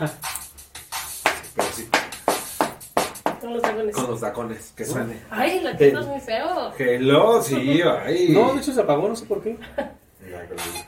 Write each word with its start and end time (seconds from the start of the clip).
Pero 0.00 1.68
sí, 1.74 1.86
Con 3.40 3.52
los 3.52 3.62
tacones. 3.62 3.94
con 3.94 4.06
los 4.10 4.20
tacones, 4.20 4.72
que 4.74 4.84
suene. 4.86 5.20
Ay, 5.30 5.60
la 5.60 5.76
teta 5.76 6.00
es 6.00 6.06
muy 6.06 6.20
feo. 6.20 6.72
Hello, 6.78 7.42
sí, 7.42 7.82
ay. 7.82 8.28
No, 8.30 8.54
de 8.54 8.60
hecho 8.60 8.72
se 8.72 8.80
apagó, 8.80 9.08
no 9.08 9.16
sé 9.16 9.26
por 9.26 9.42
qué. 9.42 9.58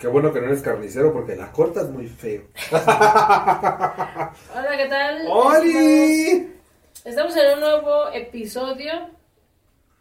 Qué 0.00 0.06
bueno 0.06 0.32
que 0.32 0.40
no 0.40 0.46
eres 0.46 0.62
carnicero 0.62 1.12
porque 1.12 1.36
la 1.36 1.52
cortas 1.52 1.90
muy 1.90 2.06
feo. 2.08 2.42
Hola, 2.72 4.32
¿qué 4.76 4.86
tal? 4.88 5.26
¡Oli! 5.28 6.48
Estamos 7.04 7.36
en 7.36 7.54
un 7.54 7.60
nuevo 7.60 8.08
episodio. 8.12 9.10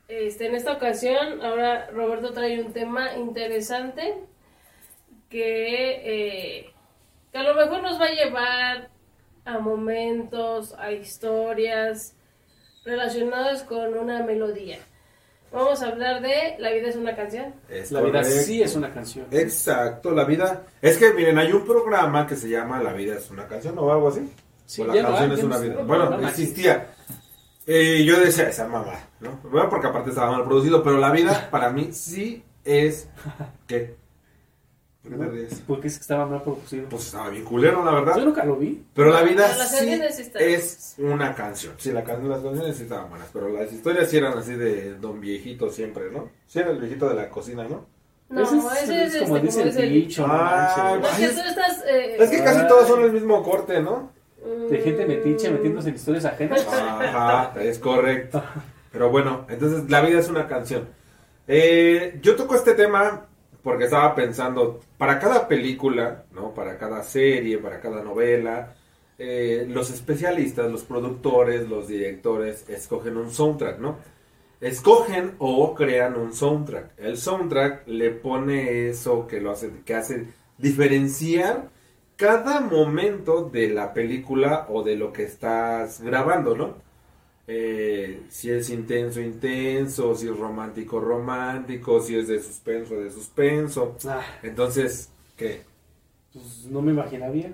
Este, 0.08 0.48
en 0.48 0.56
esta 0.56 0.74
ocasión, 0.74 1.42
ahora 1.42 1.90
Roberto 1.92 2.32
trae 2.34 2.62
un 2.62 2.72
tema 2.74 3.14
interesante 3.16 4.16
que, 5.30 6.60
eh, 6.60 6.74
que 7.32 7.38
a 7.38 7.44
lo 7.44 7.56
mejor 7.56 7.82
nos 7.82 8.00
va 8.00 8.06
a 8.06 8.12
llevar 8.12 8.90
a 9.46 9.60
momentos, 9.60 10.74
a 10.78 10.92
historias 10.92 12.14
relacionadas 12.86 13.64
con 13.64 13.94
una 13.98 14.24
melodía. 14.24 14.80
Vamos 15.52 15.82
a 15.84 15.88
hablar 15.90 16.22
de 16.22 16.56
La 16.60 16.72
vida 16.72 16.88
es 16.88 16.96
una 16.96 17.16
canción. 17.16 17.54
Es 17.70 17.92
La 17.92 18.02
vida 18.02 18.22
correcto. 18.22 18.44
sí 18.44 18.62
es 18.62 18.76
una 18.76 18.94
canción. 18.94 19.26
Exacto, 19.32 20.12
la 20.12 20.24
vida. 20.24 20.64
Es 20.82 20.98
que 20.98 21.14
miren, 21.14 21.38
hay 21.38 21.52
un 21.52 21.66
programa 21.66 22.26
que 22.26 22.36
se 22.38 22.48
llama 22.50 22.82
La 22.82 22.94
vida 22.94 23.18
es 23.18 23.30
una 23.30 23.48
canción 23.48 23.78
o 23.78 23.92
algo 23.92 24.08
así. 24.08 24.32
Sí, 24.66 24.82
o 24.82 24.86
la 24.88 25.02
canción 25.02 25.32
es 25.34 25.44
una 25.44 25.58
vida. 25.58 25.84
Bueno, 25.84 26.10
No, 26.10 26.18
no 26.20 26.28
existía. 26.30 26.88
Eh, 27.68 28.04
yo 28.06 28.20
decía 28.20 28.48
esa 28.50 28.68
mamá, 28.68 28.94
¿no? 29.20 29.40
Bueno, 29.44 29.70
porque 29.70 29.88
aparte 29.88 30.10
estaba 30.10 30.32
mal 30.32 30.46
producido, 30.46 30.82
pero 30.84 30.98
la 30.98 31.12
vida 31.12 31.50
para 31.52 31.70
mí 31.70 31.90
sí 31.92 32.44
es. 32.64 33.10
¿Qué? 33.68 33.96
¿Por 35.04 35.12
qué 35.14 35.18
te 35.18 35.26
ríes? 35.32 35.64
Porque 35.68 35.88
es 35.88 35.96
que 35.96 36.02
estaba 36.02 36.26
mal 36.28 36.44
producido. 36.44 36.88
Pues 36.90 37.06
estaba 37.08 37.30
bien 37.30 37.44
culero, 37.44 37.84
la 37.84 37.92
verdad. 37.92 38.18
Yo 38.18 38.26
nunca 38.26 38.46
lo 38.46 38.56
vi. 38.56 38.84
Pero 38.94 39.12
la 39.12 39.24
vida 39.24 39.46
Pero 39.48 39.58
las 39.58 39.72
sí 39.72 39.78
canciones 39.78 40.16
sí 40.16 40.22
están. 40.22 40.42
es 40.44 40.96
una 41.00 41.34
canción. 41.36 41.74
Sí, 41.78 41.92
la 41.92 42.04
can- 42.04 42.30
las 42.30 42.42
canciones 42.42 42.76
sí 42.78 42.84
estaban 42.84 43.10
buenas, 43.10 43.28
pero 43.34 43.50
las 43.50 43.72
historias 43.74 44.10
sí 44.10 44.18
eran 44.18 44.38
así 44.38 44.54
de 44.54 44.94
don 44.96 45.20
viejito 45.20 45.70
siempre, 45.72 46.12
¿no? 46.12 46.30
Sí 46.46 46.60
era 46.60 46.70
el 46.70 46.78
viejito 46.80 47.10
de 47.10 47.16
la 47.16 47.30
cocina, 47.30 47.64
¿no? 47.68 47.86
No, 48.30 48.44
Ese 48.44 48.58
ese 48.84 49.04
es, 49.06 49.16
es, 49.16 49.22
como 49.24 49.38
este, 49.38 49.48
dice 49.48 49.58
como 49.60 49.66
el 49.66 49.72
dice 49.72 49.84
el- 49.84 49.94
dicho, 49.94 50.28
no 50.28 50.34
Ah, 50.36 50.92
No, 50.96 51.00
manches. 51.02 51.32
es 51.38 51.46
estás... 51.46 51.84
eh, 51.88 52.16
Es 52.20 52.30
que 52.30 52.44
casi 52.44 52.60
Ay. 52.60 52.68
todos 52.68 52.88
son 52.88 53.02
el 53.04 53.12
mismo 53.12 53.44
corte, 53.44 53.82
¿no? 53.82 54.12
De 54.70 54.80
gente 54.82 55.06
metiche 55.06 55.50
metiéndose 55.50 55.90
en 55.90 55.96
historias 55.96 56.26
ajenas. 56.26 56.66
Ajá, 56.68 57.54
es 57.62 57.78
correcto. 57.80 58.42
Pero 58.92 59.10
bueno, 59.10 59.46
entonces 59.50 59.90
la 59.90 60.02
vida 60.02 60.20
es 60.20 60.30
una 60.30 60.48
canción. 60.48 60.88
Eh, 61.48 62.20
yo 62.22 62.36
toco 62.36 62.56
este 62.56 62.74
tema 62.74 63.26
porque 63.64 63.86
estaba 63.86 64.16
pensando, 64.16 64.80
para 64.98 65.20
cada 65.20 65.48
película, 65.48 66.26
¿no? 66.32 66.54
Para 66.54 66.78
cada 66.78 67.04
serie, 67.04 67.58
para 67.58 67.80
cada 67.80 68.04
novela, 68.04 68.76
eh, 69.18 69.66
los 69.70 69.92
especialistas, 69.92 70.72
los 70.72 70.84
productores, 70.84 71.70
los 71.70 71.88
directores, 71.88 72.68
escogen 72.70 73.18
un 73.18 73.32
soundtrack, 73.32 73.80
¿no? 73.80 73.98
Escogen 74.60 75.36
o 75.40 75.76
crean 75.76 76.16
un 76.16 76.34
soundtrack. 76.34 76.94
El 76.98 77.18
soundtrack 77.18 77.88
le 77.88 78.12
pone 78.12 78.90
eso 78.90 79.28
que 79.28 79.40
lo 79.40 79.52
hace, 79.52 79.72
que 79.86 79.96
hace 79.96 80.28
diferenciar 80.58 81.70
cada 82.16 82.62
momento 82.62 83.50
de 83.50 83.70
la 83.70 83.94
película 83.94 84.68
o 84.70 84.84
de 84.84 84.96
lo 84.96 85.12
que 85.12 85.24
estás 85.24 86.02
grabando, 86.02 86.56
¿no? 86.56 86.76
Eh, 87.48 88.24
si 88.30 88.52
es 88.52 88.70
intenso, 88.70 89.20
intenso, 89.20 90.16
si 90.16 90.28
es 90.28 90.38
romántico, 90.38 91.00
romántico, 91.00 92.00
si 92.00 92.18
es 92.18 92.28
de 92.28 92.42
suspenso, 92.42 92.96
de 92.96 93.10
suspenso. 93.10 93.98
Ah, 94.08 94.22
Entonces, 94.44 95.10
¿qué? 95.36 95.64
pues 96.34 96.66
no 96.70 96.82
me 96.82 96.92
imaginaría. 96.92 97.52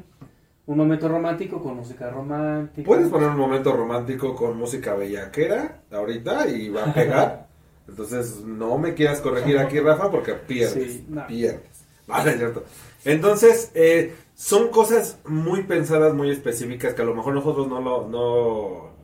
Un 0.65 0.77
momento 0.77 1.07
romántico 1.07 1.61
con 1.61 1.77
música 1.77 2.09
romántica. 2.09 2.85
Puedes 2.85 3.07
poner 3.07 3.29
un 3.29 3.37
momento 3.37 3.71
romántico 3.71 4.35
con 4.35 4.57
música 4.57 4.95
bellaquera 4.95 5.81
ahorita 5.91 6.47
y 6.49 6.69
va 6.69 6.85
a 6.85 6.93
pegar. 6.93 7.47
Entonces, 7.87 8.41
no 8.41 8.77
me 8.77 8.93
quieras 8.93 9.21
corregir 9.21 9.57
aquí, 9.57 9.79
Rafa, 9.79 10.11
porque 10.11 10.33
pierdes. 10.33 10.93
Sí, 10.93 11.05
no. 11.07 11.25
Pierdes. 11.25 11.85
Vale, 12.07 12.31
es 12.31 12.37
cierto. 12.37 12.65
Entonces, 13.05 13.71
eh, 13.75 14.13
son 14.35 14.67
cosas 14.69 15.19
muy 15.25 15.63
pensadas, 15.63 16.13
muy 16.13 16.29
específicas 16.29 16.93
que 16.93 17.01
a 17.01 17.05
lo 17.05 17.15
mejor 17.15 17.33
nosotros 17.33 17.69
no 17.69 17.79
lo, 17.79 18.07
no, 18.09 18.96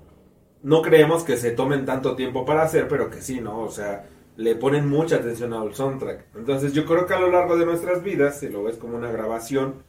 no 0.64 0.82
creemos 0.82 1.24
que 1.24 1.38
se 1.38 1.52
tomen 1.52 1.86
tanto 1.86 2.16
tiempo 2.16 2.46
para 2.46 2.64
hacer, 2.64 2.88
pero 2.88 3.10
que 3.10 3.22
sí, 3.22 3.42
¿no? 3.42 3.60
O 3.60 3.70
sea, 3.70 4.06
le 4.38 4.56
ponen 4.56 4.90
mucha 4.90 5.18
atención 5.18 5.54
al 5.54 5.76
soundtrack. 5.76 6.26
Entonces, 6.36 6.74
yo 6.74 6.86
creo 6.86 7.06
que 7.06 7.14
a 7.14 7.20
lo 7.20 7.30
largo 7.30 7.58
de 7.58 7.66
nuestras 7.66 8.02
vidas, 8.02 8.40
si 8.40 8.50
lo 8.50 8.64
ves 8.64 8.78
como 8.78 8.98
una 8.98 9.12
grabación, 9.12 9.84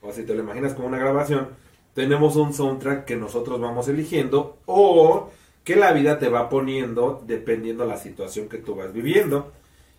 o 0.00 0.12
si 0.12 0.24
te 0.24 0.34
lo 0.34 0.40
imaginas 0.42 0.74
como 0.74 0.88
una 0.88 0.98
grabación, 0.98 1.48
tenemos 1.94 2.36
un 2.36 2.52
soundtrack 2.52 3.04
que 3.04 3.16
nosotros 3.16 3.60
vamos 3.60 3.88
eligiendo 3.88 4.58
o 4.66 5.30
que 5.64 5.76
la 5.76 5.92
vida 5.92 6.18
te 6.18 6.28
va 6.28 6.48
poniendo 6.48 7.22
dependiendo 7.26 7.84
la 7.86 7.96
situación 7.96 8.48
que 8.48 8.58
tú 8.58 8.74
vas 8.74 8.92
viviendo. 8.92 9.52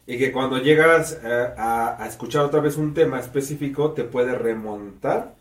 Y 0.06 0.18
que 0.18 0.31
cuando 0.31 0.58
llegas 0.58 1.19
eh, 1.24 1.47
a, 1.58 2.02
a 2.03 2.08
escuchar 2.08 2.44
otra 2.44 2.59
vez 2.59 2.78
un 2.78 2.94
tema 2.94 3.19
específico, 3.19 3.91
te 3.91 4.03
puede 4.03 4.35
remontar 4.35 5.35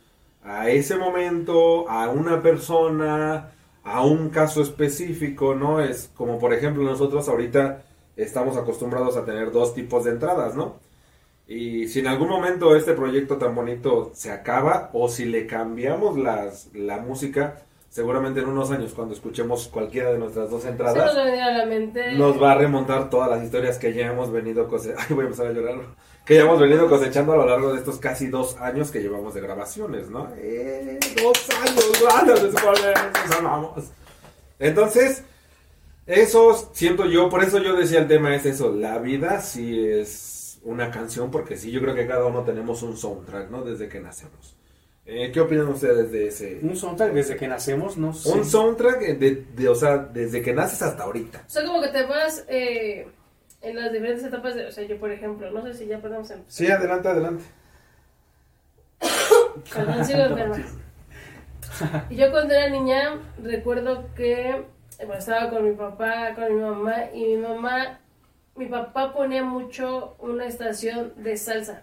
a 0.45 0.69
ese 0.71 0.97
momento, 0.97 1.89
a 1.89 2.09
una 2.11 2.43
persona, 2.43 3.51
a 3.89 4.05
un 4.05 4.29
caso 4.29 4.61
específico, 4.63 5.55
¿no? 5.55 5.81
Es 5.81 6.11
como, 6.15 6.39
por 6.39 6.53
ejemplo, 6.53 6.83
nosotros 6.85 7.29
ahorita 7.29 7.83
estamos 8.17 8.57
acostumbrados 8.57 9.17
a 9.17 9.25
tener 9.25 9.51
dos 9.51 9.75
tipos 9.75 10.05
de 10.05 10.11
entradas, 10.11 10.55
¿no? 10.55 10.77
Y 11.47 11.89
si 11.89 12.01
en 12.01 12.09
algún 12.09 12.29
momento 12.29 12.77
este 12.77 12.93
proyecto 12.93 13.39
tan 13.39 13.55
bonito 13.55 14.11
se 14.15 14.31
acaba 14.31 14.91
o 14.93 15.09
si 15.09 15.25
le 15.25 15.47
cambiamos 15.47 16.19
las, 16.19 16.69
la 16.75 16.99
música, 16.99 17.63
seguramente 17.89 18.41
en 18.41 18.49
unos 18.49 18.71
años 18.71 18.93
cuando 18.93 19.15
escuchemos 19.15 19.69
cualquiera 19.69 20.13
de 20.13 20.19
nuestras 20.19 20.51
dos 20.51 20.65
nos 20.65 20.71
entradas, 20.71 21.17
a 21.17 21.51
la 21.51 21.65
mente... 21.65 22.13
nos 22.13 22.43
va 22.43 22.53
a 22.53 22.55
remontar 22.57 23.09
todas 23.09 23.31
las 23.31 23.43
historias 23.43 23.79
que 23.79 23.95
ya 23.95 24.09
hemos 24.09 24.31
venido 24.31 24.69
cosechando. 24.69 25.03
Ay, 25.09 25.15
voy 25.15 25.25
a 25.25 25.29
empezar 25.29 25.47
a 25.47 25.53
llorar. 25.53 25.81
Que 26.29 26.35
ya 26.35 26.43
hemos 26.43 26.61
venido 26.61 26.89
cosechando 26.89 27.33
a 27.33 27.37
lo 27.37 27.47
largo 27.47 27.73
de 27.73 27.79
estos 27.79 27.99
casi 27.99 28.27
dos 28.29 28.57
años 28.59 28.91
que 28.91 29.01
llevamos 29.01 29.33
de 29.35 29.41
grabaciones, 29.41 30.11
¿no? 30.11 30.29
Eh, 30.37 30.99
dos 31.23 31.49
años, 31.59 32.53
nos 32.53 33.37
amamos. 33.39 33.85
Entonces, 34.59 35.23
eso 36.07 36.71
siento 36.75 37.07
yo, 37.07 37.31
por 37.31 37.43
eso 37.43 37.59
yo 37.59 37.75
decía 37.75 38.01
el 38.01 38.09
tema 38.09 38.35
es 38.35 38.45
eso, 38.45 38.73
la 38.75 38.99
vida 38.99 39.41
sí 39.41 39.89
es 39.89 40.59
una 40.65 40.91
canción, 40.91 41.31
porque 41.31 41.57
sí, 41.57 41.71
yo 41.71 41.81
creo 41.81 41.95
que 41.95 42.07
cada 42.07 42.27
uno 42.27 42.43
tenemos 42.45 42.83
un 42.83 42.97
soundtrack, 42.97 43.51
¿no? 43.51 43.63
Desde 43.65 43.89
que 43.89 44.01
nacemos. 44.01 44.55
Eh, 45.07 45.31
¿Qué 45.33 45.41
opinan 45.41 45.69
ustedes 45.69 46.13
de 46.13 46.27
ese? 46.29 46.59
Un 46.61 46.77
soundtrack 46.77 47.13
desde 47.15 47.37
que 47.37 47.49
nacemos, 47.49 47.97
no 47.97 48.13
sé. 48.13 48.29
Un 48.31 48.45
soundtrack, 48.45 49.01
de, 49.19 49.45
de- 49.57 49.69
o 49.71 49.75
sea, 49.75 49.97
desde 49.97 50.43
que 50.43 50.53
naces 50.53 50.83
hasta 50.83 51.05
ahorita. 51.05 51.45
O 51.47 51.51
sea, 51.51 51.65
como 51.65 51.81
que 51.81 51.89
te 51.89 52.03
vas 52.05 52.45
eh, 52.49 53.09
en 53.61 53.77
las 53.77 53.93
diferentes 53.93 54.25
etapas 54.25 54.55
de... 54.55 54.67
O 54.67 54.71
sea, 54.73 54.85
yo, 54.85 54.99
por 54.99 55.11
ejemplo, 55.11 55.51
no 55.51 55.63
sé 55.63 55.75
si 55.75 55.87
ya 55.87 55.99
podemos 55.99 56.31
empezar. 56.31 56.53
Sí, 56.53 56.71
adelante, 56.71 57.09
adelante. 57.09 57.45
Perdón, 59.75 60.05
sigo 60.05 60.21
enferma. 60.21 60.57
Y 62.11 62.17
yo 62.17 62.31
cuando 62.31 62.55
era 62.55 62.69
niña 62.69 63.19
recuerdo 63.43 64.13
que 64.15 64.65
bueno, 64.99 65.15
estaba 65.15 65.51
con 65.51 65.65
mi 65.65 65.77
papá, 65.77 66.35
con 66.35 66.55
mi 66.55 66.61
mamá 66.61 67.05
y 67.13 67.25
mi 67.25 67.37
mamá, 67.37 68.01
mi 68.57 68.67
papá 68.67 69.13
ponía 69.13 69.45
mucho 69.45 70.17
una 70.19 70.47
estación 70.47 71.13
de 71.17 71.37
salsa, 71.37 71.83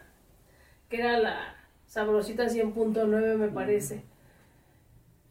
que 0.90 1.00
era 1.00 1.18
la 1.20 1.56
sabrosita 1.88 2.46
100.9 2.46 3.38
me 3.38 3.48
parece. 3.48 4.04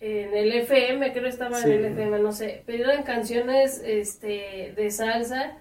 En 0.01 0.35
el 0.35 0.53
FM, 0.53 1.13
creo 1.13 1.29
estaba 1.29 1.59
Sí. 1.59 1.71
en 1.71 1.85
el 1.85 1.93
FM, 1.93 2.19
no 2.21 2.33
sé, 2.33 2.63
pero 2.67 2.91
eran 2.91 3.05
canciones 3.05 3.83
este, 3.85 4.73
de 4.77 4.91
salsa 4.91 5.59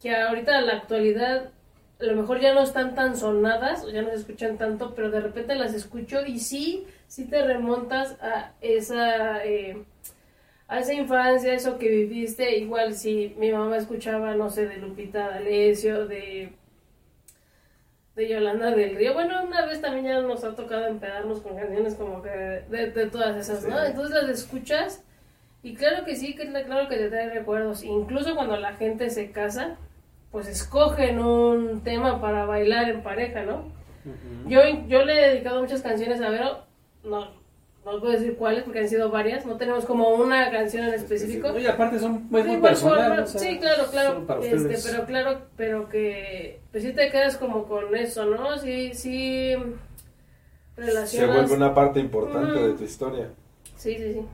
que 0.00 0.14
ahorita 0.14 0.58
en 0.58 0.66
la 0.66 0.74
actualidad 0.74 1.50
a 2.00 2.04
lo 2.04 2.16
mejor 2.16 2.40
ya 2.40 2.54
no 2.54 2.62
están 2.62 2.94
tan 2.94 3.16
sonadas 3.16 3.84
o 3.84 3.90
ya 3.90 4.02
no 4.02 4.08
se 4.08 4.16
escuchan 4.16 4.56
tanto, 4.56 4.94
pero 4.94 5.10
de 5.10 5.20
repente 5.20 5.54
las 5.54 5.74
escucho 5.74 6.24
y 6.24 6.38
sí, 6.38 6.86
sí 7.06 7.26
te 7.26 7.44
remontas 7.44 8.16
a 8.22 8.52
esa, 8.62 9.44
eh, 9.44 9.84
a 10.66 10.78
esa 10.78 10.94
infancia, 10.94 11.52
eso 11.52 11.78
que 11.78 11.88
viviste. 11.90 12.56
Igual 12.56 12.94
si 12.94 13.34
mi 13.36 13.52
mamá 13.52 13.76
escuchaba, 13.76 14.34
no 14.34 14.48
sé, 14.48 14.66
de 14.66 14.78
Lupita 14.78 15.28
D'Alessio, 15.28 16.06
de, 16.06 16.54
de 18.16 18.28
Yolanda 18.28 18.70
del 18.70 18.96
Río. 18.96 19.12
Bueno, 19.12 19.44
una 19.44 19.66
vez 19.66 19.82
también 19.82 20.06
ya 20.06 20.20
nos 20.22 20.42
ha 20.44 20.54
tocado 20.54 20.86
empedarnos 20.86 21.42
con 21.42 21.54
canciones 21.54 21.94
como 21.96 22.22
que 22.22 22.30
de, 22.30 22.90
de 22.90 23.06
todas 23.10 23.36
esas, 23.36 23.68
¿no? 23.68 23.78
Entonces 23.84 24.22
las 24.22 24.30
escuchas 24.30 25.04
y 25.62 25.74
claro 25.74 26.06
que 26.06 26.16
sí, 26.16 26.34
claro 26.34 26.88
que 26.88 26.96
te 26.96 27.10
trae 27.10 27.28
recuerdos. 27.28 27.84
Incluso 27.84 28.34
cuando 28.34 28.56
la 28.56 28.72
gente 28.74 29.10
se 29.10 29.30
casa, 29.30 29.76
pues 30.30 30.46
escogen 30.46 31.18
un 31.18 31.80
tema 31.82 32.20
para 32.20 32.44
bailar 32.44 32.88
en 32.88 33.02
pareja, 33.02 33.42
¿no? 33.42 33.64
Yo, 34.46 34.60
yo 34.88 35.04
le 35.04 35.12
he 35.12 35.28
dedicado 35.30 35.60
muchas 35.60 35.82
canciones 35.82 36.20
a 36.20 36.30
Vero, 36.30 36.64
no, 37.04 37.40
no 37.84 38.00
puedo 38.00 38.12
decir 38.12 38.36
cuáles 38.36 38.64
porque 38.64 38.80
han 38.80 38.88
sido 38.88 39.10
varias, 39.10 39.44
no 39.44 39.56
tenemos 39.56 39.84
como 39.84 40.08
una 40.10 40.50
canción 40.50 40.86
en 40.86 40.94
específico. 40.94 41.58
Y 41.58 41.66
aparte 41.66 41.98
son 41.98 42.28
muy 42.30 42.40
igual 42.42 42.60
personal. 42.60 43.08
forma, 43.08 43.22
o 43.22 43.26
sea, 43.26 43.40
sí, 43.40 43.58
claro, 43.58 43.84
claro, 43.90 44.42
este, 44.42 44.78
pero 44.90 45.06
claro, 45.06 45.40
pero 45.56 45.88
que 45.88 46.60
pues 46.70 46.84
sí 46.84 46.92
te 46.92 47.10
quedas 47.10 47.36
como 47.36 47.64
con 47.64 47.94
eso, 47.96 48.24
¿no? 48.24 48.58
Sí, 48.58 48.94
sí 48.94 49.54
se 50.76 50.80
relacionas. 50.86 51.36
vuelve 51.36 51.54
una 51.54 51.74
parte 51.74 52.00
importante 52.00 52.58
de 52.58 52.72
tu 52.74 52.84
historia. 52.84 53.28
Sí, 53.76 53.96
sí, 53.96 54.14
sí. 54.14 54.26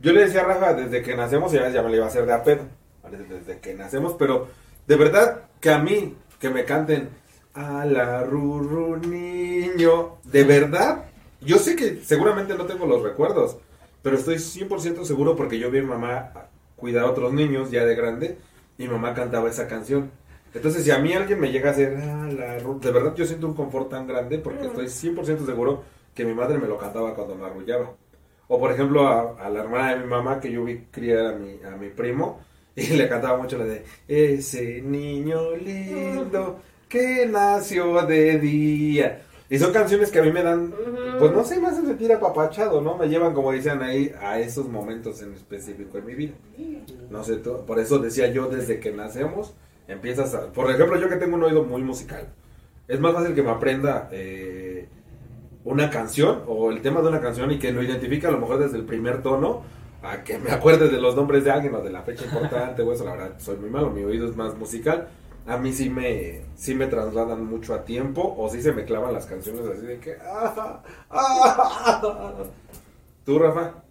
Yo 0.00 0.12
le 0.12 0.22
decía 0.22 0.42
a 0.42 0.44
Rafa, 0.44 0.74
desde 0.74 1.02
que 1.02 1.16
nacemos, 1.16 1.52
ya, 1.52 1.68
ya 1.68 1.82
me 1.82 1.90
le 1.90 1.96
iba 1.96 2.06
a 2.06 2.08
hacer 2.08 2.26
de 2.26 2.32
a 2.32 2.42
pedo. 2.42 2.62
¿vale? 3.02 3.18
Desde 3.18 3.60
que 3.60 3.74
nacemos, 3.74 4.14
pero 4.18 4.48
de 4.88 4.96
verdad 4.96 5.42
que 5.60 5.70
a 5.70 5.78
mí, 5.78 6.16
que 6.40 6.50
me 6.50 6.64
canten 6.64 7.10
a 7.54 7.84
la 7.86 8.24
ruru 8.24 8.96
niño, 8.98 10.16
de 10.24 10.44
verdad, 10.44 11.04
yo 11.40 11.58
sé 11.58 11.76
que 11.76 12.02
seguramente 12.04 12.54
no 12.56 12.66
tengo 12.66 12.86
los 12.86 13.02
recuerdos, 13.02 13.58
pero 14.02 14.16
estoy 14.16 14.38
100% 14.38 15.04
seguro 15.04 15.36
porque 15.36 15.58
yo 15.58 15.70
vi 15.70 15.78
a 15.78 15.82
mi 15.82 15.88
mamá 15.88 16.32
cuidar 16.76 17.04
a 17.04 17.10
otros 17.10 17.32
niños 17.32 17.70
ya 17.70 17.84
de 17.84 17.94
grande 17.96 18.38
y 18.78 18.84
mi 18.84 18.90
mamá 18.90 19.14
cantaba 19.14 19.50
esa 19.50 19.68
canción. 19.68 20.10
Entonces, 20.54 20.84
si 20.84 20.90
a 20.90 20.98
mí 20.98 21.12
alguien 21.12 21.40
me 21.40 21.52
llega 21.52 21.70
a 21.70 21.72
hacer, 21.72 21.96
"Ah, 22.02 22.28
la 22.32 22.58
ru-", 22.58 22.80
de 22.80 22.90
verdad 22.90 23.14
yo 23.14 23.26
siento 23.26 23.46
un 23.46 23.54
confort 23.54 23.90
tan 23.90 24.06
grande 24.06 24.38
porque 24.38 24.66
Mm. 24.66 24.68
estoy 24.68 24.88
100% 24.88 25.44
seguro 25.46 25.82
que 26.14 26.24
mi 26.24 26.34
madre 26.34 26.58
me 26.58 26.68
lo 26.68 26.78
cantaba 26.78 27.14
cuando 27.14 27.34
me 27.36 27.46
arrullaba. 27.46 27.94
O 28.48 28.58
por 28.58 28.72
ejemplo 28.72 29.06
a, 29.08 29.36
a 29.44 29.50
la 29.50 29.60
hermana 29.60 29.94
de 29.94 30.00
mi 30.00 30.06
mamá 30.06 30.40
que 30.40 30.50
yo 30.50 30.64
vi 30.64 30.86
criar 30.90 31.26
a 31.26 31.32
mi, 31.38 31.60
a 31.62 31.76
mi 31.76 31.90
primo 31.90 32.40
y 32.90 32.96
le 32.96 33.08
cantaba 33.08 33.38
mucho 33.38 33.58
la 33.58 33.64
de 33.64 33.84
ese 34.06 34.80
niño 34.82 35.56
lindo 35.56 36.60
que 36.88 37.26
nació 37.26 38.02
de 38.06 38.38
día. 38.38 39.22
Y 39.50 39.58
son 39.58 39.72
canciones 39.72 40.10
que 40.10 40.18
a 40.18 40.22
mí 40.22 40.30
me 40.30 40.42
dan, 40.42 40.74
pues 41.18 41.32
no 41.32 41.42
sé, 41.42 41.58
me 41.58 41.68
hacen 41.68 41.86
sentir 41.86 42.12
apapachado, 42.12 42.82
¿no? 42.82 42.98
Me 42.98 43.08
llevan, 43.08 43.32
como 43.32 43.50
dicen 43.52 43.80
ahí, 43.82 44.12
a 44.20 44.38
esos 44.38 44.68
momentos 44.68 45.22
en 45.22 45.32
específico 45.32 45.96
en 45.96 46.04
mi 46.04 46.14
vida. 46.14 46.34
No 47.10 47.24
sé, 47.24 47.36
tú- 47.36 47.64
por 47.66 47.78
eso 47.78 47.98
decía 47.98 48.28
yo, 48.30 48.48
desde 48.48 48.78
que 48.78 48.92
nacemos, 48.92 49.54
empiezas 49.86 50.34
a... 50.34 50.52
Por 50.52 50.70
ejemplo, 50.70 51.00
yo 51.00 51.08
que 51.08 51.16
tengo 51.16 51.36
un 51.36 51.44
oído 51.44 51.64
muy 51.64 51.82
musical, 51.82 52.28
es 52.88 53.00
más 53.00 53.14
fácil 53.14 53.34
que 53.34 53.42
me 53.42 53.50
aprenda 53.50 54.08
eh, 54.12 54.86
una 55.64 55.88
canción 55.88 56.42
o 56.46 56.70
el 56.70 56.82
tema 56.82 57.00
de 57.00 57.08
una 57.08 57.20
canción 57.22 57.50
y 57.50 57.58
que 57.58 57.72
lo 57.72 57.82
identifique 57.82 58.26
a 58.26 58.30
lo 58.30 58.38
mejor 58.38 58.58
desde 58.58 58.76
el 58.76 58.84
primer 58.84 59.22
tono, 59.22 59.62
a 60.02 60.22
que 60.22 60.38
me 60.38 60.50
acuerde 60.50 60.88
de 60.88 61.00
los 61.00 61.16
nombres 61.16 61.44
de 61.44 61.50
alguien 61.50 61.74
o 61.74 61.80
de 61.80 61.90
la 61.90 62.02
fecha 62.02 62.24
importante 62.24 62.82
o 62.82 62.92
eso, 62.92 63.04
la 63.04 63.12
verdad, 63.12 63.34
soy 63.38 63.56
muy 63.56 63.70
malo, 63.70 63.90
mi 63.90 64.04
oído 64.04 64.28
es 64.28 64.36
más 64.36 64.54
musical. 64.56 65.08
A 65.46 65.56
mí 65.56 65.72
sí 65.72 65.88
me, 65.88 66.42
sí 66.56 66.74
me 66.74 66.86
trasladan 66.86 67.44
mucho 67.44 67.74
a 67.74 67.84
tiempo 67.84 68.34
o 68.36 68.48
sí 68.50 68.60
se 68.60 68.72
me 68.72 68.84
clavan 68.84 69.14
las 69.14 69.26
canciones 69.26 69.64
así 69.66 69.86
de 69.86 69.98
que... 69.98 70.16
ah, 70.22 70.82
ah, 71.10 72.02
ah. 72.02 72.44
¿Tú, 73.24 73.38
Rafa? 73.38 73.82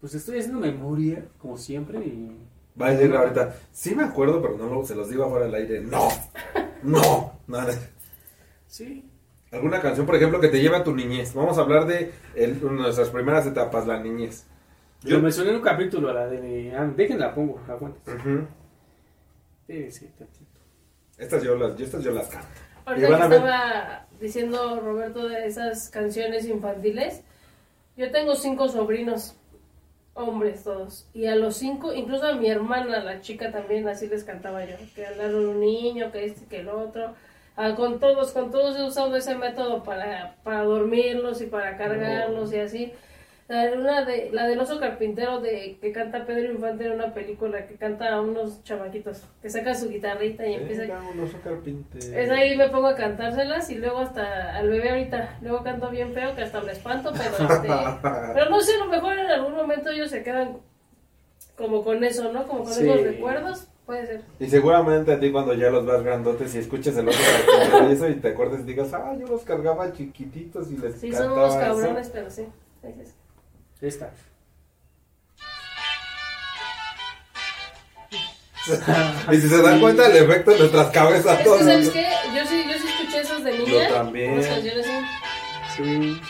Pues 0.00 0.14
estoy 0.14 0.38
haciendo 0.40 0.60
memoria, 0.60 1.24
como 1.38 1.56
siempre, 1.56 1.98
y 2.00 2.36
Va 2.80 2.88
a 2.88 2.90
decir 2.90 3.14
ahorita, 3.14 3.54
sí 3.72 3.94
me 3.94 4.02
acuerdo, 4.02 4.42
pero 4.42 4.58
no 4.58 4.66
lo- 4.66 4.84
se 4.84 4.96
los 4.96 5.08
digo 5.08 5.24
afuera 5.24 5.46
del 5.46 5.54
aire. 5.54 5.80
No, 5.80 6.08
no, 6.82 7.32
nada. 7.46 7.72
sí, 8.66 9.08
Alguna 9.52 9.80
canción, 9.80 10.04
por 10.04 10.16
ejemplo, 10.16 10.40
que 10.40 10.48
te 10.48 10.60
lleve 10.60 10.76
a 10.76 10.82
tu 10.82 10.92
niñez. 10.96 11.32
Vamos 11.32 11.56
a 11.58 11.60
hablar 11.60 11.86
de 11.86 12.10
el- 12.34 12.60
nuestras 12.76 13.10
primeras 13.10 13.46
etapas, 13.46 13.86
la 13.86 14.00
niñez. 14.00 14.46
Yo 15.04 15.20
mencioné 15.20 15.50
en 15.50 15.56
un 15.56 15.62
capítulo, 15.62 16.12
la 16.12 16.26
de... 16.26 16.74
Ah, 16.76 16.90
déjenla, 16.96 17.34
pongo, 17.34 17.60
aguanta. 17.68 17.98
Ujú. 18.10 18.46
Sí, 19.66 19.90
sí, 19.90 20.10
tantito. 20.18 20.60
Estas 21.18 21.42
yo 21.42 21.56
las, 21.56 21.76
yo 21.76 21.84
estas 21.84 22.02
yo 22.02 22.10
las 22.12 22.28
canto. 22.28 22.48
Ahorita 22.86 23.06
que 23.08 23.14
a 23.14 23.28
ver- 23.28 23.38
estaba 23.38 24.06
diciendo 24.20 24.80
Roberto 24.80 25.28
de 25.28 25.46
esas 25.46 25.88
canciones 25.90 26.46
infantiles, 26.46 27.22
yo 27.96 28.10
tengo 28.10 28.34
cinco 28.34 28.68
sobrinos, 28.68 29.36
hombres 30.14 30.64
todos, 30.64 31.06
y 31.14 31.26
a 31.26 31.34
los 31.34 31.56
cinco, 31.56 31.92
incluso 31.92 32.26
a 32.26 32.32
mi 32.34 32.48
hermana, 32.48 33.02
la 33.02 33.20
chica 33.20 33.50
también, 33.52 33.88
así 33.88 34.06
les 34.08 34.24
cantaba 34.24 34.64
yo, 34.64 34.76
que 34.94 35.06
hablar 35.06 35.30
de 35.30 35.46
un 35.46 35.60
niño, 35.60 36.10
que 36.12 36.24
este, 36.26 36.46
que 36.46 36.60
el 36.60 36.68
otro, 36.68 37.14
Ah, 37.56 37.76
con 37.76 38.00
todos, 38.00 38.32
con 38.32 38.50
todos 38.50 38.76
he 38.76 38.82
usado 38.82 39.14
ese 39.14 39.36
método 39.36 39.84
para, 39.84 40.34
para 40.42 40.64
dormirlos 40.64 41.40
y 41.40 41.46
para 41.46 41.76
cargarlos 41.76 42.52
y 42.52 42.58
así. 42.58 42.92
La, 43.46 43.70
una 43.74 44.04
de, 44.06 44.30
la 44.32 44.46
del 44.46 44.58
oso 44.58 44.80
carpintero 44.80 45.38
de 45.40 45.76
que 45.78 45.92
canta 45.92 46.24
Pedro 46.24 46.50
Infante 46.50 46.86
en 46.86 46.92
una 46.92 47.12
película 47.12 47.66
que 47.66 47.74
canta 47.74 48.14
a 48.14 48.22
unos 48.22 48.64
chamaquitos 48.64 49.22
que 49.42 49.50
saca 49.50 49.74
su 49.74 49.90
guitarrita 49.90 50.46
y 50.46 50.54
empieza 50.54 50.82
Venga, 50.82 51.02
un 51.12 51.20
oso 51.20 51.36
carpintero. 51.44 52.18
es 52.18 52.30
ahí 52.30 52.56
me 52.56 52.70
pongo 52.70 52.86
a 52.86 52.96
cantárselas 52.96 53.68
y 53.68 53.74
luego 53.74 53.98
hasta 53.98 54.56
al 54.56 54.70
bebé 54.70 54.88
ahorita, 54.88 55.38
luego 55.42 55.62
canto 55.62 55.90
bien 55.90 56.14
feo 56.14 56.34
que 56.34 56.40
hasta 56.42 56.62
me 56.62 56.72
espanto, 56.72 57.12
pero 57.12 57.50
este, 57.52 57.68
pero 58.34 58.48
no 58.48 58.60
sé, 58.62 58.76
a 58.76 58.78
lo 58.78 58.86
mejor 58.86 59.18
en 59.18 59.26
algún 59.26 59.54
momento 59.54 59.90
ellos 59.90 60.10
se 60.10 60.22
quedan 60.22 60.56
como 61.58 61.84
con 61.84 62.02
eso, 62.02 62.32
¿no? 62.32 62.46
Como 62.46 62.64
con 62.64 62.72
Sí. 62.72 62.88
esos 62.88 63.02
recuerdos, 63.02 63.68
puede 63.84 64.06
ser. 64.06 64.20
Y 64.40 64.46
seguramente 64.46 65.12
a 65.12 65.20
ti 65.20 65.30
cuando 65.30 65.52
ya 65.52 65.68
los 65.68 65.84
vas 65.84 66.02
grandotes 66.02 66.54
y 66.54 66.60
escuches 66.60 66.96
el 66.96 67.08
oso 67.08 67.18
carpintero 67.20 67.90
y 67.90 67.92
eso 67.92 68.08
y 68.08 68.14
te 68.14 68.28
acuerdes 68.28 68.60
y 68.60 68.64
digas, 68.64 68.94
ah, 68.94 69.14
yo 69.20 69.26
los 69.26 69.42
cargaba 69.42 69.92
chiquititos 69.92 70.70
y 70.72 70.78
les 70.78 70.94
Sí, 70.98 71.12
son 71.12 71.32
unos 71.32 71.50
eso". 71.54 71.60
cabrones, 71.60 72.08
pero 72.08 72.30
sí. 72.30 72.46
Esta. 73.84 74.10
Y 79.30 79.36
si 79.36 79.48
se 79.48 79.60
dan 79.60 79.78
cuenta 79.78 80.06
el 80.06 80.24
efecto 80.24 80.52
en 80.52 80.58
nuestras 80.60 80.90
cabezas 80.90 81.38
Es 81.38 81.46
que, 81.46 81.58
¿sabes 81.58 81.90
qué? 81.90 82.06
Yo 82.34 82.46
sí, 82.46 82.64
yo 82.66 82.78
sí 82.78 82.88
escuché 82.88 83.20
esos 83.20 83.44
de 83.44 83.58
niña. 83.58 83.88
Yo 83.88 83.94
también. 83.94 84.32
Unas 84.32 84.46
canciones 84.46 84.86
así. 84.86 85.04
Sí. 85.76 86.20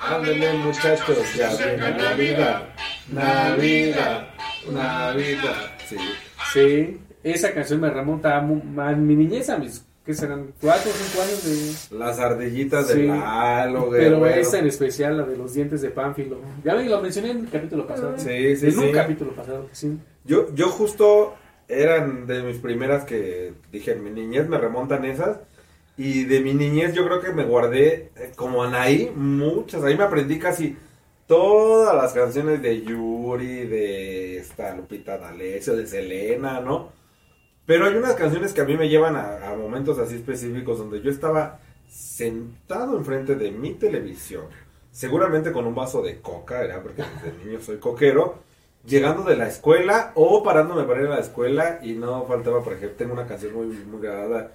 Ándale 0.00 0.52
muchachos, 0.54 1.34
ya 1.36 1.54
viene 1.54 1.90
Navidad, 1.92 2.62
Navidad, 3.12 4.28
Navidad. 4.68 5.70
Sí. 5.88 5.96
Sí. 6.52 7.00
Esa 7.22 7.54
canción 7.54 7.80
me 7.80 7.90
remonta 7.90 8.34
a, 8.34 8.38
a 8.38 8.42
mi 8.42 9.14
niñez, 9.14 9.48
a 9.50 9.58
mis, 9.58 9.84
que 10.06 10.14
serán? 10.14 10.52
Cuatro 10.60 10.90
o 10.90 10.94
cinco 10.94 11.22
años 11.22 11.90
de... 11.90 11.98
Las 11.98 12.18
ardillitas 12.20 12.86
Sí. 12.88 13.02
de 13.02 13.06
Lalo, 13.08 13.90
Pero 13.90 14.20
Guerrero. 14.20 14.40
esta 14.40 14.58
en 14.60 14.66
especial, 14.68 15.18
la 15.18 15.24
de 15.24 15.36
los 15.36 15.52
dientes 15.52 15.82
de 15.82 15.90
Pánfilo. 15.90 16.38
Ya 16.64 16.74
lo 16.74 17.02
mencioné 17.02 17.32
en 17.32 17.38
el 17.40 17.50
capítulo 17.50 17.86
pasado. 17.86 18.14
Sí, 18.16 18.56
sí, 18.56 18.66
en 18.68 18.78
un 18.78 18.84
sí. 18.86 18.92
capítulo 18.92 19.32
pasado, 19.32 19.68
sí. 19.72 19.98
Yo, 20.24 20.54
yo 20.54 20.68
justo 20.68 21.34
eran 21.68 22.26
de 22.26 22.42
mis 22.44 22.58
primeras 22.58 23.04
que 23.04 23.52
dije, 23.72 23.92
en 23.92 24.04
mi 24.04 24.10
niñez 24.10 24.48
me 24.48 24.56
remontan 24.58 25.04
esas. 25.04 25.38
Y 25.98 26.24
de 26.24 26.40
mi 26.40 26.54
niñez 26.54 26.94
yo 26.94 27.04
creo 27.06 27.20
que 27.20 27.32
me 27.32 27.44
guardé, 27.44 28.10
eh, 28.16 28.30
como 28.36 28.62
Anaí, 28.62 29.10
muchas. 29.14 29.82
Ahí 29.82 29.96
me 29.96 30.04
aprendí 30.04 30.38
casi 30.38 30.76
todas 31.26 31.96
las 31.96 32.12
canciones 32.12 32.62
de 32.62 32.82
Yuri, 32.82 33.66
de 33.66 34.36
esta 34.38 34.76
Lupita 34.76 35.18
D'Alessio, 35.18 35.74
de 35.76 35.86
Selena, 35.86 36.60
¿no? 36.60 36.92
Pero 37.66 37.86
hay 37.86 37.94
unas 37.96 38.14
canciones 38.14 38.52
que 38.52 38.60
a 38.60 38.64
mí 38.64 38.76
me 38.76 38.88
llevan 38.88 39.16
a, 39.16 39.50
a 39.50 39.56
momentos 39.56 39.98
así 39.98 40.14
específicos 40.16 40.78
donde 40.78 41.02
yo 41.02 41.10
estaba 41.10 41.60
sentado 41.88 42.96
enfrente 42.96 43.34
de 43.36 43.50
mi 43.50 43.74
televisión, 43.74 44.46
seguramente 44.90 45.52
con 45.52 45.66
un 45.66 45.74
vaso 45.74 46.02
de 46.02 46.20
coca, 46.20 46.60
¿verdad? 46.60 46.82
Porque 46.82 47.02
desde 47.02 47.38
niño 47.44 47.60
soy 47.60 47.78
coquero, 47.78 48.38
llegando 48.86 49.22
de 49.24 49.36
la 49.36 49.48
escuela 49.48 50.12
o 50.14 50.42
parándome 50.42 50.84
para 50.84 51.00
ir 51.02 51.06
a 51.08 51.16
la 51.16 51.20
escuela 51.20 51.80
y 51.82 51.94
no 51.94 52.24
faltaba, 52.26 52.62
por 52.62 52.74
ejemplo, 52.74 52.96
tengo 52.96 53.12
una 53.14 53.26
canción 53.26 53.54
muy, 53.54 53.66
muy 53.66 54.00
grabada, 54.00 54.52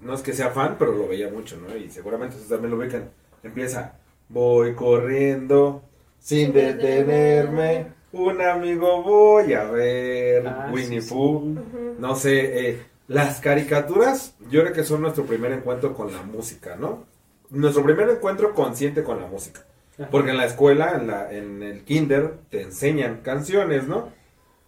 no 0.00 0.14
es 0.14 0.22
que 0.22 0.32
sea 0.32 0.50
fan, 0.50 0.76
pero 0.78 0.92
lo 0.92 1.08
veía 1.08 1.30
mucho, 1.30 1.56
¿no? 1.56 1.76
Y 1.76 1.90
seguramente 1.90 2.36
ustedes 2.36 2.50
también 2.50 2.72
lo 2.72 2.78
ubican. 2.78 3.10
Empieza, 3.42 3.94
voy 4.28 4.74
corriendo 4.74 5.82
Sin 6.18 6.52
detenerme, 6.52 7.92
un 8.12 8.40
amigo 8.40 9.02
voy 9.02 9.52
a 9.54 9.64
ver, 9.64 10.46
Ah, 10.46 10.70
Winnie 10.72 11.00
sí, 11.00 11.12
Pooh. 11.14 11.54
sí. 11.56 11.60
No 11.98 12.14
sé, 12.16 12.68
eh, 12.70 12.82
las 13.08 13.40
caricaturas, 13.40 14.34
yo 14.50 14.62
creo 14.62 14.72
que 14.72 14.84
son 14.84 15.02
nuestro 15.02 15.24
primer 15.24 15.52
encuentro 15.52 15.94
con 15.94 16.12
la 16.12 16.22
música, 16.22 16.76
¿no? 16.76 17.04
Nuestro 17.50 17.82
primer 17.84 18.08
encuentro 18.08 18.54
consciente 18.54 19.02
con 19.02 19.20
la 19.20 19.26
música. 19.26 19.60
Ajá. 19.98 20.08
Porque 20.10 20.30
en 20.30 20.38
la 20.38 20.46
escuela, 20.46 20.92
en, 20.96 21.06
la, 21.06 21.30
en 21.32 21.62
el 21.62 21.84
kinder, 21.84 22.34
te 22.50 22.62
enseñan 22.62 23.20
canciones, 23.22 23.86
¿no? 23.88 24.08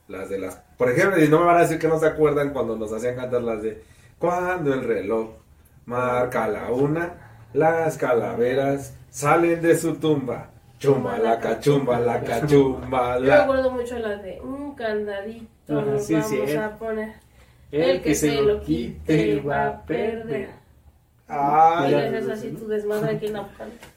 Las 0.09 0.29
de 0.29 0.39
las... 0.39 0.57
Por 0.77 0.91
ejemplo, 0.91 1.23
y 1.23 1.29
no 1.29 1.41
me 1.41 1.47
van 1.47 1.57
a 1.57 1.61
decir 1.63 1.79
que 1.79 1.89
no 1.89 1.99
se 1.99 2.07
acuerdan 2.07 2.53
cuando 2.53 2.77
nos 2.77 2.93
hacían 2.93 3.17
cantar 3.17 3.43
las 3.43 3.63
de... 3.63 3.83
Cuando 4.19 4.75
el 4.75 4.85
reloj 4.85 5.31
marca 5.87 6.47
la 6.49 6.71
una, 6.71 7.47
las 7.55 7.97
calaveras 7.97 8.95
salen 9.11 9.63
de 9.63 9.79
su 9.79 9.95
tumba. 9.97 10.51
Chumba 10.85 11.19
la 11.19 11.39
cachumba 11.41 12.01
la 12.01 12.21
cachumba 12.21 13.15
Yo 13.17 13.21
me 13.21 13.27
la... 13.27 13.43
acuerdo 13.43 13.71
mucho 13.71 13.99
la 13.99 14.17
de 14.17 14.41
un 14.41 14.75
candadito 14.75 15.47
Ajá, 15.79 15.91
nos 15.91 16.05
sí, 16.05 16.15
vamos 16.15 16.29
sí, 16.29 16.37
eh. 16.37 16.59
a 16.59 16.77
poner. 16.77 17.15
El 17.73 18.03
que 18.03 18.15
se 18.15 18.41
lo 18.43 18.61
quite 18.61 19.41
va 19.41 19.67
a 19.67 19.83
perder. 19.83 20.51
Ay, 21.27 21.89
Y 21.89 21.91
ya, 21.93 21.99
haces 22.01 22.29
así 22.29 22.51
tu 22.51 22.69
desmadre 22.69 23.17
aquí 23.17 23.27
en 23.27 23.33
la. 23.33 23.49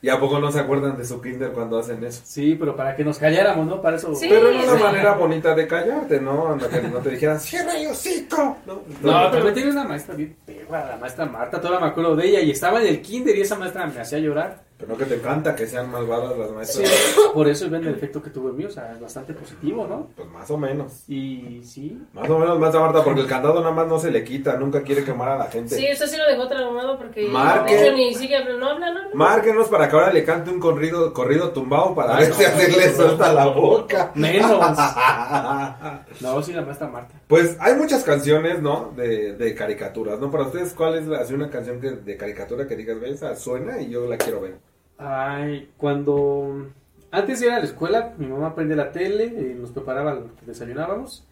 ¿Y 0.02 0.08
a 0.08 0.18
poco 0.18 0.40
no 0.40 0.50
se 0.50 0.62
acuerdan 0.62 0.98
de 0.98 1.06
su 1.06 1.22
kinder 1.22 1.52
cuando 1.52 1.78
hacen 1.78 2.02
eso? 2.06 2.22
Sí, 2.24 2.56
pero 2.58 2.76
para 2.76 2.96
que 2.96 3.04
nos 3.04 3.18
calláramos, 3.20 3.68
¿no? 3.68 3.82
Para 3.82 3.98
eso. 3.98 4.16
Sí. 4.16 4.28
Pero 4.30 4.48
es 4.48 4.64
una 4.64 4.78
sí. 4.78 4.84
manera 4.84 5.14
bonita 5.16 5.54
de 5.54 5.68
callarte, 5.68 6.22
¿no? 6.22 6.56
No 6.56 6.70
que 6.70 6.82
no 6.84 7.00
te 7.00 7.10
dijeran, 7.10 7.40
cierra 7.40 7.78
el 7.78 7.88
hocico. 7.88 8.58
No, 8.66 8.82
No, 9.02 9.30
también 9.30 9.54
tiene 9.54 9.72
una 9.72 9.84
maestra 9.84 10.16
bien 10.16 10.38
perra, 10.46 10.88
la 10.88 10.98
maestra 10.98 11.26
Marta, 11.26 11.60
todavía 11.60 11.86
me 11.86 11.92
acuerdo 11.92 12.16
de 12.16 12.28
ella, 12.28 12.40
y 12.40 12.52
estaba 12.52 12.80
en 12.82 12.88
el 12.88 13.02
kinder 13.02 13.36
y 13.36 13.42
esa 13.42 13.58
maestra 13.58 13.86
me 13.86 14.00
hacía 14.00 14.20
llorar. 14.20 14.67
Pero 14.78 14.92
no 14.92 14.98
que 14.98 15.06
te 15.06 15.16
encanta 15.16 15.56
que 15.56 15.66
sean 15.66 15.92
malvadas 15.92 16.38
las 16.38 16.52
maestras. 16.52 16.88
Sí, 16.88 17.22
por 17.34 17.48
eso 17.48 17.68
ven 17.68 17.88
el 17.88 17.96
efecto 17.96 18.22
que 18.22 18.30
tuvo 18.30 18.50
en 18.50 18.58
mí, 18.58 18.66
o 18.66 18.70
sea, 18.70 18.92
es 18.94 19.00
bastante 19.00 19.34
positivo, 19.34 19.88
¿no? 19.88 20.10
Pues 20.16 20.30
más 20.30 20.50
o 20.52 20.58
menos. 20.58 21.04
Y 21.08 21.62
sí. 21.64 22.00
Más 22.14 22.30
o 22.30 22.38
menos, 22.38 22.60
más 22.60 22.76
Marta, 22.76 23.04
porque 23.04 23.22
el 23.22 23.28
candado 23.28 23.60
nada 23.60 23.74
más 23.74 23.88
no 23.88 24.00
se 24.00 24.12
le 24.12 24.24
quita, 24.24 24.56
nunca 24.56 24.84
quiere 24.84 25.04
quemar 25.04 25.30
a 25.30 25.38
la 25.38 25.46
gente. 25.46 25.76
Sí, 25.76 25.88
eso 25.88 26.06
sí 26.06 26.16
lo 26.16 26.28
dejó 26.28 26.48
traumado 26.48 26.96
porque 26.98 27.28
Marque. 27.28 27.74
de 27.76 27.88
hecho 27.88 27.96
ni 27.96 28.14
sigue 28.14 28.36
hablando, 28.36 28.60
no 28.60 28.72
habla, 28.72 28.92
no 28.92 29.00
habla. 29.00 29.16
Márquenos 29.16 29.68
para 29.68 29.90
que 29.90 29.96
ahora 29.96 30.14
le 30.14 30.24
cante 30.24 30.52
un 30.52 30.60
corrido, 30.60 31.12
corrido 31.12 31.50
tumbado 31.50 31.96
para 31.96 32.18
ver 32.18 32.30
no. 32.30 32.36
si 32.36 32.46
así 32.46 32.72
le 32.72 32.94
suelta 32.94 33.34
la 33.34 33.48
boca. 33.48 34.12
Menos. 34.16 34.62
No, 36.22 36.42
sí, 36.42 36.52
la 36.52 36.62
maestra 36.64 36.88
Marta. 36.88 37.14
Pues 37.28 37.56
hay 37.60 37.76
muchas 37.76 38.04
canciones, 38.04 38.62
¿no? 38.62 38.92
De, 38.96 39.34
de 39.34 39.54
caricaturas, 39.54 40.20
¿no? 40.20 40.32
Para 40.32 40.46
ustedes, 40.46 40.74
¿cuál 40.74 40.96
es 40.96 41.06
la, 41.06 41.20
así 41.20 41.34
una 41.34 41.50
canción 41.50 41.80
que, 41.80 41.92
de 41.92 42.18
caricatura 42.18 42.68
que 42.68 42.76
digas, 42.76 43.00
ve, 43.00 43.12
esa 43.12 43.36
suena 43.36 43.80
y 43.80 43.90
yo 43.90 44.08
la 44.08 44.18
quiero 44.18 44.42
ver? 44.42 44.56
Ay, 44.98 45.70
cuando 45.78 46.68
antes 47.12 47.40
de 47.40 47.48
ir 47.48 47.52
a 47.52 47.60
la 47.60 47.66
escuela, 47.66 48.14
mi 48.18 48.28
mamá 48.28 48.54
prende 48.56 48.76
la 48.76 48.92
tele, 48.92 49.26
eh, 49.26 49.56
nos 49.58 49.72
preparaba 49.72 50.14
lo 50.14 50.36
que 50.36 50.46
desayunábamos, 50.46 51.26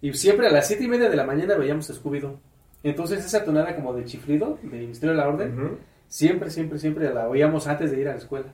y 0.00 0.12
siempre 0.14 0.48
a 0.48 0.50
las 0.50 0.66
siete 0.66 0.84
y 0.84 0.88
media 0.88 1.08
de 1.08 1.16
la 1.16 1.24
mañana 1.24 1.56
veíamos 1.56 1.90
Scooby-Doo. 1.90 2.38
Entonces 2.82 3.24
esa 3.24 3.44
tonada 3.44 3.74
como 3.76 3.94
de 3.94 4.04
chiflido, 4.04 4.58
de 4.62 4.86
Misterio 4.86 5.12
de 5.12 5.22
la 5.22 5.28
Orden, 5.28 5.78
siempre, 6.08 6.50
siempre, 6.50 6.78
siempre 6.78 7.12
la 7.14 7.28
oíamos 7.28 7.66
antes 7.68 7.92
de 7.92 8.00
ir 8.00 8.08
a 8.08 8.12
la 8.12 8.18
escuela. 8.18 8.52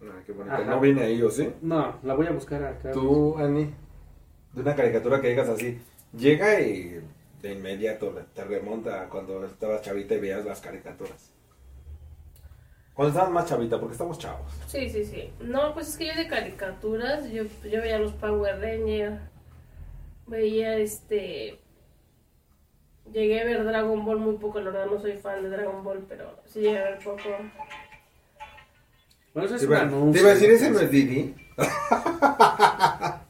Ah, 0.00 0.20
qué 0.24 0.32
bonito. 0.32 0.54
Ajá. 0.54 0.64
No 0.64 0.80
vine 0.80 1.02
ahí, 1.02 1.20
¿o 1.22 1.30
sí? 1.30 1.52
No, 1.62 1.96
la 2.02 2.14
voy 2.14 2.26
a 2.26 2.30
buscar 2.30 2.62
acá. 2.64 2.92
Tú, 2.92 3.36
Ani, 3.38 3.74
de 4.52 4.60
una 4.60 4.76
caricatura 4.76 5.20
que 5.20 5.30
digas 5.30 5.48
así, 5.48 5.78
llega 6.16 6.60
y 6.60 7.00
de 7.42 7.52
inmediato 7.52 8.14
te 8.34 8.44
remonta 8.44 9.02
a 9.02 9.08
cuando 9.08 9.44
estabas 9.44 9.82
chavita 9.82 10.14
y 10.14 10.20
veías 10.20 10.44
las 10.44 10.60
caricaturas. 10.60 11.32
Cuando 12.96 13.10
estabas 13.12 13.30
más 13.30 13.46
chavita, 13.46 13.78
porque 13.78 13.92
estamos 13.92 14.18
chavos. 14.18 14.50
Sí, 14.66 14.88
sí, 14.88 15.04
sí. 15.04 15.30
No, 15.40 15.74
pues 15.74 15.88
es 15.88 15.98
que 15.98 16.06
yo 16.06 16.14
de 16.14 16.26
caricaturas, 16.28 17.30
yo, 17.30 17.42
yo 17.70 17.82
veía 17.82 17.98
los 17.98 18.14
Power 18.14 18.58
Rangers, 18.58 19.20
veía 20.26 20.78
este... 20.78 21.60
Llegué 23.12 23.42
a 23.42 23.44
ver 23.44 23.62
Dragon 23.64 24.02
Ball 24.04 24.18
muy 24.18 24.36
poco, 24.38 24.60
la 24.60 24.70
verdad 24.70 24.86
no 24.90 24.98
soy 24.98 25.12
fan 25.12 25.42
de 25.42 25.50
Dragon 25.50 25.84
Ball, 25.84 26.04
pero 26.08 26.40
sí 26.46 26.60
llegué 26.60 26.78
a 26.78 26.84
ver 26.84 26.98
poco. 27.04 27.20
Bueno, 29.34 29.46
eso 29.46 29.56
es 29.56 29.60
Te 29.60 29.66
un 29.66 29.72
iba, 29.72 29.80
anuncio. 29.82 30.12
te 30.12 30.18
iba 30.20 30.30
a 30.30 30.34
decir, 30.34 30.50
ese 30.50 30.70
no 30.70 30.80
es 30.80 30.90
Didi. 30.90 31.34
La 31.56 33.20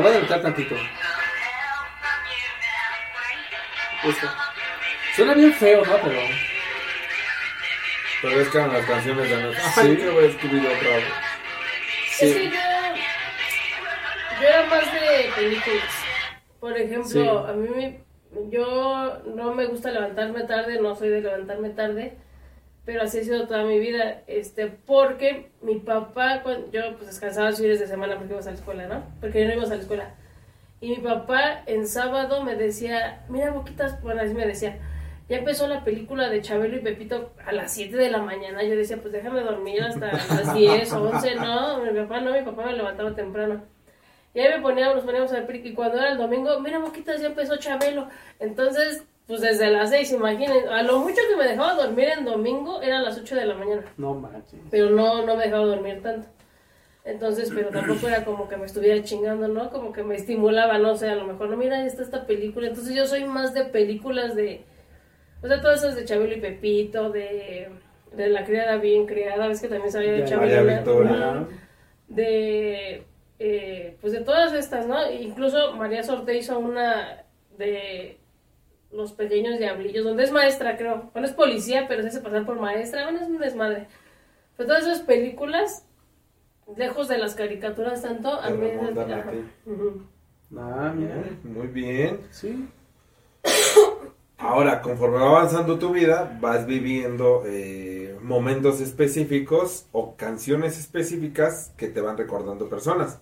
voy 0.00 0.06
a 0.06 0.08
adelantar 0.08 0.40
tantito. 0.42 0.74
Esta. 4.04 4.34
Suena 5.14 5.34
bien 5.34 5.52
feo, 5.52 5.84
¿no? 5.84 5.92
Pero 6.02 6.20
Pero 8.24 8.40
es 8.40 8.48
que 8.48 8.58
eran 8.58 8.72
las 8.72 8.86
canciones 8.86 9.28
de 9.28 9.34
Ana. 9.34 9.52
Sí. 9.52 9.80
Ay, 9.80 9.96
que 9.96 10.08
voy 10.10 10.24
a 10.24 10.28
escribir 10.28 10.60
otra 10.66 10.96
vez. 10.96 11.04
Sí. 12.10 12.26
Es 12.26 12.34
que 12.36 12.44
yo, 12.44 12.56
yo 14.40 14.48
era 14.48 14.62
más 14.66 14.84
de 14.92 15.30
películas. 15.36 15.84
Por 16.60 16.78
ejemplo, 16.78 17.04
Sí. 17.10 17.50
a 17.50 17.52
mí 17.52 17.68
me- 17.68 18.00
yo 18.50 19.22
no 19.34 19.54
me 19.54 19.66
gusta 19.66 19.90
levantarme 19.90 20.44
tarde, 20.44 20.80
no 20.80 20.96
soy 20.96 21.10
de 21.10 21.20
levantarme 21.20 21.68
tarde, 21.70 22.14
pero 22.86 23.02
así 23.02 23.20
ha 23.20 23.24
sido 23.24 23.46
toda 23.46 23.64
mi 23.64 23.78
vida, 23.78 24.22
este, 24.26 24.66
porque 24.68 25.50
mi 25.60 25.76
papá, 25.76 26.40
cuando, 26.42 26.70
yo 26.72 26.94
pues 26.96 27.06
descansaba 27.08 27.50
los 27.50 27.58
fines 27.60 27.78
de 27.80 27.86
semana 27.86 28.14
porque 28.14 28.28
íbamos 28.28 28.46
a 28.46 28.50
la 28.50 28.56
escuela, 28.56 28.86
¿no? 28.86 29.04
Porque 29.20 29.40
yo 29.40 29.46
no 29.46 29.52
íbamos 29.52 29.70
a 29.70 29.74
la 29.76 29.82
escuela. 29.82 30.14
Y 30.80 30.90
mi 30.90 30.96
papá 30.96 31.62
en 31.66 31.86
sábado 31.86 32.42
me 32.42 32.56
decía, 32.56 33.24
mira 33.28 33.50
Boquitas, 33.50 34.00
bueno, 34.02 34.22
así 34.22 34.34
me 34.34 34.46
decía, 34.46 34.78
ya 35.28 35.38
empezó 35.38 35.66
la 35.66 35.84
película 35.84 36.28
de 36.28 36.42
Chabelo 36.42 36.76
y 36.76 36.80
Pepito 36.80 37.32
a 37.46 37.52
las 37.52 37.72
7 37.72 37.96
de 37.96 38.10
la 38.10 38.18
mañana. 38.18 38.62
Yo 38.62 38.76
decía, 38.76 38.98
pues 38.98 39.12
déjame 39.12 39.40
dormir 39.40 39.82
hasta 39.82 40.12
las 40.12 40.54
10 40.54 40.92
o 40.92 41.02
11. 41.04 41.34
No, 41.36 41.78
mi 41.82 41.98
papá 41.98 42.20
no, 42.20 42.32
mi 42.32 42.42
papá 42.42 42.66
me 42.66 42.74
levantaba 42.74 43.14
temprano. 43.14 43.62
Y 44.34 44.40
ahí 44.40 44.52
me 44.54 44.60
poníamos, 44.60 44.96
nos 44.96 45.04
poníamos 45.04 45.32
a 45.32 45.36
ver 45.36 45.46
película. 45.46 45.72
Y 45.72 45.74
cuando 45.74 45.98
era 45.98 46.12
el 46.12 46.18
domingo, 46.18 46.60
mira 46.60 46.78
Boquitas, 46.78 47.22
ya 47.22 47.28
empezó 47.28 47.56
Chabelo. 47.56 48.08
Entonces, 48.38 49.04
pues 49.26 49.40
desde 49.40 49.70
las 49.70 49.90
6, 49.90 50.12
imaginen. 50.12 50.68
A 50.68 50.82
lo 50.82 50.98
mucho 50.98 51.22
que 51.30 51.36
me 51.36 51.44
dejaba 51.44 51.74
dormir 51.74 52.10
en 52.18 52.26
domingo 52.26 52.82
era 52.82 52.98
a 52.98 53.02
las 53.02 53.18
8 53.18 53.34
de 53.36 53.46
la 53.46 53.54
mañana 53.54 53.82
no 53.96 54.14
manches. 54.14 54.60
pero 54.70 54.90
no, 54.90 55.24
no 55.24 55.36
me 55.36 55.44
dejaba 55.44 55.64
dormir 55.64 56.02
tanto. 56.02 56.28
Entonces, 57.04 57.50
pero 57.54 57.68
tampoco 57.68 58.08
era 58.08 58.24
como 58.24 58.48
que 58.48 58.56
me 58.56 58.66
estuviera 58.66 59.02
chingando, 59.02 59.46
¿no? 59.48 59.70
Como 59.70 59.92
que 59.92 60.02
me 60.02 60.16
estimulaba, 60.16 60.78
no 60.78 60.96
sé, 60.96 61.08
a 61.10 61.14
lo 61.14 61.26
mejor, 61.26 61.50
no, 61.50 61.56
mira, 61.56 61.84
está 61.84 62.02
esta 62.02 62.26
película. 62.26 62.66
Entonces 62.66 62.94
yo 62.94 63.06
soy 63.06 63.24
más 63.24 63.52
de 63.52 63.64
películas 63.64 64.34
de, 64.34 64.64
o 65.44 65.46
sea, 65.46 65.60
todas 65.60 65.84
esas 65.84 65.94
de 65.94 66.06
Chabelo 66.06 66.34
y 66.34 66.40
Pepito, 66.40 67.10
de, 67.10 67.68
de 68.16 68.28
La 68.30 68.46
criada 68.46 68.78
bien 68.78 69.04
criada, 69.04 69.46
ves 69.46 69.60
que 69.60 69.68
también 69.68 69.92
sabía 69.92 70.12
de 70.12 70.24
Chabelo. 70.24 70.64
¿no? 70.64 70.76
Victoria. 70.76 71.32
Ujú. 71.32 71.48
De, 72.08 73.02
eh, 73.38 73.96
pues 74.00 74.14
de 74.14 74.20
todas 74.20 74.54
estas, 74.54 74.86
¿no? 74.86 75.10
Incluso 75.12 75.74
María 75.76 76.02
Sorte 76.02 76.34
hizo 76.34 76.58
una 76.58 77.24
de 77.58 78.16
los 78.90 79.12
pequeños 79.12 79.58
diablillos, 79.58 80.04
donde 80.04 80.24
es 80.24 80.32
maestra, 80.32 80.78
creo. 80.78 81.10
Bueno, 81.12 81.28
es 81.28 81.34
policía, 81.34 81.84
pero 81.88 82.00
se 82.00 82.08
hace 82.08 82.20
pasar 82.22 82.46
por 82.46 82.58
maestra. 82.58 83.04
Bueno, 83.04 83.20
es 83.20 83.28
un 83.28 83.38
desmadre. 83.38 83.86
Pero 84.56 84.68
todas 84.68 84.84
esas 84.84 85.00
películas, 85.00 85.86
lejos 86.74 87.08
de 87.08 87.18
las 87.18 87.34
caricaturas 87.34 88.00
tanto, 88.00 88.30
a 88.30 88.48
mí... 88.48 88.70
Ah, 90.56 90.90
mira. 90.96 91.22
Muy 91.42 91.66
bien. 91.66 92.20
Sí. 92.30 92.66
Ahora, 94.46 94.82
conforme 94.82 95.18
va 95.18 95.28
avanzando 95.30 95.78
tu 95.78 95.90
vida, 95.92 96.36
vas 96.40 96.66
viviendo 96.66 97.42
eh, 97.46 98.18
momentos 98.22 98.80
específicos 98.80 99.86
o 99.92 100.16
canciones 100.16 100.78
específicas 100.78 101.72
que 101.78 101.88
te 101.88 102.00
van 102.02 102.18
recordando 102.18 102.68
personas. 102.68 103.20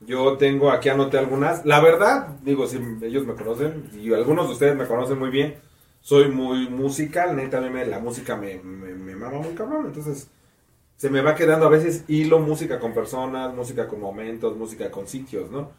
Yo 0.00 0.38
tengo 0.38 0.70
aquí 0.72 0.88
anoté 0.90 1.18
algunas. 1.18 1.64
La 1.66 1.80
verdad, 1.80 2.28
digo, 2.42 2.66
si 2.66 2.78
ellos 3.02 3.26
me 3.26 3.34
conocen, 3.34 3.90
y 3.94 4.12
algunos 4.14 4.48
de 4.48 4.54
ustedes 4.54 4.76
me 4.76 4.86
conocen 4.86 5.18
muy 5.18 5.30
bien, 5.30 5.56
soy 6.02 6.30
muy 6.30 6.68
musical, 6.70 7.36
neta, 7.36 7.60
me- 7.60 7.86
la 7.86 8.00
música 8.00 8.36
me, 8.36 8.58
me, 8.60 8.94
me 8.94 9.16
mama 9.16 9.38
muy 9.40 9.54
cabrón, 9.54 9.86
entonces 9.86 10.28
se 10.96 11.10
me 11.10 11.20
va 11.20 11.34
quedando 11.34 11.66
a 11.66 11.68
veces 11.70 12.04
hilo 12.08 12.38
música 12.38 12.78
con 12.80 12.94
personas, 12.94 13.54
música 13.54 13.86
con 13.86 14.00
momentos, 14.00 14.56
música 14.56 14.90
con 14.90 15.06
sitios, 15.06 15.50
¿no? 15.50 15.70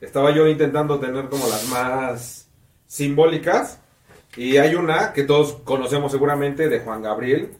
Estaba 0.00 0.30
yo 0.32 0.46
intentando 0.48 0.98
tener 1.00 1.28
como 1.28 1.46
las 1.48 1.68
más 1.68 2.48
simbólicas 2.86 3.80
y 4.36 4.56
hay 4.58 4.74
una 4.74 5.12
que 5.12 5.24
todos 5.24 5.54
conocemos 5.64 6.12
seguramente 6.12 6.68
de 6.68 6.80
Juan 6.80 7.02
Gabriel 7.02 7.50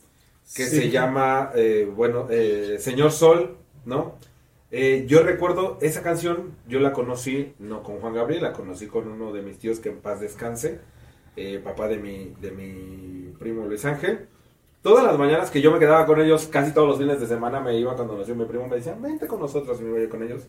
que 0.55 0.67
Sí. 0.67 0.77
se 0.77 0.91
llama, 0.91 1.51
eh, 1.55 1.89
bueno, 1.95 2.27
eh, 2.31 2.77
Señor 2.81 3.13
Sol, 3.13 3.57
¿no? 3.85 4.17
Eh, 4.73 5.05
yo 5.09 5.23
recuerdo 5.23 5.79
esa 5.81 6.03
canción, 6.03 6.55
yo 6.69 6.81
la 6.81 6.93
conocí 6.93 7.55
no 7.59 7.83
con 7.83 7.97
Juan 8.01 8.15
Gabriel, 8.15 8.43
la 8.43 8.53
conocí 8.53 8.87
con 8.87 9.09
uno 9.09 9.33
de 9.33 9.43
mis 9.43 9.59
tíos 9.59 9.81
que 9.81 9.89
en 9.91 9.99
paz 10.01 10.21
descanse, 10.21 10.81
eh, 11.37 11.61
papá 11.63 11.89
de 11.89 11.99
mi, 11.99 12.35
de 12.41 12.51
mi 12.53 13.33
primo 13.39 13.67
Luis 13.67 13.85
Ángel. 13.85 14.29
Todas 14.83 15.05
las 15.05 15.19
mañanas 15.19 15.51
que 15.51 15.61
yo 15.61 15.73
me 15.73 15.79
quedaba 15.79 16.07
con 16.07 16.21
ellos, 16.21 16.47
casi 16.51 16.73
todos 16.73 16.89
los 16.89 16.99
fines 16.99 17.21
de 17.21 17.27
semana 17.27 17.61
me 17.61 17.77
iba 17.79 17.95
cuando 17.97 18.17
nació 18.17 18.35
mi 18.35 18.45
primo, 18.47 18.67
me 18.69 18.77
decían, 18.77 19.03
vente 19.03 19.27
con 19.27 19.41
nosotros 19.41 19.79
y 19.81 19.85
me 19.85 19.91
iba 19.91 20.01
yo 20.01 20.09
con 20.11 20.23
ellos. 20.23 20.47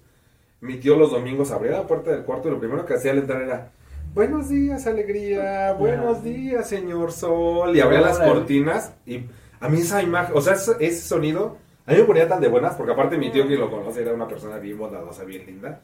Mi 0.62 0.78
tío 0.78 0.96
los 0.98 1.12
domingos 1.12 1.52
abría 1.52 1.72
la 1.74 1.88
puerta 1.88 2.12
del 2.12 2.24
cuarto 2.24 2.48
y 2.48 2.52
lo 2.52 2.60
primero 2.60 2.86
que 2.86 2.94
hacía 2.94 3.12
al 3.12 3.18
entrar 3.20 3.42
era, 3.42 3.72
buenos 4.14 4.50
días, 4.50 4.88
alegría, 4.88 5.74
buenos 5.74 6.24
días, 6.24 6.68
señor 6.68 7.12
sol. 7.12 7.76
Y 7.76 7.80
abría 7.80 8.02
las 8.02 8.20
cortinas 8.20 8.94
y 9.06 9.26
a 9.60 9.70
mí 9.70 9.80
esa 9.80 10.02
imagen, 10.02 10.36
o 10.36 10.42
sea, 10.42 10.54
ese, 10.54 10.74
ese 10.80 11.02
sonido, 11.02 11.58
a 11.86 11.92
mí 11.92 11.98
me 11.98 12.04
ponía 12.04 12.28
tan 12.28 12.42
de 12.42 12.48
buenas, 12.48 12.76
porque 12.76 12.94
aparte 12.94 13.18
mi 13.18 13.32
tío 13.32 13.48
que 13.48 13.56
lo 13.56 13.70
conoce 13.70 14.02
era 14.02 14.14
una 14.14 14.28
persona 14.28 14.58
bien 14.58 14.78
bondadosa, 14.78 15.24
bien 15.24 15.46
linda. 15.46 15.82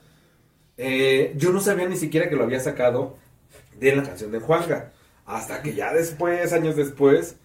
Eh, 0.77 1.33
yo 1.35 1.51
no 1.51 1.59
sabía 1.59 1.87
ni 1.87 1.97
siquiera 1.97 2.29
que 2.29 2.35
lo 2.35 2.43
había 2.43 2.59
sacado 2.59 3.17
de 3.79 3.95
la 3.95 4.03
canción 4.03 4.31
de 4.31 4.39
Juanga. 4.39 4.91
Hasta 5.25 5.61
que 5.61 5.73
ya 5.73 5.93
después, 5.93 6.53
años 6.53 6.75
después, 6.75 7.37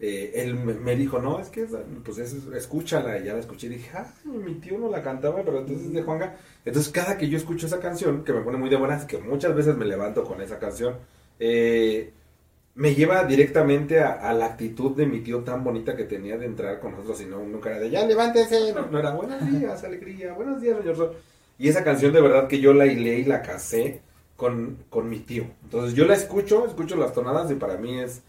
eh, 0.00 0.32
él 0.36 0.54
me, 0.54 0.96
dijo, 0.96 1.18
no, 1.18 1.40
es 1.40 1.50
que, 1.50 1.66
pues 2.04 2.18
es- 2.18 2.46
escúchala. 2.54 3.18
Y 3.18 3.24
ya 3.24 3.34
la 3.34 3.40
escuché 3.40 3.66
y 3.66 3.70
dije, 3.70 3.90
ah, 3.94 4.10
mi 4.24 4.54
tío 4.54 4.78
no 4.78 4.88
la 4.88 5.02
cantaba, 5.02 5.42
pero 5.44 5.60
entonces 5.60 5.88
es 5.88 5.92
de 5.92 6.02
Juanga. 6.02 6.36
Entonces 6.64 6.90
cada 6.90 7.18
que 7.18 7.28
yo 7.28 7.36
escucho 7.36 7.66
esa 7.66 7.80
canción, 7.80 8.24
que 8.24 8.32
me 8.32 8.40
pone 8.40 8.56
muy 8.56 8.70
de 8.70 8.76
buenas, 8.76 9.04
que 9.04 9.18
muchas 9.18 9.54
veces 9.54 9.76
me 9.76 9.84
levanto 9.84 10.24
con 10.24 10.40
esa 10.40 10.58
canción, 10.58 10.94
eh, 11.38 12.12
me 12.76 12.94
lleva 12.94 13.24
directamente 13.24 14.00
a, 14.00 14.32
la 14.32 14.46
actitud 14.46 14.96
de 14.96 15.04
mi 15.04 15.20
tío 15.20 15.40
tan 15.40 15.62
bonita 15.62 15.94
que 15.96 16.04
tenía 16.04 16.38
de 16.38 16.46
entrar 16.46 16.80
con 16.80 16.92
nosotros 16.92 17.20
y 17.20 17.26
no, 17.26 17.42
nunca 17.44 17.70
era 17.70 17.80
de, 17.80 17.90
ya 17.90 18.06
levántense, 18.06 18.72
no, 18.72 18.86
no 18.86 18.98
era, 18.98 19.10
buenos 19.12 19.50
días, 19.50 19.84
alegría, 19.84 20.32
buenos 20.32 20.62
días, 20.62 20.78
señor 20.78 20.96
Sol. 20.96 21.16
Y 21.58 21.68
esa 21.68 21.84
canción 21.84 22.12
de 22.12 22.22
verdad 22.22 22.48
que 22.48 22.60
yo 22.60 22.72
la 22.72 22.86
hilé 22.86 23.18
y 23.18 23.24
la 23.24 23.42
casé 23.42 24.00
con, 24.36 24.78
con 24.88 25.10
mi 25.10 25.18
tío. 25.18 25.44
Entonces 25.64 25.94
yo 25.94 26.06
la 26.06 26.14
escucho, 26.14 26.64
escucho 26.66 26.96
las 26.96 27.12
tonadas 27.12 27.50
y 27.50 27.54
para 27.56 27.76
mí 27.76 27.98
es 27.98 28.22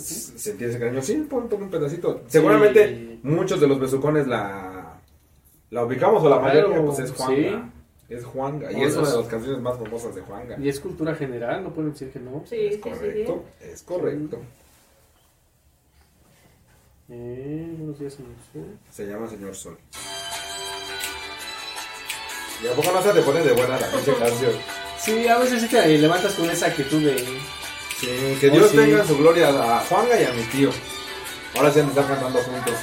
s- 0.00 0.38
sentir 0.38 0.68
ese 0.68 0.78
cariño. 0.78 1.02
Sí, 1.02 1.26
pon, 1.28 1.48
pon 1.48 1.62
un 1.62 1.70
pedacito. 1.70 2.22
Seguramente 2.26 2.88
Sí. 2.88 3.20
muchos 3.22 3.60
de 3.60 3.66
los 3.68 3.78
besucones 3.78 4.26
la, 4.26 4.98
la 5.70 5.84
ubicamos 5.84 6.22
o 6.22 6.28
la 6.28 6.40
Claro, 6.40 6.68
mayoría 6.68 6.84
pues 6.86 6.98
es 7.00 7.12
Juanga. 7.12 7.36
sí. 7.70 8.14
Es 8.14 8.24
Juanga. 8.24 8.72
Y 8.72 8.76
No, 8.76 8.86
es 8.86 8.94
una 8.96 9.02
de 9.06 9.08
es- 9.12 9.18
las 9.20 9.26
canciones 9.28 9.62
más 9.62 9.78
famosas 9.78 10.14
de 10.16 10.20
Juanga. 10.22 10.56
Y 10.58 10.68
es 10.68 10.80
cultura 10.80 11.14
general, 11.14 11.62
no 11.62 11.72
pueden 11.72 11.92
decir 11.92 12.10
que 12.10 12.18
no. 12.18 12.42
Sí, 12.44 12.56
Es 12.56 12.60
sí, 12.60 12.68
sí, 12.70 12.72
sí. 12.74 12.80
correcto, 12.90 13.44
es 13.60 13.82
correcto. 13.82 14.38
Eh, 17.08 17.74
buenos 17.78 17.98
días, 17.98 18.14
señor 18.14 18.32
Sol. 18.52 18.78
Se 18.90 19.06
llama 19.06 19.28
Señor 19.28 19.54
Sol. 19.54 19.76
¿Y 22.62 22.66
a 22.68 22.72
poco 22.72 22.92
no 22.92 23.02
se 23.02 23.12
te 23.12 23.22
pone 23.22 23.40
de 23.42 23.52
buena 23.52 23.78
la 23.80 23.90
canción? 23.90 24.16
Sí, 24.98 25.26
a 25.26 25.38
veces 25.38 25.62
sí 25.62 25.68
te 25.68 25.98
levantas 25.98 26.34
con 26.34 26.48
esa 26.50 26.66
actitud 26.66 27.02
de... 27.02 27.16
Sí, 28.00 28.36
que 28.40 28.48
Oh, 28.48 28.52
Dios 28.52 28.70
sí. 28.70 28.76
tenga 28.76 29.00
en 29.00 29.06
su 29.06 29.18
gloria 29.18 29.48
a 29.48 29.80
Juanga 29.80 30.20
y 30.20 30.24
a 30.24 30.32
mi 30.32 30.42
tío. 30.44 30.70
Ahora 31.56 31.70
se 31.70 31.82
de 31.82 31.88
estar 31.88 32.06
cantando 32.06 32.38
juntos. 32.40 32.74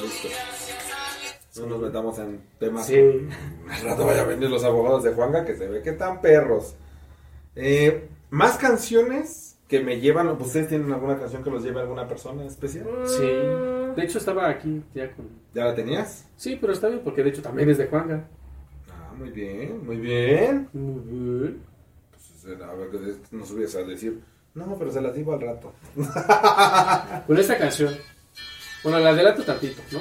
Listo. 0.00 0.28
No 1.60 1.66
nos 1.66 1.80
metamos 1.82 2.18
en 2.18 2.40
temas. 2.58 2.86
Sí. 2.86 2.96
Al 3.70 3.82
rato 3.82 4.06
vaya 4.06 4.22
a 4.22 4.24
venir 4.24 4.48
los 4.50 4.64
abogados 4.64 5.02
de 5.04 5.12
Juanga 5.12 5.44
que 5.44 5.54
se 5.54 5.68
ve 5.68 5.82
que 5.82 5.90
están 5.90 6.20
perros. 6.20 6.74
Eh, 7.54 8.08
más 8.30 8.56
canciones 8.56 9.58
que 9.68 9.80
me 9.80 10.00
llevan. 10.00 10.28
¿Ustedes 10.28 10.68
tienen 10.68 10.90
alguna 10.92 11.18
canción 11.18 11.44
que 11.44 11.50
los 11.50 11.62
lleve 11.62 11.78
a 11.80 11.82
alguna 11.82 12.08
persona 12.08 12.44
especial? 12.46 12.86
Sí. 13.06 13.22
Mm, 13.22 13.94
De 13.94 14.02
hecho, 14.04 14.18
estaba 14.18 14.48
aquí 14.48 14.82
ya 14.94 15.12
con... 15.12 15.28
¿Ya 15.54 15.66
la 15.66 15.74
tenías? 15.74 16.26
Sí, 16.36 16.56
pero 16.60 16.72
está 16.72 16.88
bien, 16.88 17.02
porque 17.04 17.22
de 17.22 17.28
hecho 17.30 17.42
también 17.42 17.68
es 17.68 17.76
de 17.78 17.86
Juanga. 17.86 18.24
Muy 19.22 19.30
bien, 19.30 19.86
muy 19.86 19.96
bien. 19.98 20.68
Muy 20.72 21.00
bien. 21.04 21.62
Pues, 22.10 22.60
a 22.60 22.72
ver, 22.74 22.90
que 22.90 23.36
nos 23.36 23.46
subías 23.46 23.72
a 23.76 23.84
decir. 23.84 24.20
No, 24.52 24.76
pero 24.76 24.90
se 24.90 25.00
las 25.00 25.14
digo 25.14 25.32
al 25.32 25.40
rato. 25.40 25.72
Con 27.28 27.38
esta 27.38 27.56
canción. 27.56 27.96
Bueno, 28.82 28.98
la 28.98 29.10
adelanto 29.10 29.44
tantito, 29.44 29.80
¿no? 29.92 30.00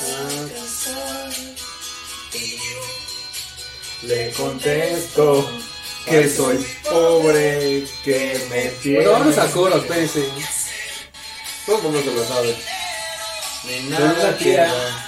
Ah, 0.00 1.28
Le 4.04 4.32
contesto 4.32 5.50
que 6.06 6.30
soy 6.30 6.64
pobre, 6.88 7.84
que 8.04 8.40
me 8.48 8.68
tiene. 8.82 9.04
bueno, 9.04 9.12
vamos 9.18 9.36
al 9.36 9.50
coro, 9.50 9.76
espérense. 9.76 10.24
Todo 11.66 11.76
el 11.76 11.82
mundo 11.82 12.00
se 12.00 12.14
lo 12.14 12.24
sabe. 12.24 12.56
Ni 13.66 13.90
nada 13.90 14.34
tía. 14.38 15.07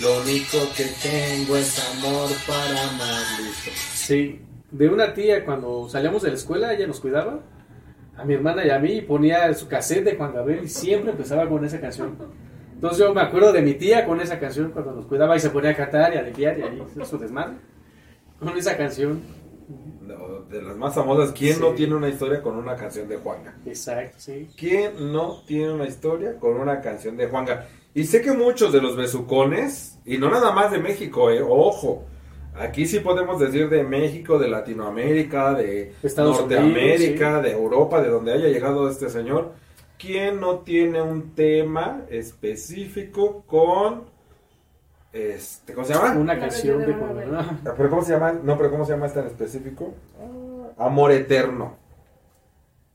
Lo 0.00 0.20
único 0.20 0.58
que 0.76 0.84
tengo 1.02 1.56
es 1.56 1.78
amor 1.96 2.28
para 2.46 2.88
amar. 2.90 3.24
Sí, 3.94 4.40
de 4.70 4.88
una 4.88 5.14
tía 5.14 5.44
cuando 5.44 5.88
salíamos 5.88 6.22
de 6.22 6.28
la 6.30 6.34
escuela, 6.34 6.74
ella 6.74 6.86
nos 6.86 7.00
cuidaba, 7.00 7.40
a 8.16 8.24
mi 8.24 8.34
hermana 8.34 8.66
y 8.66 8.70
a 8.70 8.78
mí, 8.78 8.92
y 8.92 9.00
ponía 9.02 9.52
su 9.54 9.68
cassette 9.68 10.04
de 10.04 10.16
Juan 10.16 10.34
Gabriel 10.34 10.64
y 10.64 10.68
siempre 10.68 11.12
empezaba 11.12 11.48
con 11.48 11.64
esa 11.64 11.80
canción. 11.80 12.16
Entonces 12.74 12.98
yo 12.98 13.14
me 13.14 13.22
acuerdo 13.22 13.52
de 13.54 13.62
mi 13.62 13.72
tía 13.74 14.04
con 14.04 14.20
esa 14.20 14.38
canción 14.38 14.70
cuando 14.70 14.92
nos 14.92 15.06
cuidaba 15.06 15.34
y 15.34 15.40
se 15.40 15.48
ponía 15.48 15.70
a 15.70 15.74
cantar 15.76 16.12
y 16.12 16.18
a 16.18 16.22
limpiar 16.22 16.58
y 16.58 16.62
ahí 16.62 16.82
su 17.04 17.16
desmadre. 17.18 17.54
Con 18.38 18.56
esa 18.56 18.76
canción. 18.76 19.22
No, 20.02 20.42
De 20.50 20.60
las 20.62 20.76
más 20.76 20.94
famosas, 20.94 21.32
¿quién 21.32 21.54
Sí. 21.54 21.60
no 21.60 21.70
tiene 21.72 21.94
una 21.94 22.08
historia 22.10 22.42
con 22.42 22.56
una 22.56 22.76
canción 22.76 23.08
de 23.08 23.16
Juanga? 23.16 23.54
Exacto, 23.64 24.16
sí. 24.18 24.48
¿Quién 24.56 25.10
no 25.12 25.42
tiene 25.46 25.72
una 25.72 25.86
historia 25.86 26.38
con 26.38 26.60
una 26.60 26.80
canción 26.82 27.16
de 27.16 27.26
Juanga? 27.28 27.66
Y 27.96 28.04
sé 28.04 28.20
que 28.20 28.32
muchos 28.32 28.74
de 28.74 28.82
los 28.82 28.94
besucones, 28.94 29.98
y 30.04 30.18
no 30.18 30.28
nada 30.28 30.52
más 30.52 30.70
de 30.70 30.78
México, 30.78 31.30
eh, 31.30 31.40
ojo, 31.40 32.04
aquí 32.54 32.84
sí 32.84 33.00
podemos 33.00 33.40
decir 33.40 33.70
de 33.70 33.84
México, 33.84 34.38
de 34.38 34.48
Latinoamérica, 34.48 35.54
de 35.54 35.94
Estados 36.02 36.40
Norteamérica, 36.40 37.38
Unidos, 37.38 37.42
de 37.44 37.52
Europa, 37.52 38.02
de 38.02 38.10
donde 38.10 38.34
haya 38.34 38.48
llegado 38.48 38.90
este 38.90 39.08
señor. 39.08 39.54
¿Quién 39.98 40.40
no 40.40 40.58
tiene 40.58 41.00
un 41.00 41.34
tema 41.34 42.02
específico 42.10 43.44
con, 43.46 44.02
este, 45.14 45.72
¿cómo 45.72 45.86
se 45.86 45.94
llama? 45.94 46.18
Una 46.18 46.38
canción 46.38 46.80
de. 46.80 46.94
Ah, 47.34 47.72
¿Pero 47.74 47.88
cómo 47.88 48.02
se 48.02 48.12
llama? 48.12 48.32
No, 48.32 48.58
pero 48.58 48.70
¿cómo 48.70 48.84
se 48.84 48.92
llama 48.92 49.06
esta 49.06 49.20
en 49.20 49.28
específico? 49.28 49.94
Amor 50.76 51.12
eterno. 51.12 51.78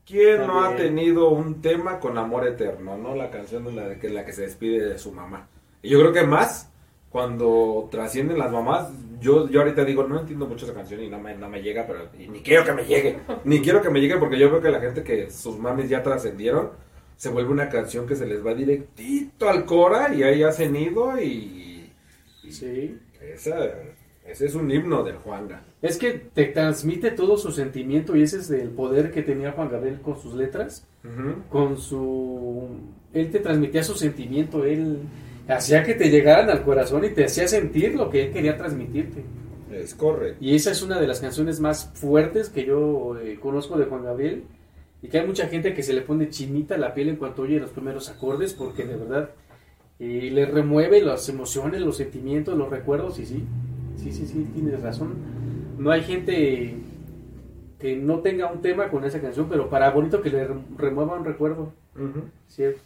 ¿Quién 0.06 0.46
no 0.46 0.64
ha 0.64 0.74
tenido 0.76 1.30
un 1.30 1.62
tema 1.62 2.00
con 2.00 2.18
amor 2.18 2.46
eterno? 2.46 2.96
¿No? 2.98 3.14
La 3.14 3.30
canción 3.30 3.66
en 3.68 3.76
la, 3.76 3.88
de 3.88 3.98
que, 3.98 4.08
en 4.08 4.14
la 4.14 4.24
que 4.24 4.32
se 4.32 4.42
despide 4.42 4.88
de 4.88 4.98
su 4.98 5.12
mamá. 5.12 5.48
Y 5.82 5.90
yo 5.90 6.00
creo 6.00 6.12
que 6.12 6.24
más 6.24 6.70
cuando 7.08 7.88
trascienden 7.90 8.38
las 8.38 8.50
mamás, 8.50 8.88
yo, 9.20 9.48
yo 9.48 9.60
ahorita 9.60 9.84
digo, 9.84 10.04
no 10.04 10.18
entiendo 10.18 10.46
mucho 10.46 10.64
esa 10.64 10.74
canción 10.74 11.02
y 11.02 11.08
no 11.08 11.20
me, 11.20 11.36
no 11.36 11.48
me 11.48 11.62
llega, 11.62 11.86
pero 11.86 12.08
ni 12.16 12.40
quiero 12.40 12.64
que 12.64 12.72
me 12.72 12.84
llegue. 12.84 13.18
Ni 13.44 13.60
quiero 13.60 13.82
que 13.82 13.90
me 13.90 14.00
llegue 14.00 14.16
porque 14.16 14.38
yo 14.38 14.50
veo 14.50 14.60
que 14.60 14.70
la 14.70 14.80
gente 14.80 15.04
que 15.04 15.30
sus 15.30 15.58
mamis 15.58 15.88
ya 15.88 16.02
trascendieron, 16.02 16.70
se 17.16 17.28
vuelve 17.28 17.52
una 17.52 17.68
canción 17.68 18.06
que 18.06 18.16
se 18.16 18.26
les 18.26 18.44
va 18.44 18.54
directito 18.54 19.48
al 19.48 19.64
cora 19.64 20.12
y 20.14 20.22
ahí 20.22 20.42
hacen 20.42 20.74
ido 20.74 21.20
y... 21.20 21.92
y 22.42 22.50
Sí. 22.50 22.98
esa, 23.20 23.70
ese 24.24 24.46
es 24.46 24.54
un 24.54 24.70
himno 24.70 25.02
del 25.02 25.16
Juanga. 25.16 25.64
Es 25.80 25.98
que 25.98 26.12
te 26.12 26.46
transmite 26.46 27.10
todo 27.10 27.36
su 27.36 27.50
sentimiento 27.50 28.16
y 28.16 28.22
ese 28.22 28.38
es 28.38 28.50
el 28.50 28.68
poder 28.70 29.10
que 29.10 29.22
tenía 29.22 29.52
Juan 29.52 29.68
Gabriel 29.68 30.00
con 30.00 30.18
sus 30.20 30.34
letras. 30.34 30.86
Con 31.50 31.76
su... 31.76 32.68
Él 33.12 33.30
te 33.30 33.40
transmitía 33.40 33.82
su 33.82 33.94
sentimiento, 33.94 34.64
él 34.64 35.00
hacía 35.48 35.82
que 35.82 35.94
te 35.94 36.08
llegaran 36.08 36.48
al 36.50 36.62
corazón 36.62 37.04
y 37.04 37.10
te 37.10 37.24
hacía 37.24 37.48
sentir 37.48 37.94
lo 37.94 38.08
que 38.08 38.26
él 38.26 38.32
quería 38.32 38.56
transmitirte. 38.56 39.24
Es 39.72 39.94
correcto. 39.94 40.38
Y 40.40 40.54
esa 40.54 40.70
es 40.70 40.82
una 40.82 41.00
de 41.00 41.06
las 41.06 41.20
canciones 41.20 41.58
más 41.58 41.90
fuertes 41.94 42.48
que 42.48 42.64
yo 42.64 43.18
eh, 43.18 43.38
conozco 43.40 43.76
de 43.76 43.86
Juan 43.86 44.04
Gabriel 44.04 44.44
y 45.02 45.08
que 45.08 45.18
hay 45.18 45.26
mucha 45.26 45.48
gente 45.48 45.74
que 45.74 45.82
se 45.82 45.94
le 45.94 46.02
pone 46.02 46.28
chinita 46.28 46.78
la 46.78 46.94
piel 46.94 47.08
en 47.08 47.16
cuanto 47.16 47.42
oye 47.42 47.58
los 47.58 47.70
primeros 47.70 48.08
acordes 48.08 48.54
porque 48.54 48.84
de 48.84 48.96
verdad 48.96 49.30
eh, 49.98 50.30
le 50.32 50.46
remueve 50.46 51.00
las 51.00 51.28
emociones, 51.28 51.80
los 51.80 51.96
sentimientos, 51.96 52.56
los 52.56 52.70
recuerdos 52.70 53.18
y 53.18 53.26
sí, 53.26 53.44
sí, 53.96 54.12
sí, 54.12 54.26
sí, 54.26 54.48
tienes 54.54 54.80
razón. 54.82 55.14
No 55.78 55.90
hay 55.90 56.02
gente 56.02 56.74
que 57.78 57.96
no 57.96 58.20
tenga 58.20 58.50
un 58.52 58.62
tema 58.62 58.88
con 58.90 59.04
esa 59.04 59.20
canción, 59.20 59.48
pero 59.48 59.68
para 59.68 59.90
bonito 59.90 60.22
que 60.22 60.30
le 60.30 60.48
rem- 60.48 60.76
remueva 60.76 61.16
un 61.16 61.24
recuerdo. 61.24 61.72
¿cierto? 62.48 62.80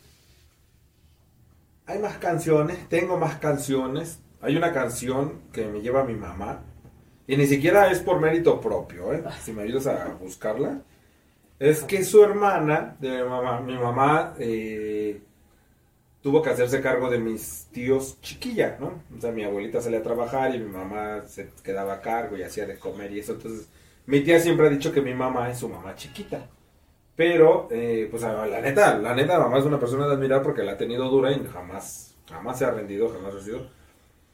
Hay 1.86 1.98
más 2.00 2.18
canciones, 2.18 2.88
tengo 2.88 3.16
más 3.16 3.36
canciones. 3.36 4.20
Hay 4.40 4.56
una 4.56 4.72
canción 4.72 5.34
que 5.52 5.66
me 5.66 5.80
lleva 5.80 6.04
mi 6.04 6.14
mamá. 6.14 6.60
Y 7.26 7.36
ni 7.36 7.46
siquiera 7.46 7.90
es 7.90 8.00
por 8.00 8.20
mérito 8.20 8.60
propio, 8.60 9.12
¿eh? 9.12 9.22
Si 9.42 9.52
me 9.52 9.62
ayudas 9.62 9.86
a 9.88 10.14
buscarla. 10.20 10.82
Es 11.58 11.82
que 11.82 12.04
su 12.04 12.22
hermana, 12.22 12.96
de 13.00 13.22
mi 13.22 13.28
mamá, 13.28 13.60
mi 13.60 13.74
mamá 13.74 14.34
eh, 14.38 15.20
tuvo 16.26 16.42
que 16.42 16.50
hacerse 16.50 16.80
cargo 16.80 17.08
de 17.08 17.18
mis 17.18 17.68
tíos 17.70 18.20
chiquilla, 18.20 18.78
¿no? 18.80 19.00
O 19.16 19.20
sea, 19.20 19.30
mi 19.30 19.44
abuelita 19.44 19.80
salía 19.80 20.00
a 20.00 20.02
trabajar 20.02 20.52
y 20.56 20.58
mi 20.58 20.68
mamá 20.68 21.22
se 21.24 21.50
quedaba 21.62 21.92
a 21.92 22.00
cargo 22.00 22.36
y 22.36 22.42
hacía 22.42 22.66
de 22.66 22.80
comer 22.80 23.12
y 23.12 23.20
eso. 23.20 23.34
Entonces, 23.34 23.68
mi 24.06 24.22
tía 24.22 24.40
siempre 24.40 24.66
ha 24.66 24.70
dicho 24.70 24.90
que 24.90 25.00
mi 25.00 25.14
mamá 25.14 25.48
es 25.48 25.60
su 25.60 25.68
mamá 25.68 25.94
chiquita. 25.94 26.48
Pero, 27.14 27.68
eh, 27.70 28.08
pues 28.10 28.22
la 28.22 28.60
neta, 28.60 28.98
la 28.98 29.14
neta, 29.14 29.38
mamá 29.38 29.58
es 29.58 29.66
una 29.66 29.78
persona 29.78 30.08
de 30.08 30.14
admirar 30.14 30.42
porque 30.42 30.64
la 30.64 30.72
ha 30.72 30.76
tenido 30.76 31.08
dura 31.08 31.30
y 31.30 31.46
jamás, 31.46 32.16
jamás 32.28 32.58
se 32.58 32.64
ha 32.64 32.72
rendido, 32.72 33.08
jamás 33.08 33.32
ha 33.32 33.40
sido. 33.44 33.68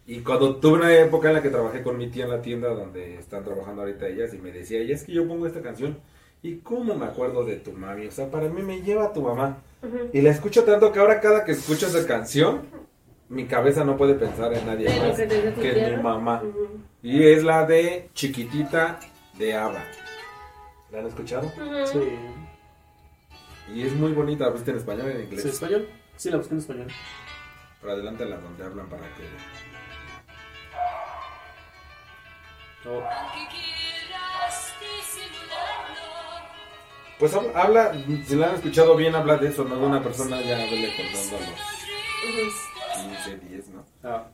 Y 0.06 0.20
cuando 0.20 0.56
tuve 0.56 0.78
una 0.78 0.96
época 0.96 1.28
en 1.28 1.34
la 1.34 1.42
que 1.42 1.50
trabajé 1.50 1.82
con 1.82 1.98
mi 1.98 2.08
tía 2.08 2.24
en 2.24 2.30
la 2.30 2.40
tienda 2.40 2.68
donde 2.70 3.16
están 3.16 3.44
trabajando 3.44 3.82
ahorita 3.82 4.08
ellas 4.08 4.32
y 4.32 4.38
me 4.38 4.50
decía, 4.50 4.80
ella 4.80 4.94
es 4.94 5.04
que 5.04 5.12
yo 5.12 5.28
pongo 5.28 5.46
esta 5.46 5.60
canción 5.60 5.98
y 6.42 6.56
cómo 6.60 6.94
me 6.94 7.04
acuerdo 7.04 7.44
de 7.44 7.56
tu 7.56 7.72
mami, 7.72 8.06
o 8.06 8.10
sea, 8.10 8.30
para 8.30 8.48
mí 8.48 8.62
me 8.62 8.80
lleva 8.80 9.04
a 9.04 9.12
tu 9.12 9.20
mamá. 9.20 9.58
Y 10.12 10.20
la 10.20 10.30
escucho 10.30 10.64
tanto 10.64 10.92
que 10.92 10.98
ahora 11.00 11.20
cada 11.20 11.44
que 11.44 11.52
escucho 11.52 11.86
esa 11.86 12.06
canción, 12.06 12.62
mi 13.28 13.46
cabeza 13.46 13.84
no 13.84 13.96
puede 13.96 14.14
pensar 14.14 14.52
en 14.54 14.66
nadie 14.66 14.88
más 15.00 15.16
que 15.16 15.26
que 15.54 15.90
mi 15.96 16.02
mamá. 16.02 16.42
Y 17.02 17.24
es 17.24 17.42
la 17.42 17.66
de 17.66 18.10
Chiquitita 18.14 19.00
de 19.38 19.54
Ava. 19.56 19.82
¿La 20.90 20.98
han 21.00 21.06
escuchado? 21.06 21.50
Sí. 21.86 21.98
Y 23.74 23.82
es 23.86 23.92
muy 23.94 24.12
bonita, 24.12 24.44
¿la 24.46 24.50
viste 24.50 24.70
en 24.70 24.76
español 24.76 25.06
y 25.08 25.10
en 25.12 25.16
¿Es 25.18 25.24
inglés? 25.24 25.44
en 25.44 25.50
español? 25.50 25.88
Sí, 26.16 26.30
la 26.30 26.36
busqué 26.36 26.52
en 26.54 26.60
español. 26.60 26.86
Pero 27.80 27.92
adelante 27.94 28.24
la 28.26 28.36
donde 28.36 28.64
hablan 28.64 28.88
para 28.88 29.02
que... 29.02 29.22
Oh, 32.84 32.90
Aunque 32.90 33.48
quieras 33.54 34.74
disimularlo, 34.80 36.31
Pues 37.22 37.38
habla, 37.54 37.92
si 38.26 38.34
la 38.34 38.48
han 38.48 38.54
escuchado 38.56 38.96
bien, 38.96 39.14
habla 39.14 39.36
de 39.36 39.46
eso, 39.46 39.62
no 39.62 39.76
de 39.76 39.86
una 39.86 40.02
persona 40.02 40.40
ya 40.40 40.56
de 40.58 40.70
lejos, 40.72 41.04
dando 41.14 41.36
a 41.36 41.40
los 41.40 41.50
Ujú. 42.24 43.10
15, 43.36 43.46
10, 43.48 43.68
¿no? 43.68 43.84
ah. 44.02 44.24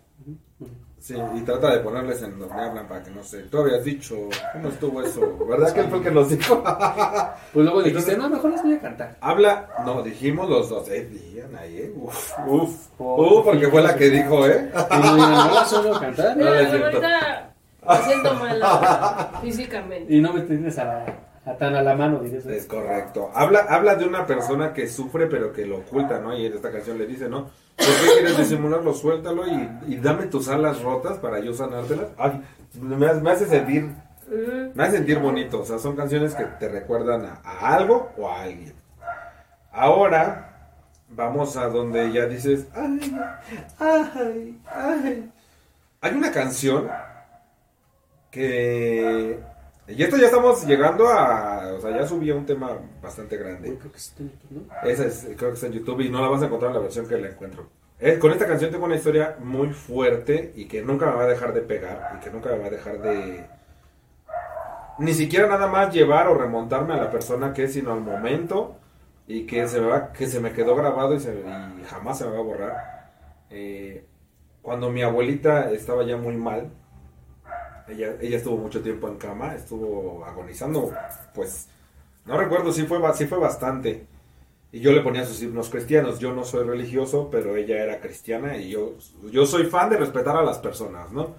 Sí, 0.99 1.15
y 1.37 1.41
trata 1.43 1.73
de 1.75 1.81
ponerles 1.81 2.23
en 2.23 2.39
donde 2.39 2.55
hablan 2.55 2.89
para 2.89 3.03
que 3.05 3.11
no 3.11 3.23
sé. 3.23 3.41
Tú 3.43 3.59
habías 3.59 3.85
dicho, 3.85 4.17
¿cómo 4.55 4.69
estuvo 4.71 5.03
eso? 5.03 5.21
¿Verdad 5.47 5.75
que 5.75 5.81
él 5.81 5.89
fue 5.89 5.99
el 5.99 6.05
que 6.05 6.11
nos 6.13 6.31
dijo? 6.31 6.63
Pues 7.53 7.65
luego 7.65 7.83
dijiste, 7.83 8.13
Entonces- 8.13 8.19
no, 8.19 8.31
mejor 8.35 8.51
les 8.53 8.63
voy 8.63 8.73
a 8.75 8.81
cantar. 8.81 9.17
Habla, 9.21 9.69
no, 9.85 10.03
dijimos 10.03 10.49
los 10.49 10.71
dos, 10.71 10.89
eh, 10.89 11.05
digan 11.11 11.55
ahí, 11.57 11.77
eh, 11.79 11.93
uf, 11.95 12.33
uf, 12.47 12.87
Oh, 12.99 13.41
uh, 13.41 13.45
porque 13.45 13.69
fue 13.69 13.83
la 13.83 13.95
que 13.97 14.09
dijo, 14.09 14.47
eh. 14.47 14.71
Y 14.73 14.97
no, 15.03 15.17
no 15.17 15.55
la 15.55 15.65
suelo 15.67 16.01
cantar. 16.01 16.37
No, 16.39 16.45
no 16.47 16.51
Mira, 16.51 16.71
cierto. 16.71 16.87
ahorita 16.87 17.55
me 17.87 17.97
siento 18.05 18.35
mala 18.35 19.31
físicamente. 19.43 20.15
Y 20.15 20.21
no 20.23 20.33
me 20.33 20.41
tienes 20.41 20.79
a, 20.79 20.85
la- 20.85 21.28
a 21.49 21.57
tan 21.57 21.75
a 21.75 21.83
la 21.83 21.95
mano, 21.95 22.21
dices. 22.21 22.45
Es 22.47 22.67
correcto. 22.67 23.31
Habla, 23.35 23.61
habla 23.69 23.95
de 23.95 24.07
una 24.07 24.27
persona 24.27 24.73
que 24.73 24.87
sufre 24.89 25.27
pero 25.27 25.53
que 25.53 25.67
lo 25.67 25.79
oculta, 25.79 26.21
¿no? 26.21 26.37
Y 26.37 26.47
en 26.47 26.55
esta 26.55 26.71
canción 26.71 26.99
le 26.99 27.07
dice, 27.07 27.29
¿no? 27.29 27.45
¿Por 27.77 27.87
qué 27.87 28.13
quieres 28.15 28.37
disimularlo? 28.37 28.93
Suéltalo 28.93 29.47
y, 29.47 29.69
y 29.87 29.97
dame 29.97 30.27
tus 30.27 30.49
alas 30.49 30.83
rotas 30.83 31.19
para 31.19 31.39
yo 31.41 31.55
sanártelas. 31.55 32.09
Ay, 32.19 32.43
me, 32.81 32.97
me 33.15 33.31
hace 33.31 33.47
sentir. 33.47 33.89
Me 34.75 34.83
hace 34.83 34.99
sentir 34.99 35.19
bonito, 35.21 35.63
o 35.63 35.65
sea, 35.65 35.79
son 35.79 35.97
canciones 35.97 36.35
que 36.35 36.45
te 36.45 36.69
recuerdan 36.69 37.25
a, 37.25 37.41
a 37.43 37.75
algo 37.77 38.13
o 38.19 38.29
a 38.29 38.43
alguien. 38.43 38.75
Ahora 39.73 40.75
vamos 41.09 41.57
a 41.57 41.69
donde 41.69 42.13
ya 42.13 42.27
dices, 42.27 42.67
ay, 42.75 43.17
ay, 43.79 44.61
ay. 44.67 45.33
Hay 46.03 46.15
una 46.15 46.31
canción 46.31 46.89
que... 48.31 49.41
Y 49.89 50.03
esto 50.03 50.17
ya 50.19 50.27
estamos 50.27 50.67
llegando 50.67 51.09
a... 51.09 51.73
O 51.77 51.81
sea, 51.81 51.91
ya 51.97 52.07
subí 52.07 52.31
a 52.31 52.35
un 52.35 52.45
tema 52.45 52.73
bastante 53.03 53.37
grande. 53.39 53.77
Creo 53.79 53.91
que 53.93 53.99
sí, 53.99 54.31
¿no? 54.51 54.63
Esa 54.89 55.07
es, 55.07 55.25
creo 55.37 55.51
que 55.51 55.55
está 55.55 55.67
en 55.67 55.73
YouTube 55.73 56.01
y 56.03 56.11
no 56.11 56.21
la 56.21 56.29
vas 56.29 56.43
a 56.43 56.47
encontrar 56.47 56.71
en 56.71 56.77
la 56.77 56.83
versión 56.83 57.07
que 57.09 57.17
la 57.17 57.29
encuentro. 57.29 57.67
Eh, 57.99 58.19
con 58.19 58.31
esta 58.31 58.47
canción 58.47 58.71
tengo 58.71 58.85
una 58.85 58.97
historia 58.97 59.37
muy 59.41 59.71
fuerte 59.71 60.53
y 60.55 60.67
que 60.67 60.83
nunca 60.83 61.07
me 61.07 61.17
va 61.17 61.23
a 61.25 61.27
dejar 61.27 61.53
de 61.55 61.63
pegar 61.63 62.17
y 62.17 62.21
que 62.23 62.31
nunca 62.31 62.51
me 62.51 62.59
va 62.59 62.67
a 62.67 62.71
dejar 62.71 63.01
de... 63.01 63.47
Ni 64.99 65.15
siquiera 65.15 65.47
nada 65.47 65.69
más 65.69 65.93
llevar 65.95 66.29
o 66.29 66.35
remontarme 66.35 66.95
a 66.95 66.97
la 66.97 67.11
persona 67.11 67.53
que 67.53 67.65
es, 67.65 67.73
sino 67.73 67.93
al 67.93 68.01
momento 68.01 68.77
y 69.27 69.47
que 69.47 69.67
se 69.69 69.81
me, 69.81 69.87
va, 69.87 70.13
que 70.13 70.27
se 70.27 70.41
me 70.41 70.53
quedó 70.53 70.75
grabado 70.75 71.15
y, 71.15 71.21
se- 71.21 71.35
y 71.81 71.85
jamás 71.85 72.19
se 72.19 72.25
me 72.25 72.33
va 72.33 72.39
a 72.39 72.43
borrar. 72.43 73.11
Eh, 73.51 74.05
cuando 74.61 74.91
mi 74.91 75.03
abuelita 75.03 75.71
estaba 75.71 76.05
ya 76.05 76.17
muy 76.17 76.37
mal, 76.37 76.71
ella, 77.91 78.17
ella 78.21 78.37
estuvo 78.37 78.57
mucho 78.57 78.81
tiempo 78.83 79.09
en 79.09 79.17
cama, 79.17 79.55
estuvo 79.55 80.25
agonizando, 80.25 80.93
pues 81.35 81.69
no 82.27 82.37
recuerdo 82.37 82.73
si 82.73 82.85
fue, 82.85 82.99
sí 83.15 83.27
fue 83.27 83.39
bastante. 83.39 84.07
Y 84.71 84.81
yo 84.81 84.93
le 84.93 85.01
ponía 85.01 85.25
sus 85.25 85.43
himnos 85.43 85.71
cristianos. 85.71 86.19
Yo 86.19 86.35
no 86.35 86.45
soy 86.45 86.67
religioso, 86.67 87.29
pero 87.33 87.57
ella 87.57 87.83
era 87.83 88.01
cristiana 88.01 88.59
y 88.59 88.69
yo, 88.71 88.93
yo 89.31 89.47
soy 89.47 89.65
fan 89.65 89.89
de 89.89 89.97
respetar 89.97 90.37
a 90.37 90.43
las 90.43 90.59
personas, 90.59 91.11
¿no? 91.11 91.35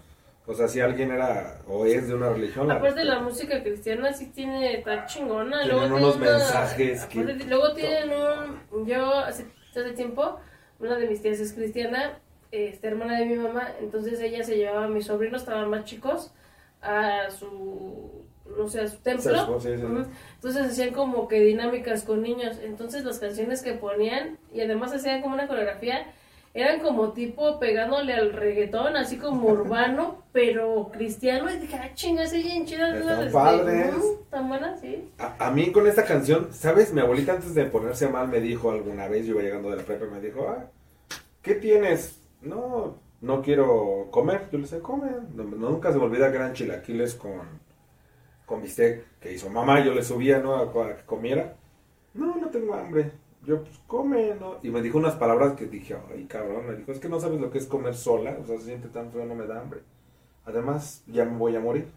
O 0.48 0.56
sea, 0.56 0.68
si 0.68 0.80
alguien 0.80 1.12
era 1.12 1.62
o 1.68 1.86
es 1.86 2.08
de 2.08 2.16
una 2.16 2.30
religión... 2.30 2.68
la 2.68 2.76
Aparte 2.76 3.04
la 3.04 3.20
respeto. 3.20 3.30
música 3.30 3.62
cristiana 3.64 4.14
sí 4.14 4.32
tiene, 4.34 4.78
está 4.80 5.06
chingona. 5.06 5.62
Tienen 5.62 5.78
luego 5.78 5.96
unos 5.98 6.14
tiene 6.16 6.28
una- 6.28 6.38
mensajes 6.40 7.06
que- 7.06 7.22
aparte, 7.22 7.46
Luego 7.46 7.74
tienen 7.76 8.10
un, 8.72 8.88
yo 8.88 9.14
hace, 9.14 9.46
hace 9.70 9.92
tiempo, 9.92 10.40
una 10.80 10.96
de 10.98 11.08
mis 11.08 11.22
tías 11.22 11.40
es 11.40 11.54
cristiana, 11.54 12.18
este, 12.52 12.88
hermana 12.88 13.20
de 13.20 13.26
mi 13.28 13.36
mamá, 13.36 13.70
entonces 13.80 14.20
ella 14.22 14.44
se 14.44 14.58
llevaba 14.58 14.86
a 14.86 14.88
mis 14.88 15.06
sobrinos, 15.06 15.42
estaban 15.44 15.70
más 15.70 15.86
chicos, 15.86 16.32
a 16.82 17.30
su, 17.32 18.24
no 18.58 18.68
sé, 18.68 18.82
a 18.82 18.88
su 18.88 18.98
templo. 18.98 19.60
Sí, 19.60 19.70
sí, 19.70 19.78
sí. 19.78 19.84
Ujú. 19.86 20.06
Entonces 20.36 20.66
hacían 20.66 20.94
como 20.94 21.28
que 21.28 21.40
dinámicas 21.40 22.04
con 22.04 22.22
niños. 22.22 22.58
Entonces 22.64 23.04
las 23.04 23.20
canciones 23.20 23.62
que 23.62 23.74
ponían, 23.74 24.38
y 24.54 24.62
además 24.62 24.94
hacían 24.94 25.22
como 25.22 25.36
una 25.36 25.48
coreografía, 25.48 26.14
eran 26.54 26.80
como 26.80 27.14
tipo 27.14 27.60
pegándole 27.60 28.14
al 28.14 28.34
reggaetón, 28.34 28.96
así 28.96 29.18
como 29.18 29.48
urbano, 29.52 30.24
pero 30.32 30.90
cristiano. 30.92 31.52
Y 31.52 31.58
dije, 31.58 31.76
ah, 31.76 31.92
chingas, 31.94 32.34
ella 32.34 32.56
en 32.56 32.66
chida. 32.66 32.98
Están 32.98 33.32
padres. 33.32 33.94
Tan 34.30 34.48
buenas, 34.48 34.80
sí. 34.80 35.10
A, 35.18 35.48
a 35.48 35.52
mí 35.52 35.72
con 35.72 35.88
esta 35.88 36.06
canción, 36.06 36.50
¿sabes? 36.52 36.94
Mi 36.94 37.02
abuelita 37.02 37.34
antes 37.34 37.54
de 37.54 37.66
ponerse 37.66 38.08
mal 38.08 38.28
me 38.28 38.40
dijo 38.40 38.72
alguna 38.72 39.08
vez, 39.08 39.26
yo 39.26 39.34
iba 39.34 39.44
llegando 39.44 39.70
de 39.70 39.78
la 39.78 39.84
prepa, 39.84 40.06
me 40.06 40.22
dijo, 40.22 40.48
ah, 40.50 40.66
¿qué 41.42 41.56
tienes? 41.56 42.20
No, 42.42 42.98
no 43.22 43.42
quiero 43.42 44.08
comer. 44.12 44.48
Yo 44.52 44.58
le 44.58 44.64
decía, 44.64 44.80
come. 44.82 45.10
Nunca 45.36 45.92
se 45.92 45.98
me 45.98 46.06
olvida 46.06 46.30
que 46.30 46.38
eran 46.38 46.54
chilaquiles 46.54 47.16
con, 47.16 47.42
con 48.46 48.62
bistec 48.62 49.20
que 49.20 49.34
hizo 49.34 49.50
mamá. 49.50 49.84
Yo 49.84 49.94
le 49.94 50.04
subía, 50.04 50.40
¿no? 50.40 50.56
A, 50.56 50.64
a 50.64 50.96
que 50.96 51.06
comiera. 51.06 51.56
No, 52.14 52.36
no 52.36 52.50
tengo 52.50 52.74
hambre. 52.74 53.12
Yo, 53.46 53.64
pues, 53.64 53.80
come, 53.88 54.36
¿no? 54.40 54.58
Y 54.64 54.70
me 54.70 54.82
dijo 54.82 54.98
unas 54.98 55.16
palabras 55.16 55.54
que 55.54 55.66
dije, 55.66 55.96
ay, 56.12 56.26
cabrón. 56.26 56.68
Me 56.68 56.76
dijo, 56.76 56.92
es 56.92 57.00
que 57.00 57.10
no 57.10 57.20
sabes 57.20 57.40
lo 57.40 57.52
que 57.52 57.58
es 57.58 57.66
comer 57.66 57.96
sola. 57.96 58.38
O 58.42 58.46
sea, 58.46 58.58
se 58.58 58.66
siente 58.66 58.90
tan 58.90 59.12
feo, 59.12 59.26
no 59.26 59.36
me 59.36 59.48
da 59.48 59.62
hambre. 59.62 59.82
Además, 60.46 61.04
ya 61.08 61.26
me 61.26 61.38
voy 61.38 61.56
a 61.56 61.60
morir. 61.60 61.88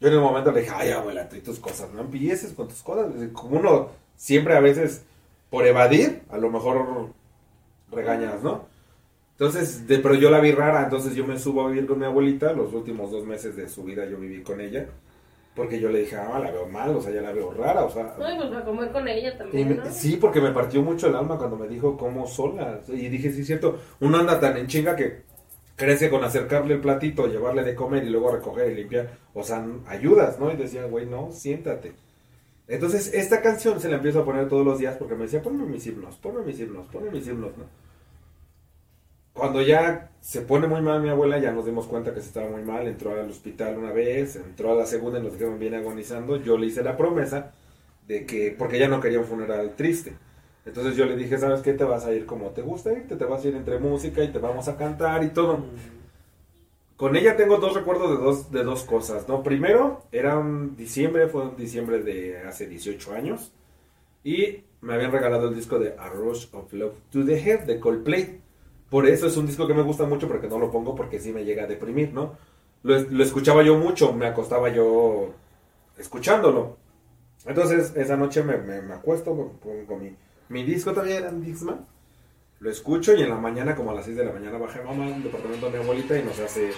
Yo 0.00 0.08
en 0.08 0.14
el 0.14 0.20
momento 0.20 0.50
le 0.50 0.60
dije, 0.60 0.72
ay, 0.74 0.90
abuela, 0.90 1.28
tú 1.28 1.36
y 1.36 1.40
tus 1.40 1.60
cosas, 1.60 1.90
no 1.92 2.02
empieces 2.02 2.52
con 2.52 2.68
tus 2.68 2.82
cosas. 2.82 3.12
Como 3.32 3.58
uno 3.58 3.88
siempre 4.16 4.56
a 4.56 4.60
veces, 4.60 5.04
por 5.50 5.66
evadir, 5.66 6.22
a 6.30 6.36
lo 6.36 6.50
mejor 6.50 7.08
regañas, 7.90 8.42
¿no? 8.42 8.66
Entonces, 9.34 9.86
de, 9.88 9.98
pero 9.98 10.14
yo 10.14 10.30
la 10.30 10.40
vi 10.40 10.52
rara, 10.52 10.84
entonces 10.84 11.14
yo 11.14 11.26
me 11.26 11.38
subo 11.38 11.64
a 11.66 11.68
vivir 11.68 11.86
con 11.86 11.98
mi 11.98 12.04
abuelita, 12.04 12.52
los 12.52 12.72
últimos 12.72 13.10
dos 13.10 13.24
meses 13.26 13.56
de 13.56 13.68
su 13.68 13.82
vida 13.82 14.04
yo 14.06 14.16
viví 14.16 14.42
con 14.42 14.60
ella, 14.60 14.86
porque 15.56 15.80
yo 15.80 15.88
le 15.88 16.00
dije, 16.00 16.14
ah, 16.16 16.38
la 16.38 16.52
veo 16.52 16.68
mal, 16.68 16.94
o 16.94 17.02
sea, 17.02 17.12
ya 17.12 17.20
la 17.20 17.32
veo 17.32 17.52
rara, 17.52 17.84
o 17.84 17.90
sea... 17.90 18.14
No, 18.16 18.32
y 18.32 18.36
pues 18.36 18.48
para 18.48 18.64
comer 18.64 18.92
con 18.92 19.08
ella 19.08 19.36
también, 19.36 19.68
me- 19.68 19.74
¿no? 19.76 19.90
sí, 19.90 20.18
porque 20.20 20.40
me 20.40 20.52
partió 20.52 20.82
mucho 20.82 21.08
el 21.08 21.16
alma 21.16 21.36
cuando 21.36 21.56
me 21.56 21.66
dijo 21.66 21.96
cómo 21.96 22.26
sola. 22.28 22.80
Y 22.88 23.08
dije, 23.08 23.32
sí, 23.32 23.40
es 23.40 23.46
cierto, 23.48 23.78
uno 24.00 24.18
anda 24.18 24.38
tan 24.38 24.56
en 24.56 24.68
chinga 24.68 24.94
que 24.94 25.22
crece 25.76 26.08
con 26.10 26.22
acercarle 26.22 26.74
el 26.74 26.80
platito, 26.80 27.26
llevarle 27.26 27.64
de 27.64 27.74
comer 27.74 28.04
y 28.04 28.10
luego 28.10 28.30
recoger 28.30 28.70
y 28.70 28.76
limpiar. 28.76 29.18
O 29.34 29.42
sea, 29.42 29.66
ayudas, 29.88 30.38
¿no? 30.38 30.52
Y 30.52 30.56
decía, 30.56 30.84
güey, 30.86 31.06
no, 31.06 31.32
siéntate. 31.32 31.92
Entonces, 32.68 33.12
esta 33.12 33.42
canción 33.42 33.80
se 33.80 33.88
la 33.88 33.96
empiezo 33.96 34.20
a 34.20 34.24
poner 34.24 34.48
todos 34.48 34.64
los 34.64 34.78
días 34.78 34.96
porque 34.96 35.14
me 35.16 35.24
decía, 35.24 35.42
ponme 35.42 35.64
mis 35.66 35.84
himnos, 35.86 36.16
ponme 36.16 36.42
mis 36.42 36.58
himnos, 36.60 36.86
ponme 36.86 37.10
mis 37.10 37.26
himnos, 37.26 37.50
¿no? 37.58 37.64
Cuando 39.34 39.60
ya 39.60 40.12
se 40.20 40.40
pone 40.42 40.68
muy 40.68 40.80
mal 40.80 41.02
mi 41.02 41.10
abuela, 41.10 41.38
ya 41.38 41.52
nos 41.52 41.66
dimos 41.66 41.86
cuenta 41.86 42.14
que 42.14 42.20
se 42.20 42.28
estaba 42.28 42.48
muy 42.48 42.62
mal, 42.62 42.86
entró 42.86 43.10
al 43.10 43.28
hospital 43.28 43.76
una 43.76 43.92
vez, 43.92 44.36
entró 44.36 44.72
a 44.72 44.76
la 44.76 44.86
segunda 44.86 45.18
y 45.18 45.22
nos 45.22 45.32
dijeron 45.32 45.58
viene 45.58 45.76
agonizando, 45.76 46.36
yo 46.36 46.56
le 46.56 46.66
hice 46.66 46.82
la 46.82 46.96
promesa 46.96 47.52
de 48.06 48.24
que, 48.24 48.54
porque 48.56 48.76
ella 48.76 48.88
no 48.88 49.00
quería 49.00 49.18
un 49.18 49.26
funeral 49.26 49.74
triste. 49.76 50.16
Entonces 50.64 50.96
yo 50.96 51.04
le 51.04 51.16
dije, 51.16 51.36
¿sabes 51.36 51.60
qué? 51.60 51.74
Te 51.74 51.84
vas 51.84 52.06
a 52.06 52.12
ir 52.12 52.26
como 52.26 52.50
te 52.50 52.62
gusta 52.62 52.92
irte, 52.92 53.16
te 53.16 53.24
vas 53.24 53.44
a 53.44 53.48
ir 53.48 53.56
entre 53.56 53.78
música 53.78 54.22
y 54.22 54.28
te 54.28 54.38
vamos 54.38 54.68
a 54.68 54.76
cantar 54.76 55.24
y 55.24 55.28
todo. 55.28 55.64
Con 56.96 57.16
ella 57.16 57.36
tengo 57.36 57.58
dos 57.58 57.74
recuerdos 57.74 58.10
de 58.10 58.24
dos, 58.24 58.52
de 58.52 58.62
dos 58.62 58.84
cosas, 58.84 59.28
¿no? 59.28 59.42
Primero, 59.42 60.04
era 60.12 60.38
un 60.38 60.76
diciembre, 60.76 61.26
fue 61.26 61.42
un 61.42 61.56
diciembre 61.56 62.02
de 62.04 62.38
hace 62.42 62.68
18 62.68 63.12
años, 63.12 63.52
y 64.22 64.62
me 64.80 64.94
habían 64.94 65.10
regalado 65.10 65.48
el 65.48 65.54
disco 65.54 65.78
de 65.78 65.94
A 65.98 66.08
Rush 66.08 66.46
of 66.52 66.72
Love 66.72 66.94
to 67.10 67.24
the 67.24 67.36
Head 67.36 67.64
de 67.64 67.80
Coldplay. 67.80 68.43
Por 68.94 69.08
eso 69.08 69.26
es 69.26 69.36
un 69.36 69.44
disco 69.44 69.66
que 69.66 69.74
me 69.74 69.82
gusta 69.82 70.04
mucho, 70.04 70.28
porque 70.28 70.46
no 70.46 70.56
lo 70.56 70.70
pongo 70.70 70.94
porque 70.94 71.18
sí 71.18 71.32
me 71.32 71.44
llega 71.44 71.64
a 71.64 71.66
deprimir, 71.66 72.12
¿no? 72.12 72.36
Lo, 72.84 72.96
lo 72.96 73.24
escuchaba 73.24 73.64
yo 73.64 73.76
mucho, 73.76 74.12
me 74.12 74.24
acostaba 74.24 74.68
yo 74.68 75.32
escuchándolo. 75.98 76.76
Entonces, 77.44 77.92
esa 77.96 78.16
noche 78.16 78.44
me, 78.44 78.56
me, 78.56 78.82
me 78.82 78.94
acuesto, 78.94 79.34
pongo 79.60 79.96
mi, 79.98 80.14
mi 80.48 80.62
disco 80.62 80.92
también 80.92 81.24
era 81.24 81.32
Dixman. 81.32 81.84
Lo 82.60 82.70
escucho 82.70 83.12
y 83.16 83.22
en 83.22 83.30
la 83.30 83.34
mañana, 83.34 83.74
como 83.74 83.90
a 83.90 83.94
las 83.94 84.04
6 84.04 84.16
de 84.16 84.26
la 84.26 84.32
mañana, 84.32 84.58
bajé 84.58 84.80
mamá 84.80 85.12
al 85.12 85.24
departamento 85.24 85.66
de 85.66 85.72
mi 85.76 85.82
abuelita 85.82 86.16
y 86.16 86.22
nos 86.22 86.38
hace, 86.38 86.70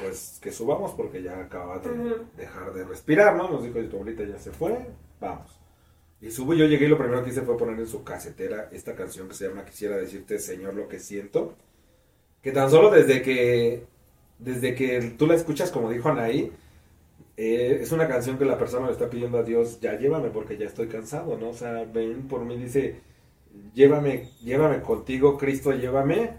pues, 0.00 0.40
que 0.42 0.50
subamos 0.50 0.90
porque 0.94 1.22
ya 1.22 1.38
acaba 1.38 1.78
de 1.78 2.16
dejar 2.36 2.74
de 2.74 2.82
respirar, 2.82 3.36
¿no? 3.36 3.48
Nos 3.48 3.62
dijo, 3.62 3.78
tu 3.88 3.98
abuelita 3.98 4.24
ya 4.24 4.40
se 4.40 4.50
fue, 4.50 4.76
vamos. 5.20 5.63
Y 6.24 6.30
subo, 6.30 6.54
yo 6.54 6.64
llegué 6.64 6.86
y 6.86 6.88
lo 6.88 6.96
primero 6.96 7.22
que 7.22 7.28
hice 7.28 7.42
fue 7.42 7.58
poner 7.58 7.78
en 7.78 7.86
su 7.86 8.02
casetera 8.02 8.70
esta 8.72 8.94
canción 8.94 9.28
que 9.28 9.34
se 9.34 9.46
llama 9.46 9.66
Quisiera 9.66 9.98
decirte, 9.98 10.38
Señor, 10.38 10.72
lo 10.72 10.88
que 10.88 10.98
siento. 10.98 11.54
Que 12.40 12.50
tan 12.50 12.70
solo 12.70 12.90
desde 12.90 13.20
que, 13.20 13.84
desde 14.38 14.74
que 14.74 15.14
tú 15.18 15.26
la 15.26 15.34
escuchas, 15.34 15.70
como 15.70 15.90
dijo 15.90 16.08
Anaí, 16.08 16.50
eh, 17.36 17.78
es 17.82 17.92
una 17.92 18.08
canción 18.08 18.38
que 18.38 18.46
la 18.46 18.56
persona 18.56 18.86
le 18.86 18.92
está 18.92 19.10
pidiendo 19.10 19.36
a 19.36 19.42
Dios, 19.42 19.80
ya 19.82 19.98
llévame 19.98 20.30
porque 20.30 20.56
ya 20.56 20.64
estoy 20.64 20.88
cansado, 20.88 21.36
¿no? 21.36 21.50
O 21.50 21.54
sea, 21.54 21.84
ven 21.92 22.26
por 22.26 22.42
mí, 22.46 22.56
dice, 22.56 23.02
llévame, 23.74 24.30
llévame 24.42 24.80
contigo, 24.80 25.36
Cristo, 25.36 25.72
llévame. 25.72 26.30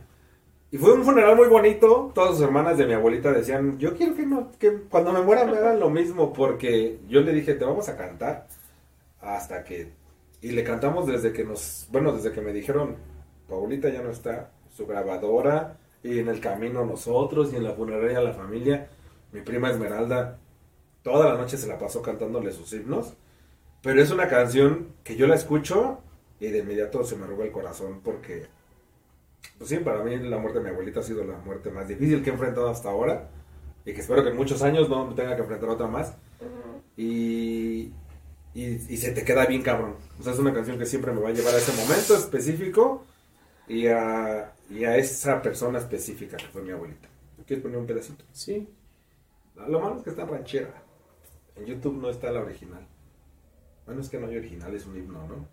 Y 0.71 0.79
fue 0.79 0.93
un 0.93 1.03
funeral 1.03 1.35
muy 1.35 1.47
bonito, 1.47 2.11
todas 2.15 2.31
sus 2.31 2.41
hermanas 2.41 2.79
de 2.79 2.87
mi 2.87 2.93
abuelita 2.93 3.31
decían, 3.31 3.77
yo 3.77 3.95
quiero 3.95 4.15
que, 4.15 4.25
que 4.57 4.77
cuando 4.89 5.13
me 5.13 5.21
muera 5.21 5.45
me 5.45 5.57
hagan 5.57 5.79
lo 5.79 5.91
mismo, 5.91 6.33
porque 6.33 6.97
yo 7.07 7.21
le 7.21 7.33
dije, 7.33 7.53
te 7.53 7.65
vamos 7.65 7.87
a 7.87 7.95
cantar 7.95 8.47
hasta 9.25 9.63
que... 9.63 9.91
Y 10.41 10.51
le 10.51 10.63
cantamos 10.63 11.07
desde 11.07 11.33
que 11.33 11.43
nos, 11.43 11.87
bueno, 11.91 12.11
desde 12.11 12.31
que 12.31 12.41
me 12.41 12.53
dijeron, 12.53 12.97
tu 13.47 13.55
abuelita 13.55 13.89
ya 13.89 14.01
no 14.01 14.11
está, 14.11 14.51
su 14.75 14.85
grabadora, 14.85 15.77
y 16.03 16.19
en 16.19 16.27
el 16.27 16.39
camino 16.39 16.85
nosotros, 16.85 17.51
y 17.51 17.55
en 17.55 17.63
la 17.63 17.73
funeraria 17.73 18.21
la 18.21 18.33
familia, 18.33 18.87
mi 19.31 19.41
prima 19.41 19.71
Esmeralda, 19.71 20.37
toda 21.01 21.33
la 21.33 21.37
noche 21.37 21.57
se 21.57 21.67
la 21.67 21.79
pasó 21.79 22.01
cantándole 22.01 22.51
sus 22.51 22.71
himnos, 22.73 23.13
pero 23.81 24.01
es 24.01 24.11
una 24.11 24.27
canción 24.27 24.93
que 25.03 25.15
yo 25.15 25.25
la 25.25 25.35
escucho 25.35 26.01
y 26.39 26.47
de 26.47 26.59
inmediato 26.59 27.03
se 27.03 27.15
me 27.15 27.25
roba 27.25 27.45
el 27.45 27.51
corazón 27.51 28.01
porque, 28.03 28.45
pues 29.57 29.69
sí, 29.69 29.77
para 29.77 30.03
mí 30.03 30.17
la 30.17 30.37
muerte 30.37 30.59
de 30.59 30.65
mi 30.65 30.71
abuelita 30.71 30.99
ha 30.99 31.03
sido 31.03 31.23
la 31.23 31.37
muerte 31.37 31.71
más 31.71 31.87
difícil 31.87 32.23
que 32.23 32.29
he 32.29 32.33
enfrentado 32.33 32.69
hasta 32.69 32.89
ahora 32.89 33.29
y 33.85 33.93
que 33.93 34.01
espero 34.01 34.23
que 34.23 34.29
en 34.29 34.37
muchos 34.37 34.61
años 34.63 34.89
no 34.89 35.13
tenga 35.13 35.35
que 35.35 35.41
enfrentar 35.41 35.69
otra 35.69 35.87
más 35.87 36.13
y, 36.97 37.91
y, 38.55 38.63
y 38.91 38.97
se 38.97 39.11
te 39.11 39.23
queda 39.23 39.45
bien 39.45 39.61
cabrón. 39.61 39.95
O 40.17 40.23
sea, 40.23 40.33
es 40.33 40.39
una 40.39 40.53
canción 40.53 40.79
que 40.79 40.85
siempre 40.85 41.11
me 41.11 41.19
va 41.19 41.29
a 41.29 41.33
llevar 41.33 41.53
a 41.53 41.57
ese 41.57 41.73
momento 41.73 42.15
específico 42.15 43.05
y 43.67 43.87
a, 43.87 44.53
y 44.69 44.85
a 44.85 44.97
esa 44.97 45.41
persona 45.41 45.77
específica 45.79 46.37
que 46.37 46.47
fue 46.47 46.61
mi 46.61 46.71
abuelita. 46.71 47.09
¿Quieres 47.45 47.61
poner 47.61 47.77
un 47.77 47.85
pedacito? 47.85 48.23
Sí. 48.31 48.67
Lo 49.55 49.79
malo 49.79 49.97
es 49.97 50.03
que 50.03 50.09
está 50.09 50.25
ranchera. 50.25 50.83
En 51.55 51.65
YouTube 51.65 52.01
no 52.01 52.09
está 52.09 52.31
la 52.31 52.41
original. 52.41 52.87
Bueno, 53.85 54.01
es 54.01 54.09
que 54.09 54.19
no 54.19 54.27
hay 54.27 54.37
original, 54.37 54.73
es 54.73 54.85
un 54.85 54.97
himno, 54.97 55.27
¿no? 55.27 55.47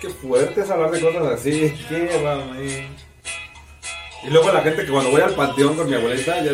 Qué 0.00 0.08
fuerte 0.08 0.62
es 0.62 0.70
hablar 0.70 0.90
de 0.90 1.00
cosas 1.00 1.24
así. 1.26 1.72
Llévame. 1.88 3.11
Y 4.24 4.30
luego 4.30 4.52
la 4.52 4.60
gente 4.62 4.84
que 4.84 4.92
cuando 4.92 5.10
voy 5.10 5.20
al 5.20 5.34
panteón 5.34 5.76
con 5.76 5.88
mi 5.88 5.94
abuelita, 5.94 6.42
ya 6.42 6.52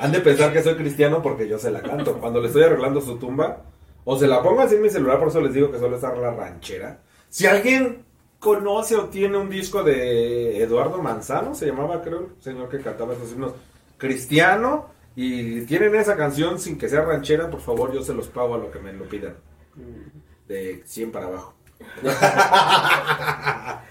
han 0.00 0.12
de 0.12 0.20
pensar 0.20 0.52
que 0.52 0.62
soy 0.62 0.74
cristiano 0.74 1.22
porque 1.22 1.48
yo 1.48 1.58
se 1.58 1.70
la 1.70 1.80
canto. 1.80 2.18
Cuando 2.18 2.40
le 2.40 2.48
estoy 2.48 2.64
arreglando 2.64 3.00
su 3.00 3.16
tumba, 3.16 3.62
o 4.04 4.18
se 4.18 4.26
la 4.26 4.42
pongo 4.42 4.60
así 4.60 4.74
en 4.74 4.82
mi 4.82 4.90
celular, 4.90 5.18
por 5.18 5.28
eso 5.28 5.40
les 5.40 5.54
digo 5.54 5.70
que 5.70 5.78
suele 5.78 5.96
estar 5.96 6.16
la 6.18 6.32
ranchera. 6.32 7.00
Si 7.28 7.46
alguien 7.46 8.04
conoce 8.38 8.96
o 8.96 9.06
tiene 9.06 9.36
un 9.36 9.50
disco 9.50 9.82
de 9.82 10.62
Eduardo 10.62 11.02
Manzano, 11.02 11.54
se 11.54 11.66
llamaba, 11.66 12.02
creo, 12.02 12.20
el 12.36 12.42
señor 12.42 12.68
que 12.68 12.80
cantaba 12.80 13.14
esos 13.14 13.32
himnos, 13.32 13.52
cristiano, 13.96 14.90
y 15.16 15.62
tienen 15.62 15.94
esa 15.96 16.16
canción 16.16 16.60
sin 16.60 16.78
que 16.78 16.88
sea 16.88 17.02
ranchera, 17.02 17.50
por 17.50 17.60
favor, 17.60 17.92
yo 17.92 18.02
se 18.02 18.14
los 18.14 18.28
pago 18.28 18.54
a 18.54 18.58
lo 18.58 18.70
que 18.70 18.78
me 18.78 18.92
lo 18.92 19.04
pidan. 19.04 19.34
De 20.46 20.82
100 20.84 21.12
para 21.12 21.26
abajo. 21.26 21.54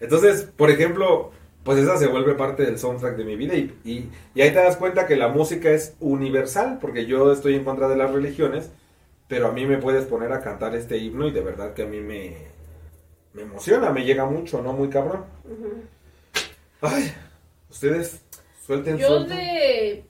Entonces, 0.00 0.48
por 0.56 0.70
ejemplo, 0.70 1.32
pues 1.64 1.78
esa 1.78 1.96
se 1.98 2.06
vuelve 2.08 2.34
parte 2.34 2.64
del 2.64 2.78
soundtrack 2.78 3.16
de 3.16 3.24
mi 3.24 3.36
vida 3.36 3.54
y, 3.54 3.78
y, 3.84 4.10
y 4.34 4.42
ahí 4.42 4.50
te 4.50 4.58
das 4.58 4.76
cuenta 4.76 5.06
que 5.06 5.16
la 5.16 5.28
música 5.28 5.70
es 5.70 5.96
universal, 6.00 6.78
porque 6.80 7.06
yo 7.06 7.32
estoy 7.32 7.54
en 7.54 7.64
contra 7.64 7.88
de 7.88 7.96
las 7.96 8.12
religiones, 8.12 8.70
pero 9.28 9.48
a 9.48 9.52
mí 9.52 9.66
me 9.66 9.78
puedes 9.78 10.06
poner 10.06 10.32
a 10.32 10.40
cantar 10.40 10.74
este 10.74 10.98
himno 10.98 11.28
y 11.28 11.32
de 11.32 11.42
verdad 11.42 11.74
que 11.74 11.82
a 11.82 11.86
mí 11.86 12.00
me, 12.00 12.36
me 13.34 13.42
emociona, 13.42 13.90
me 13.92 14.04
llega 14.04 14.24
mucho, 14.26 14.62
¿no? 14.62 14.72
Muy 14.72 14.88
cabrón. 14.90 15.24
Ay, 16.80 17.12
ustedes 17.70 18.22
suelten, 18.66 18.98
Yo 18.98 19.06
suelten. 19.06 19.36
de... 19.36 20.04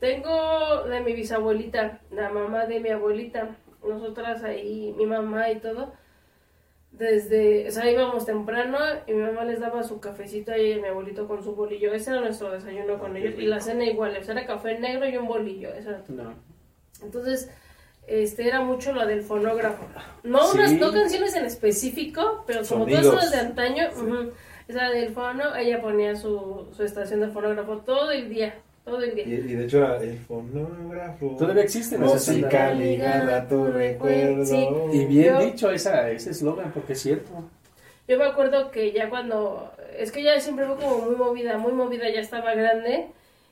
Tengo 0.00 0.84
de 0.84 1.00
mi 1.00 1.12
bisabuelita, 1.14 2.00
la 2.10 2.30
mamá 2.30 2.66
de 2.66 2.80
mi 2.80 2.90
abuelita. 2.90 3.56
Nosotras 3.82 4.42
ahí, 4.44 4.94
mi 4.96 5.06
mamá 5.06 5.50
y 5.50 5.60
todo. 5.60 5.92
Desde, 6.90 7.68
o 7.68 7.70
sea, 7.70 7.90
íbamos 7.90 8.24
temprano 8.26 8.78
y 9.06 9.12
mi 9.12 9.22
mamá 9.22 9.44
les 9.44 9.60
daba 9.60 9.82
su 9.84 10.00
cafecito 10.00 10.52
ahí 10.52 10.72
y 10.72 10.80
mi 10.80 10.88
abuelito 10.88 11.28
con 11.28 11.44
su 11.44 11.54
bolillo. 11.54 11.92
Ese 11.92 12.10
era 12.10 12.20
nuestro 12.20 12.50
desayuno 12.50 12.98
con 12.98 13.14
Ah, 13.14 13.18
ellos. 13.18 13.34
qué 13.36 13.42
Y 13.42 13.46
la 13.46 13.60
cena 13.60 13.84
igual, 13.84 14.16
o 14.18 14.24
sea, 14.24 14.34
era 14.34 14.46
café 14.46 14.78
negro 14.78 15.06
y 15.08 15.16
un 15.16 15.28
bolillo. 15.28 15.72
Eso 15.74 15.90
era 15.90 16.02
todo. 16.02 16.16
No. 16.24 16.34
Entonces, 17.02 17.50
este 18.06 18.48
era 18.48 18.62
mucho 18.62 18.92
la 18.94 19.06
del 19.06 19.22
fonógrafo. 19.22 19.84
No 20.24 20.42
Sí. 20.48 20.58
unas 20.58 20.72
no 20.72 20.92
canciones 20.92 21.36
en 21.36 21.44
específico, 21.44 22.42
pero 22.46 22.60
como 22.66 22.84
Sonidos. 22.84 23.02
todas 23.02 23.24
las 23.24 23.32
de 23.32 23.38
antaño, 23.38 23.84
Sí. 23.92 24.30
esa 24.66 24.88
del 24.88 25.10
fono, 25.10 25.54
ella 25.56 25.80
ponía 25.82 26.16
su, 26.16 26.68
su 26.74 26.82
estación 26.82 27.20
de 27.20 27.28
fonógrafo 27.28 27.78
todo 27.78 28.10
el 28.10 28.28
día, 28.30 28.54
todo 28.88 29.02
el 29.02 29.18
Y, 29.18 29.22
día. 29.22 29.34
y 29.38 29.54
de 29.54 29.64
hecho 29.64 29.78
era 29.78 29.96
el 30.02 30.18
fonógrafo. 30.18 31.36
Todavía 31.38 31.62
existen 31.62 32.02
esas 32.02 32.28
Música 32.28 32.72
ligada 32.74 33.42
a 33.42 33.48
tu 33.48 33.66
recuerdo. 33.66 34.44
Sí. 34.44 34.68
Y 34.92 35.04
bien 35.06 35.34
Yo- 35.34 35.40
dicho 35.40 35.70
esa, 35.70 36.10
ese 36.10 36.30
eslogan, 36.30 36.72
porque 36.72 36.94
es 36.94 37.00
cierto. 37.00 37.30
Yo 38.06 38.18
me 38.18 38.24
acuerdo 38.24 38.70
que 38.70 38.92
ya 38.92 39.10
cuando, 39.10 39.70
es 39.98 40.10
que 40.12 40.20
ella 40.20 40.40
siempre 40.40 40.66
fue 40.66 40.76
como 40.76 40.98
muy 41.00 41.14
movida, 41.16 41.58
muy 41.58 41.72
movida, 41.72 42.08
ya 42.10 42.20
estaba 42.20 42.54
grande 42.54 43.08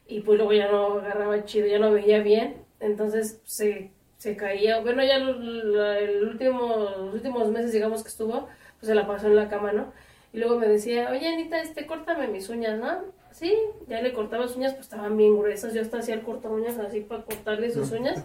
y 0.08 0.20
pues 0.20 0.38
luego 0.38 0.52
ya 0.54 0.70
no 0.70 0.94
agarraba 0.98 1.44
chido, 1.44 1.66
ya 1.66 1.78
no 1.78 1.90
veía 1.92 2.20
bien, 2.20 2.54
entonces 2.80 3.38
se, 3.44 3.90
se 4.16 4.34
caía, 4.36 4.80
bueno 4.80 5.04
ya 5.04 5.16
el 5.16 6.24
último, 6.26 6.88
los 6.98 7.14
últimos 7.14 7.50
meses 7.50 7.72
digamos 7.72 8.02
que 8.02 8.08
estuvo, 8.08 8.46
pues 8.80 8.88
se 8.88 8.94
la 8.94 9.06
pasó 9.06 9.26
en 9.26 9.36
la 9.36 9.50
cama, 9.50 9.72
¿no? 9.72 9.92
Y 10.32 10.38
luego 10.38 10.58
me 10.58 10.68
decía, 10.68 11.10
oye 11.10 11.28
Anita, 11.28 11.60
este, 11.60 11.84
córtame 11.86 12.26
mis 12.28 12.48
uñas, 12.48 12.78
¿no? 12.78 13.04
Sí, 13.36 13.54
ya 13.86 14.00
le 14.00 14.14
cortaba 14.14 14.46
las 14.46 14.56
uñas, 14.56 14.72
pues 14.72 14.86
estaban 14.86 15.14
bien 15.14 15.38
gruesas, 15.38 15.74
yo 15.74 15.82
hasta 15.82 15.98
hacía 15.98 16.14
el 16.14 16.22
corta 16.22 16.48
uñas 16.48 16.78
así 16.78 17.00
para 17.00 17.22
cortarle 17.22 17.70
sus 17.70 17.92
uñas. 17.92 18.24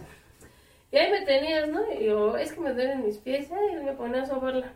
Y 0.90 0.96
ahí 0.96 1.10
me 1.10 1.20
tenías, 1.26 1.68
¿no? 1.68 1.82
Y 1.92 2.06
yo, 2.06 2.38
es 2.38 2.54
que 2.54 2.60
me 2.60 2.72
duelen 2.72 3.04
mis 3.04 3.18
pies, 3.18 3.48
y 3.50 3.84
me 3.84 3.92
ponía 3.92 4.22
a 4.22 4.26
sobarla. 4.26 4.72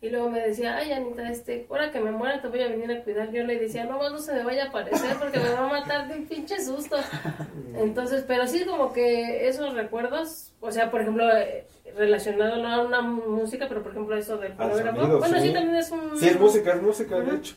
Y 0.00 0.08
luego 0.08 0.30
me 0.30 0.40
decía, 0.40 0.76
ay, 0.78 0.92
Anita, 0.92 1.30
este, 1.30 1.66
ahora 1.68 1.90
que 1.90 2.00
me 2.00 2.10
muera 2.10 2.40
te 2.40 2.48
voy 2.48 2.62
a 2.62 2.68
venir 2.68 2.90
a 2.90 3.02
cuidar. 3.02 3.30
Yo 3.30 3.44
le 3.44 3.58
decía, 3.58 3.84
no, 3.84 3.98
no 3.98 4.18
se 4.18 4.32
me 4.32 4.44
vaya 4.44 4.64
a 4.64 4.68
aparecer 4.68 5.16
porque 5.18 5.40
me 5.40 5.50
va 5.50 5.66
a 5.66 5.80
matar 5.80 6.08
de 6.08 6.20
un 6.20 6.26
pinche 6.26 6.64
susto. 6.64 6.96
Entonces, 7.76 8.24
pero 8.26 8.46
sí 8.46 8.64
como 8.64 8.94
que 8.94 9.46
esos 9.46 9.74
recuerdos, 9.74 10.54
o 10.60 10.70
sea, 10.70 10.90
por 10.90 11.02
ejemplo, 11.02 11.28
eh, 11.36 11.66
relacionado 11.96 12.62
no 12.62 12.68
a 12.68 12.80
una 12.80 13.02
música, 13.02 13.66
pero 13.68 13.82
por 13.82 13.92
ejemplo 13.92 14.16
eso 14.16 14.38
del 14.38 14.52
Al 14.52 14.56
fonógrafo. 14.70 15.00
sonido, 15.00 15.18
bueno, 15.18 15.40
sí. 15.40 15.48
sí. 15.48 15.52
también 15.52 15.76
es 15.76 15.90
un... 15.90 16.16
Sí, 16.16 16.28
es 16.28 16.40
música, 16.40 16.72
es 16.72 16.82
música, 16.82 17.20
de 17.20 17.36
hecho. 17.36 17.56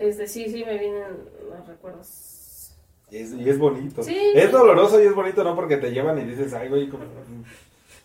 Este, 0.00 0.26
sí, 0.26 0.48
sí, 0.50 0.64
me 0.64 0.78
vienen 0.78 1.04
los 1.48 1.68
recuerdos. 1.68 2.74
Y 3.10 3.18
es, 3.18 3.32
y 3.34 3.48
es 3.48 3.58
bonito. 3.58 4.02
Sí. 4.02 4.16
Es 4.34 4.50
doloroso 4.50 5.00
y 5.02 5.06
es 5.06 5.14
bonito, 5.14 5.44
¿no? 5.44 5.54
Porque 5.54 5.76
te 5.76 5.90
llevan 5.92 6.18
y 6.18 6.24
dices, 6.24 6.52
ay, 6.54 6.68
güey, 6.68 6.88
como... 6.88 7.04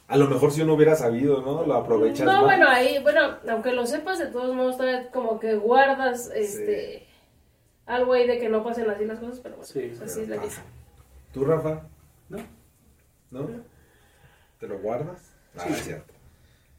A 0.08 0.18
lo 0.18 0.28
mejor 0.28 0.52
si 0.52 0.62
uno 0.62 0.74
hubiera 0.76 0.96
sabido, 0.96 1.42
¿no? 1.42 1.66
Lo 1.66 1.74
aprovechas 1.76 2.26
No, 2.28 2.34
más. 2.34 2.44
bueno, 2.44 2.68
ahí, 2.70 3.02
bueno, 3.02 3.38
aunque 3.50 3.72
lo 3.72 3.88
sepas, 3.88 4.20
de 4.20 4.28
todos 4.28 4.54
modos, 4.56 4.78
todavía 4.78 5.10
como 5.12 5.40
que 5.40 5.56
guardas, 5.56 6.30
este... 6.36 7.08
Algo 7.86 8.14
ahí 8.14 8.28
de 8.28 8.40
que 8.40 8.50
no 8.50 8.64
pasen 8.64 8.90
así 8.90 9.06
las 9.06 9.20
cosas, 9.20 9.40
pero 9.42 9.56
bueno, 9.58 9.68
Sí, 9.72 9.94
así 10.04 10.22
es 10.22 10.30
la 10.30 10.38
vida. 10.38 10.52
¿Tú, 11.34 11.46
Rafa? 11.46 11.84
¿No? 12.30 12.40
¿No? 13.30 13.48
¿Te 14.60 14.68
lo 14.68 14.80
guardas? 14.80 15.22
Ah, 15.56 15.66
es 15.70 15.84
cierto. 15.84 16.14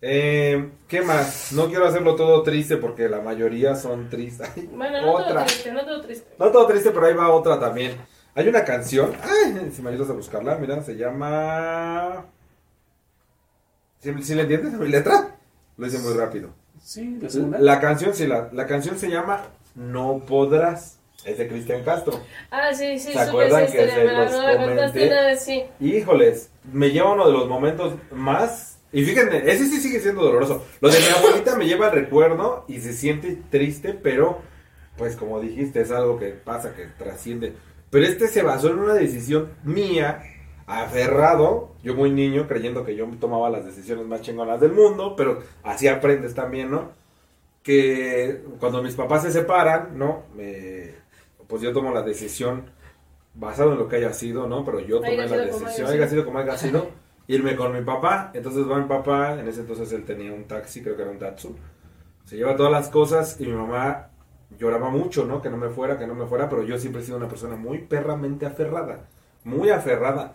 Eh, 0.02 0.70
¿Qué 0.88 1.00
más? 1.02 1.52
No 1.52 1.68
quiero 1.68 1.86
hacerlo 1.86 2.14
todo 2.16 2.42
triste 2.42 2.76
porque 2.76 3.08
la 3.08 3.20
mayoría 3.20 3.74
son 3.76 4.08
tristes. 4.10 4.48
Ay, 4.56 4.68
Bueno, 4.72 5.00
no 5.00 5.12
todo 5.12 5.24
otra. 5.26 5.44
triste, 5.46 5.72
no 5.72 5.84
todo 5.84 6.00
triste. 6.02 6.28
No 6.38 6.50
todo 6.50 6.66
triste, 6.66 6.90
pero 6.90 7.06
ahí 7.06 7.14
va 7.14 7.30
otra 7.30 7.58
también. 7.58 7.96
Hay 8.34 8.46
una 8.48 8.64
canción. 8.64 9.12
Ay, 9.22 9.70
si 9.74 9.80
me 9.82 9.90
ayudas 9.90 10.10
a 10.10 10.12
buscarla, 10.12 10.56
mira, 10.56 10.82
se 10.82 10.96
llama. 10.96 12.26
¿Sí, 14.00 14.12
sí 14.22 14.34
le 14.34 14.42
entiendes 14.42 14.74
mi 14.74 14.88
letra? 14.88 15.34
Lo 15.78 15.86
hice 15.86 15.98
muy 15.98 16.12
rápido. 16.12 16.50
Sí, 16.82 17.18
la 17.20 17.30
segunda. 17.30 17.58
La 17.58 17.80
canción, 17.80 18.14
sí, 18.14 18.26
la, 18.26 18.50
la 18.52 18.66
canción 18.66 18.98
se 18.98 19.08
llama 19.08 19.44
No 19.74 20.22
Podrás. 20.26 20.98
Es 21.24 21.38
de 21.38 21.48
Cristian 21.48 21.82
Castro. 21.82 22.20
Ah, 22.52 22.72
sí, 22.72 22.98
sí, 23.00 23.12
¿Se 23.12 23.18
acuerdan 23.18 23.66
que 23.66 23.88
se 23.90 24.04
los 24.04 24.32
comenté? 24.32 25.36
sí. 25.38 25.64
Híjoles, 25.80 26.50
me 26.72 26.90
lleva 26.90 27.14
uno 27.14 27.26
de 27.26 27.32
los 27.32 27.48
momentos 27.48 27.94
más. 28.12 28.75
Y 28.96 29.04
fíjense, 29.04 29.42
ese 29.44 29.66
sí 29.66 29.78
sigue 29.78 30.00
siendo 30.00 30.22
doloroso. 30.22 30.64
Lo 30.80 30.88
de 30.88 30.98
mi 30.98 31.04
abuelita 31.18 31.54
me 31.54 31.66
lleva 31.66 31.88
al 31.88 31.92
recuerdo 31.92 32.64
y 32.66 32.80
se 32.80 32.94
siente 32.94 33.38
triste, 33.50 33.92
pero, 33.92 34.38
pues 34.96 35.16
como 35.16 35.38
dijiste, 35.38 35.82
es 35.82 35.90
algo 35.90 36.18
que 36.18 36.28
pasa, 36.28 36.74
que 36.74 36.86
trasciende. 36.86 37.52
Pero 37.90 38.06
este 38.06 38.26
se 38.26 38.42
basó 38.42 38.70
en 38.70 38.78
una 38.78 38.94
decisión 38.94 39.50
mía, 39.64 40.22
aferrado, 40.66 41.74
yo 41.82 41.94
muy 41.94 42.10
niño, 42.10 42.48
creyendo 42.48 42.86
que 42.86 42.96
yo 42.96 43.06
tomaba 43.20 43.50
las 43.50 43.66
decisiones 43.66 44.06
más 44.06 44.22
chingonas 44.22 44.62
del 44.62 44.72
mundo, 44.72 45.14
pero 45.14 45.42
así 45.62 45.88
aprendes 45.88 46.34
también, 46.34 46.70
¿no? 46.70 46.92
Que 47.62 48.44
cuando 48.58 48.82
mis 48.82 48.94
papás 48.94 49.24
se 49.24 49.30
separan, 49.30 49.98
¿no? 49.98 50.22
Me, 50.34 50.94
pues 51.46 51.60
yo 51.60 51.74
tomo 51.74 51.92
la 51.92 52.00
decisión 52.00 52.70
basado 53.34 53.74
en 53.74 53.78
lo 53.78 53.88
que 53.88 53.96
haya 53.96 54.14
sido, 54.14 54.46
¿no? 54.46 54.64
Pero 54.64 54.80
yo 54.80 55.02
tomé 55.02 55.18
la 55.18 55.36
decisión, 55.36 55.86
haya 55.90 56.08
sido 56.08 56.24
como 56.24 56.38
haya 56.38 56.56
sido, 56.56 56.88
irme 57.28 57.56
con 57.56 57.72
mi 57.72 57.82
papá. 57.82 58.30
Entonces 58.34 58.68
va 58.68 58.78
mi 58.78 58.88
papá, 58.88 59.38
en 59.38 59.48
ese 59.48 59.60
entonces 59.60 59.92
él 59.92 60.04
tenía 60.04 60.32
un 60.32 60.44
taxi, 60.44 60.82
creo 60.82 60.96
que 60.96 61.02
era 61.02 61.10
un 61.10 61.18
Datsun. 61.18 61.56
Se 62.24 62.36
lleva 62.36 62.56
todas 62.56 62.72
las 62.72 62.88
cosas 62.88 63.40
y 63.40 63.46
mi 63.46 63.52
mamá 63.52 64.08
lloraba 64.58 64.90
mucho, 64.90 65.24
¿no? 65.24 65.40
Que 65.42 65.50
no 65.50 65.56
me 65.56 65.68
fuera, 65.68 65.98
que 65.98 66.06
no 66.06 66.14
me 66.14 66.26
fuera, 66.26 66.48
pero 66.48 66.62
yo 66.62 66.78
siempre 66.78 67.02
he 67.02 67.04
sido 67.04 67.16
una 67.16 67.28
persona 67.28 67.56
muy 67.56 67.78
perramente 67.78 68.46
aferrada, 68.46 69.06
muy 69.44 69.70
aferrada. 69.70 70.34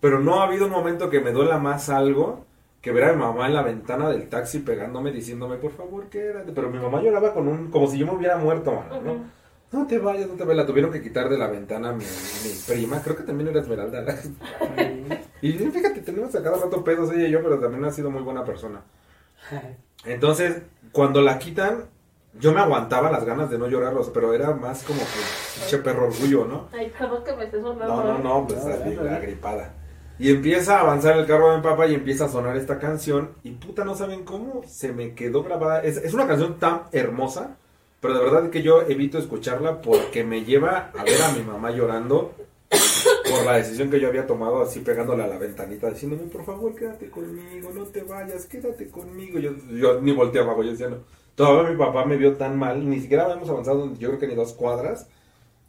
Pero 0.00 0.20
no 0.20 0.40
ha 0.40 0.44
habido 0.44 0.66
un 0.66 0.72
momento 0.72 1.10
que 1.10 1.20
me 1.20 1.32
duela 1.32 1.58
más 1.58 1.88
algo 1.90 2.46
que 2.80 2.92
ver 2.92 3.04
a 3.04 3.12
mi 3.12 3.18
mamá 3.18 3.46
en 3.46 3.54
la 3.54 3.62
ventana 3.62 4.08
del 4.08 4.28
taxi 4.28 4.60
pegándome, 4.60 5.12
diciéndome, 5.12 5.56
por 5.56 5.72
favor, 5.72 6.08
quédate. 6.08 6.52
Pero 6.52 6.70
mi 6.70 6.78
mamá 6.78 7.02
lloraba 7.02 7.34
con 7.34 7.48
un, 7.48 7.70
como 7.70 7.86
si 7.86 7.98
yo 7.98 8.06
me 8.06 8.12
hubiera 8.12 8.36
muerto, 8.38 8.72
mano, 8.72 9.00
¿no? 9.02 9.12
Ujú. 9.12 9.22
No 9.72 9.86
te 9.86 9.98
vayas, 9.98 10.26
no 10.28 10.34
te 10.34 10.44
vayas. 10.44 10.56
La 10.56 10.66
tuvieron 10.66 10.90
que 10.90 11.00
quitar 11.02 11.28
de 11.28 11.38
la 11.38 11.46
ventana 11.46 11.92
mi, 11.92 12.04
mi 12.04 12.50
prima. 12.66 13.00
Creo 13.02 13.16
que 13.16 13.22
también 13.22 13.48
era 13.50 13.60
Esmeralda. 13.60 14.04
Y 15.42 15.52
fíjate, 15.52 16.00
tenemos 16.00 16.34
a 16.34 16.42
cada 16.42 16.58
rato 16.58 16.84
pedos 16.84 17.12
ella 17.12 17.28
y 17.28 17.30
yo, 17.30 17.42
pero 17.42 17.58
también 17.58 17.84
ha 17.84 17.90
sido 17.90 18.10
muy 18.10 18.22
buena 18.22 18.44
persona. 18.44 18.82
Entonces, 20.04 20.62
cuando 20.92 21.20
la 21.20 21.38
quitan, 21.38 21.84
yo 22.38 22.52
me 22.52 22.60
aguantaba 22.60 23.10
las 23.10 23.24
ganas 23.24 23.50
de 23.50 23.58
no 23.58 23.66
llorarlos, 23.68 24.10
pero 24.10 24.32
era 24.34 24.54
más 24.54 24.82
como 24.84 25.00
que 25.00 25.60
pinche 25.60 25.78
perro 25.78 26.06
orgullo, 26.06 26.44
¿no? 26.46 26.68
Ay, 26.72 26.92
perdón 26.96 27.24
que 27.24 27.34
me 27.34 27.44
estés 27.44 27.62
sonando. 27.62 27.86
No, 27.86 28.04
no, 28.04 28.18
no, 28.18 28.46
pues 28.46 28.64
No, 28.64 28.72
así, 28.72 28.90
no, 28.90 29.02
no. 29.02 29.10
la 29.10 29.18
gripada. 29.18 29.74
Y 30.18 30.30
empieza 30.30 30.76
a 30.76 30.80
avanzar 30.80 31.16
el 31.16 31.26
carro 31.26 31.50
de 31.50 31.56
mi 31.56 31.62
papá 31.62 31.86
y 31.86 31.94
empieza 31.94 32.26
a 32.26 32.28
sonar 32.28 32.56
esta 32.56 32.78
canción. 32.78 33.30
Y 33.42 33.52
puta, 33.52 33.84
no 33.84 33.94
saben 33.96 34.24
cómo 34.24 34.62
se 34.66 34.92
me 34.92 35.14
quedó 35.14 35.42
grabada. 35.42 35.82
Es, 35.82 35.96
es 35.96 36.12
una 36.12 36.26
canción 36.26 36.58
tan 36.58 36.82
hermosa, 36.92 37.56
pero 38.00 38.14
de 38.14 38.20
verdad 38.24 38.50
que 38.50 38.62
yo 38.62 38.82
evito 38.82 39.18
escucharla 39.18 39.80
porque 39.80 40.22
me 40.22 40.44
lleva 40.44 40.90
a 40.96 41.04
ver 41.04 41.22
a 41.22 41.32
mi 41.32 41.42
mamá 41.42 41.70
llorando 41.70 42.34
por 42.70 43.44
la 43.44 43.56
decisión 43.56 43.90
que 43.90 44.00
yo 44.00 44.08
había 44.08 44.26
tomado, 44.26 44.62
así 44.62 44.80
pegándole 44.80 45.24
a 45.24 45.26
la 45.26 45.38
ventanita, 45.38 45.90
diciéndome, 45.90 46.24
por 46.24 46.44
favor, 46.44 46.74
quédate 46.74 47.10
conmigo, 47.10 47.70
no 47.74 47.84
te 47.86 48.02
vayas, 48.02 48.46
quédate 48.46 48.88
conmigo. 48.88 49.38
Yo, 49.38 49.52
yo 49.70 50.00
ni 50.00 50.12
volteaba, 50.12 50.48
abajo, 50.48 50.62
yo 50.62 50.72
decía, 50.72 50.88
no. 50.88 50.98
Todavía 51.34 51.70
mi 51.70 51.78
papá 51.78 52.04
me 52.04 52.16
vio 52.16 52.36
tan 52.36 52.58
mal, 52.58 52.88
ni 52.88 53.00
siquiera 53.00 53.24
habíamos 53.24 53.48
avanzado, 53.48 53.94
yo 53.94 54.08
creo 54.08 54.20
que 54.20 54.26
ni 54.26 54.34
dos 54.34 54.52
cuadras. 54.52 55.08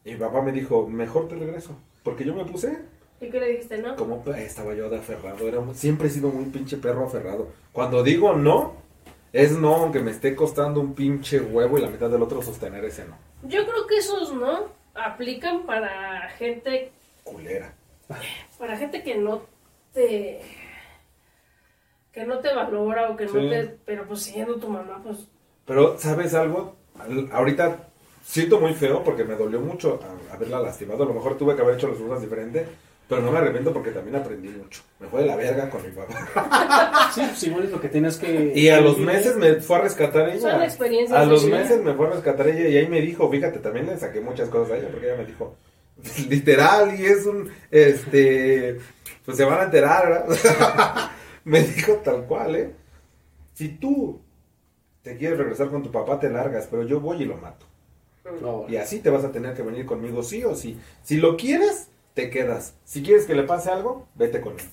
Y 0.03 0.13
mi 0.13 0.19
papá 0.19 0.41
me 0.41 0.51
dijo, 0.51 0.87
mejor 0.87 1.27
te 1.27 1.35
regreso. 1.35 1.75
Porque 2.03 2.25
yo 2.25 2.33
me 2.33 2.45
puse 2.45 2.79
¿Y 3.21 3.29
qué 3.29 3.39
le 3.39 3.47
dijiste, 3.49 3.77
no? 3.77 3.95
como 3.95 4.23
estaba 4.35 4.73
yo 4.73 4.89
de 4.89 4.97
aferrado. 4.97 5.47
Era, 5.47 5.61
siempre 5.73 6.07
he 6.07 6.11
sido 6.11 6.29
muy 6.29 6.45
pinche 6.45 6.77
perro 6.77 7.05
aferrado. 7.05 7.49
Cuando 7.71 8.01
digo 8.03 8.33
no, 8.33 8.73
Es 9.31 9.51
no, 9.51 9.75
aunque 9.75 9.99
me 9.99 10.11
esté 10.11 10.35
costando 10.35 10.81
un 10.81 10.93
pinche 10.95 11.39
huevo 11.39 11.77
y 11.77 11.81
la 11.81 11.89
mitad 11.89 12.09
del 12.09 12.23
otro 12.23 12.41
sostener 12.41 12.83
ese 12.83 13.05
no. 13.05 13.15
Yo 13.47 13.63
creo 13.65 13.87
que 13.87 13.97
esos 13.97 14.33
no 14.33 14.80
aplican 14.93 15.63
para 15.65 16.29
gente, 16.37 16.91
Culera. 17.23 17.73
para 18.59 18.77
gente 18.77 19.03
que 19.03 19.15
no 19.15 19.43
te 19.93 20.41
que 22.11 22.25
no 22.25 22.39
te 22.39 22.53
valora 22.53 23.09
o 23.09 23.15
que 23.15 23.25
no 23.25 23.33
te, 23.49 23.77
pero 23.85 24.05
pues 24.05 24.23
siendo 24.23 24.55
tu 24.57 24.67
mamá, 24.67 24.99
pues 25.03 25.27
Pero, 25.65 25.97
¿sabes 25.97 26.33
algo? 26.33 26.75
Al- 26.99 27.29
Ahorita 27.31 27.87
siento 28.23 28.59
muy 28.59 28.73
feo 28.73 29.03
porque 29.03 29.23
me 29.23 29.35
dolió 29.35 29.61
mucho 29.61 29.99
a- 30.29 30.33
haberla 30.33 30.59
lastimado. 30.59 31.03
A 31.03 31.07
lo 31.07 31.13
mejor 31.13 31.37
tuve 31.37 31.55
que 31.55 31.61
haber 31.61 31.75
hecho 31.75 31.87
las 31.87 31.97
cosas 31.97 32.21
diferente, 32.21 32.65
pero 33.11 33.23
no 33.23 33.31
me 33.33 33.39
arrepiento 33.39 33.73
porque 33.73 33.91
también 33.91 34.15
aprendí 34.15 34.47
mucho. 34.47 34.83
Me 34.97 35.05
fue 35.07 35.19
de 35.19 35.25
la 35.25 35.35
verga 35.35 35.69
con 35.69 35.83
mi 35.83 35.89
papá. 35.89 37.09
Sí, 37.13 37.19
pues 37.19 37.43
igual 37.43 37.65
es 37.65 37.71
lo 37.71 37.81
que 37.81 37.89
tienes 37.89 38.15
que... 38.15 38.53
Y 38.55 38.69
a 38.69 38.79
los 38.79 38.97
meses 38.99 39.35
me 39.35 39.55
fue 39.55 39.79
a 39.79 39.81
rescatar 39.81 40.29
ella. 40.29 40.39
Son 40.53 40.63
experiencias 40.63 41.19
A 41.19 41.25
los 41.25 41.45
vida. 41.45 41.57
meses 41.57 41.83
me 41.83 41.93
fue 41.93 42.07
a 42.07 42.11
rescatar 42.11 42.47
ella 42.47 42.69
y 42.69 42.77
ahí 42.77 42.87
me 42.87 43.01
dijo, 43.01 43.29
fíjate, 43.29 43.59
también 43.59 43.87
le 43.87 43.97
saqué 43.97 44.21
muchas 44.21 44.47
cosas 44.47 44.71
a 44.71 44.77
ella 44.77 44.87
porque 44.89 45.07
ella 45.07 45.17
me 45.17 45.25
dijo, 45.25 45.57
literal, 46.29 46.97
y 46.97 47.05
es 47.05 47.25
un, 47.25 47.51
este, 47.69 48.77
pues 49.25 49.35
se 49.35 49.43
van 49.43 49.59
a 49.59 49.63
enterar, 49.63 50.07
¿verdad? 50.29 51.11
me 51.43 51.63
dijo 51.63 51.95
tal 51.95 52.23
cual, 52.23 52.55
¿eh? 52.55 52.71
Si 53.55 53.67
tú 53.67 54.21
te 55.01 55.17
quieres 55.17 55.37
regresar 55.37 55.67
con 55.67 55.83
tu 55.83 55.91
papá, 55.91 56.17
te 56.17 56.29
largas, 56.29 56.65
pero 56.71 56.83
yo 56.83 57.01
voy 57.01 57.23
y 57.23 57.25
lo 57.25 57.35
mato. 57.35 57.65
No, 58.41 58.67
Y 58.69 58.77
así 58.77 58.99
te 58.99 59.09
vas 59.09 59.25
a 59.25 59.33
tener 59.33 59.53
que 59.53 59.63
venir 59.63 59.85
conmigo 59.85 60.23
sí 60.23 60.45
o 60.45 60.55
sí. 60.55 60.79
Si 61.03 61.17
lo 61.17 61.35
quieres, 61.35 61.90
te 62.13 62.29
quedas. 62.29 62.75
Si 62.83 63.03
quieres 63.03 63.25
que 63.25 63.35
le 63.35 63.43
pase 63.43 63.69
algo, 63.71 64.07
vete 64.15 64.41
con 64.41 64.53
él. 64.59 64.65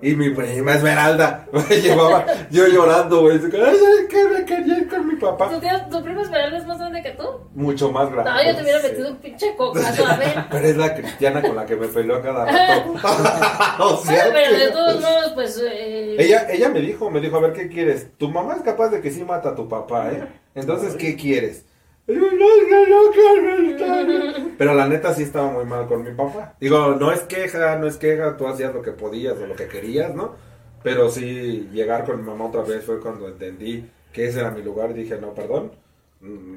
Y 0.00 0.14
mi 0.14 0.30
prima 0.30 0.74
Esmeralda 0.74 1.48
me 1.52 1.76
llevaba 1.80 2.24
yo 2.52 2.68
llorando, 2.68 3.22
güey. 3.22 3.40
que 3.40 4.28
me 4.28 4.44
quería 4.44 4.78
ir 4.78 4.88
con 4.88 5.08
mi 5.08 5.16
papá. 5.16 5.50
¿Tu, 5.50 6.02
prima 6.04 6.22
Esmeralda 6.22 6.56
es 6.56 6.66
más 6.66 6.78
grande 6.78 7.02
que 7.02 7.10
tú? 7.10 7.24
Mucho 7.54 7.90
más 7.90 8.08
grande. 8.12 8.30
No, 8.30 8.44
yo 8.44 8.56
te 8.56 8.62
hubiera 8.62 8.80
metido 8.80 9.10
un 9.10 9.16
pinche 9.16 9.56
cocazo, 9.56 10.06
a 10.06 10.16
ver. 10.16 10.44
Pero 10.52 10.66
es 10.68 10.76
la 10.76 10.94
cristiana 10.94 11.42
con 11.42 11.56
la 11.56 11.66
que 11.66 11.74
me 11.74 11.88
peleó 11.88 12.14
a 12.14 12.22
cada 12.22 12.44
rato. 12.44 12.92
o 13.84 13.96
sea 13.96 14.26
pero 14.32 14.56
de 14.56 14.70
todos 14.70 15.00
modos, 15.00 15.32
pues... 15.34 15.60
eh, 15.68 16.14
Ella, 16.16 16.46
ella 16.48 16.68
me 16.68 16.80
dijo, 16.80 17.10
me 17.10 17.20
dijo, 17.20 17.36
a 17.36 17.40
ver, 17.40 17.52
¿qué 17.52 17.68
quieres? 17.68 18.06
Tu 18.18 18.28
mamá 18.28 18.54
es 18.54 18.62
capaz 18.62 18.90
de 18.90 19.00
que 19.00 19.10
sí 19.10 19.24
mata 19.24 19.48
a 19.50 19.54
tu 19.56 19.68
papá, 19.68 20.12
¿eh? 20.12 20.28
Entonces, 20.54 20.94
¿qué 20.94 21.16
quieres? 21.16 21.64
Y 22.08 22.14
yo, 22.14 22.20
"No, 22.20 22.28
no, 22.70 23.04
no 23.04 23.12
quiero 23.12 23.70
estar". 23.70 24.42
Pero 24.58 24.74
la 24.74 24.88
neta 24.88 25.14
sí 25.14 25.22
estaba 25.24 25.50
muy 25.52 25.64
mal 25.66 25.86
con 25.86 26.02
mi 26.02 26.10
papá. 26.12 26.54
Digo, 26.60 26.96
no 26.98 27.12
es 27.12 27.20
queja, 27.20 27.76
no 27.76 27.86
es 27.86 27.96
queja, 27.98 28.36
tú 28.36 28.48
hacías 28.48 28.74
lo 28.74 28.82
que 28.82 28.92
podías 28.92 29.36
o 29.38 29.46
lo 29.46 29.54
que 29.54 29.68
querías, 29.68 30.14
¿no? 30.14 30.34
Pero 30.82 31.10
sí, 31.10 31.68
llegar 31.72 32.04
con 32.04 32.18
mi 32.20 32.26
mamá 32.26 32.46
otra 32.46 32.62
vez 32.62 32.82
fue 32.84 32.98
cuando 33.00 33.28
entendí 33.28 33.84
que 34.12 34.26
ese 34.26 34.40
era 34.40 34.50
mi 34.50 34.62
lugar 34.62 34.90
y 34.90 34.94
dije, 34.94 35.18
no, 35.20 35.34
perdón, 35.34 35.72
mm, 36.20 36.56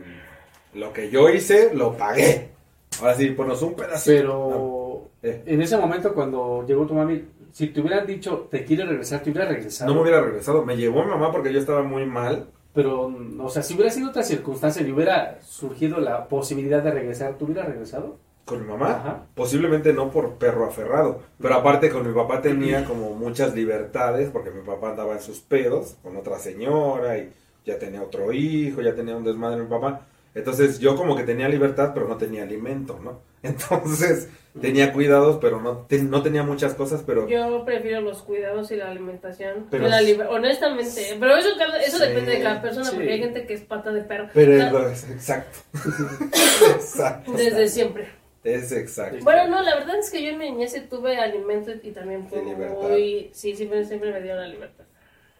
lo 0.79 0.93
que 0.93 1.09
yo 1.09 1.29
hice, 1.29 1.73
lo 1.73 1.97
pagué. 1.97 2.49
Ahora 3.01 3.15
sí, 3.15 3.27
ponos 3.31 3.61
un 3.61 3.75
pedacito. 3.75 4.05
Pero 4.15 5.09
Eh. 5.23 5.43
en 5.45 5.61
ese 5.61 5.77
momento 5.77 6.13
cuando 6.13 6.63
llegó 6.67 6.85
tu 6.87 6.93
mami, 6.93 7.23
si 7.51 7.67
te 7.67 7.81
hubieran 7.81 8.07
dicho, 8.07 8.47
te 8.49 8.63
quiere 8.63 8.85
regresar, 8.85 9.21
te 9.21 9.31
hubiera 9.31 9.47
regresado. 9.49 9.89
No 9.89 9.95
me 9.95 10.01
hubiera 10.03 10.21
regresado. 10.21 10.63
Me 10.65 10.77
llevó 10.77 11.03
mi 11.03 11.09
mamá 11.09 11.31
porque 11.31 11.51
yo 11.51 11.59
estaba 11.59 11.83
muy 11.83 12.05
mal. 12.05 12.47
Pero, 12.73 13.13
o 13.39 13.49
sea, 13.49 13.63
si 13.63 13.73
hubiera 13.73 13.91
sido 13.91 14.09
otra 14.09 14.23
circunstancia 14.23 14.81
y 14.81 14.91
hubiera 14.91 15.41
surgido 15.41 15.99
la 15.99 16.27
posibilidad 16.27 16.81
de 16.81 16.91
regresar, 16.91 17.37
¿tú 17.37 17.45
hubieras 17.45 17.67
regresado? 17.67 18.17
con 18.45 18.61
mi 18.63 18.67
mamá, 18.67 18.91
Ajá. 18.95 19.23
posiblemente 19.35 19.93
no 19.93 20.09
por 20.09 20.33
perro 20.33 20.65
aferrado, 20.65 21.21
pero 21.39 21.55
aparte 21.55 21.89
con 21.89 22.05
mi 22.05 22.13
papá 22.13 22.41
tenía 22.41 22.83
como 22.85 23.11
muchas 23.11 23.53
libertades, 23.53 24.29
porque 24.29 24.49
mi 24.51 24.61
papá 24.61 24.89
andaba 24.89 25.13
en 25.13 25.21
sus 25.21 25.39
pedos 25.39 25.95
con 26.01 26.17
otra 26.17 26.37
señora 26.39 27.17
y 27.17 27.31
ya 27.65 27.77
tenía 27.77 28.01
otro 28.01 28.33
hijo, 28.33 28.81
ya 28.81 28.95
tenía 28.95 29.15
un 29.15 29.23
desmadre 29.23 29.61
mi 29.61 29.69
papá. 29.69 30.01
Entonces 30.33 30.79
yo 30.79 30.95
como 30.95 31.15
que 31.15 31.23
tenía 31.23 31.49
libertad, 31.49 31.91
pero 31.93 32.07
no 32.07 32.17
tenía 32.17 32.43
alimento, 32.43 32.99
¿no? 33.03 33.21
Entonces 33.43 34.29
tenía 34.59 34.93
cuidados, 34.93 35.39
pero 35.41 35.61
no, 35.61 35.85
te- 35.87 36.01
no 36.03 36.21
tenía 36.21 36.43
muchas 36.43 36.73
cosas, 36.73 37.03
pero... 37.05 37.27
Yo 37.27 37.63
prefiero 37.65 38.01
los 38.01 38.21
cuidados 38.21 38.71
y 38.71 38.75
la 38.75 38.89
alimentación. 38.89 39.67
Pero 39.69 39.87
la 39.87 39.99
Honestamente. 40.29 41.17
Pero 41.19 41.37
eso, 41.37 41.49
cada- 41.57 41.81
eso 41.81 41.97
Sí, 41.97 42.03
depende 42.05 42.31
de 42.31 42.41
cada 42.43 42.61
persona, 42.61 42.85
sí. 42.85 42.95
porque 42.95 43.11
hay 43.13 43.19
gente 43.19 43.45
que 43.45 43.53
es 43.53 43.61
pata 43.61 43.91
de 43.91 44.01
perro. 44.01 44.29
Pero 44.33 44.89
es, 44.89 45.09
exacto. 45.09 45.59
exacto. 46.75 47.31
Desde 47.33 47.67
siempre. 47.67 48.07
Es 48.43 48.71
exacto. 48.71 49.23
Bueno, 49.23 49.47
no, 49.47 49.61
la 49.61 49.75
verdad 49.75 49.99
es 49.99 50.09
que 50.09 50.23
yo 50.23 50.29
en 50.29 50.39
mi 50.39 50.49
niñez 50.51 50.75
tuve 50.89 51.17
alimento 51.17 51.71
y 51.83 51.91
también 51.91 52.27
fue 52.27 52.41
muy... 52.41 53.29
Sí, 53.33 53.55
siempre, 53.55 53.85
siempre 53.85 54.11
me 54.11 54.21
dio 54.21 54.35
la 54.35 54.47
libertad. 54.47 54.85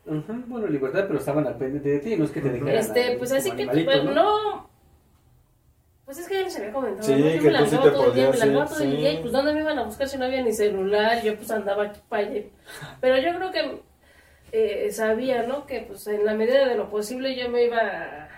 Bueno, 0.06 0.68
libertad, 0.68 1.06
pero 1.08 1.20
estaban 1.20 1.46
al 1.48 1.58
pendiente 1.58 1.90
de 1.90 2.00
ti, 2.00 2.16
no 2.16 2.26
es 2.26 2.32
que 2.32 2.42
te 2.42 2.50
dejaran. 2.50 2.76
Este, 2.76 3.16
pues 3.18 3.32
así 3.32 3.52
que, 3.52 3.66
pues, 3.66 4.04
¿no? 4.04 4.14
no... 4.14 4.70
Pues 6.06 6.18
es 6.18 6.28
que 6.28 6.34
ya 6.36 6.42
les 6.42 6.58
había 6.58 6.72
comentado, 6.74 7.04
Sí, 7.04 7.14
¿no? 7.14 7.20
Yo 7.30 7.42
que 7.42 7.52
me 7.52 7.58
tú 7.60 7.66
sí 7.66 7.78
te 7.78 7.92
todo 7.92 8.06
el 8.08 8.14
día, 8.14 8.24
me 8.26 8.32
podías, 8.32 8.40
sí, 8.70 8.74
todo 8.76 8.84
el 8.84 8.92
sí. 8.92 8.98
día 8.98 9.14
y 9.14 9.18
pues 9.20 9.32
¿dónde 9.32 9.54
me 9.54 9.60
iban 9.62 9.80
a 9.80 9.84
buscar 9.84 10.08
si 10.10 10.18
no 10.18 10.26
había 10.26 10.42
ni 10.44 10.52
celular? 10.52 11.22
Yo 11.24 11.36
pues 11.38 11.52
andaba 11.52 11.84
aquí 11.86 12.02
para 12.10 12.28
allá. 12.28 12.42
Pero 13.00 13.18
yo 13.18 13.38
creo 13.38 13.52
que 13.52 13.82
eh, 14.52 14.92
sabía, 14.92 15.44
¿no? 15.44 15.66
Que 15.66 15.82
pues 15.82 16.06
en 16.08 16.26
la 16.26 16.34
medida 16.34 16.68
de 16.68 16.76
lo 16.76 16.90
posible 16.90 17.36
yo 17.38 17.50
me 17.50 17.64
iba 17.64 17.78
a, 17.78 18.30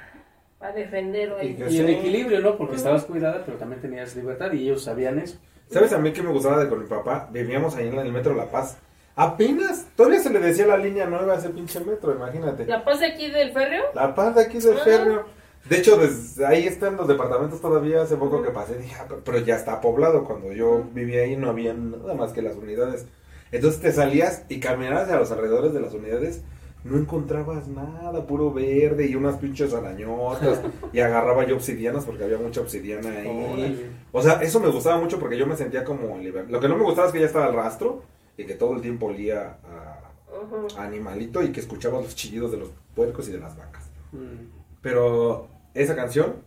a 0.68 0.72
defender 0.74 1.32
o 1.32 1.42
Y 1.44 1.56
que- 1.56 1.70
Y 1.72 1.80
el 1.80 1.90
equilibrio, 1.90 2.42
¿no? 2.42 2.58
Porque 2.58 2.76
estabas 2.76 3.06
cuidada, 3.06 3.42
pero 3.46 3.58
también 3.58 3.82
tenías 3.82 4.16
libertad 4.16 4.52
y 4.52 4.64
ellos 4.64 4.84
sabían 4.84 5.18
eso. 5.20 5.38
¿Sabes 5.72 5.92
a 5.94 5.98
mí 5.98 6.12
que 6.14 6.22
me 6.22 6.30
gustaba 6.32 6.64
de 6.64 6.70
con 6.70 6.80
mi 6.84 6.88
papá? 6.88 7.28
Vivíamos 7.32 7.76
ahí 7.76 7.88
en 7.88 7.98
el 7.98 8.12
metro 8.12 8.36
La 8.36 8.52
Paz. 8.52 8.78
Apenas, 9.16 9.88
todavía 9.96 10.20
se 10.20 10.30
le 10.32 10.40
decía 10.40 10.68
la 10.68 10.78
línea 10.78 11.06
nueva 11.06 11.34
a 11.34 11.38
ese 11.38 11.50
pinche 11.50 11.80
metro, 11.80 12.14
imagínate. 12.16 12.66
La 12.66 12.84
paz 12.84 13.00
de 13.00 13.08
aquí 13.08 13.30
del 13.30 13.52
férreo. 13.54 13.86
La 13.96 14.14
Paz 14.14 14.36
de 14.36 14.42
aquí 14.42 14.60
del 14.60 14.78
Ah. 14.78 14.84
férreo. 14.84 15.26
De 15.70 15.78
hecho, 15.78 15.98
desde 15.98 16.46
ahí 16.46 16.68
están 16.68 16.98
los 16.98 17.08
departamentos 17.08 17.62
todavía. 17.62 18.02
Hace 18.02 18.18
poco 18.18 18.42
que 18.42 18.52
pasé, 18.52 18.78
dije, 18.78 18.96
ah, 19.00 19.08
pero 19.24 19.40
ya 19.40 19.56
está 19.56 19.80
poblado. 19.80 20.26
Cuando 20.26 20.52
yo 20.52 20.84
vivía 20.94 21.22
ahí 21.22 21.38
no 21.38 21.50
había 21.50 21.74
nada 21.74 22.14
más 22.14 22.34
que 22.34 22.42
las 22.42 22.56
unidades. 22.56 23.06
Entonces 23.52 23.82
te 23.82 23.92
salías 23.92 24.44
y 24.50 24.60
caminabas 24.60 25.10
a 25.10 25.18
los 25.18 25.32
alrededores 25.32 25.74
de 25.74 25.80
las 25.80 25.94
unidades. 25.94 26.42
No 26.84 26.98
encontrabas 26.98 27.70
nada, 27.70 28.28
puro 28.28 28.52
verde 28.52 29.08
y 29.08 29.16
unas 29.16 29.38
pinches 29.38 29.74
arañotas. 29.74 30.60
y 30.94 31.00
agarraba 31.00 31.46
yo 31.46 31.56
obsidianas 31.56 32.04
porque 32.04 32.26
había 32.26 32.38
mucha 32.38 32.60
obsidiana 32.60 33.10
ahí. 33.10 33.90
O 34.12 34.22
sea, 34.22 34.42
eso 34.42 34.60
me 34.60 34.68
gustaba 34.68 35.00
mucho 35.00 35.18
porque 35.18 35.38
yo 35.38 35.48
me 35.48 35.56
sentía 35.56 35.86
como 35.86 36.18
libre. 36.18 36.46
Lo 36.50 36.60
que 36.60 36.68
no 36.68 36.76
me 36.76 36.84
gustaba 36.84 37.08
es 37.08 37.14
que 37.14 37.22
ya 37.22 37.28
estaba 37.28 37.48
el 37.48 37.54
rastro 37.54 38.04
y 38.38 38.46
que 38.46 38.56
todo 38.56 38.74
el 38.74 38.82
tiempo 38.82 39.06
olía 39.06 39.60
a 39.64 40.84
animalito 40.84 41.42
y 41.42 41.54
que 41.54 41.62
escuchaba 41.62 42.02
los 42.02 42.16
chillidos 42.16 42.52
de 42.52 42.58
los 42.58 42.70
puercos 42.96 43.30
y 43.30 43.32
de 43.32 43.40
las 43.40 43.56
vacas. 43.58 43.90
Mm. 44.12 44.62
Pero 44.82 45.53
esa 45.74 45.96
canción 45.96 46.44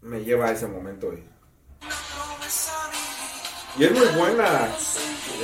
me 0.00 0.20
lleva 0.24 0.46
a 0.48 0.52
ese 0.52 0.66
momento 0.66 1.12
y, 1.12 1.24
y 3.78 3.84
es 3.84 3.92
muy 3.92 4.06
buena. 4.08 4.68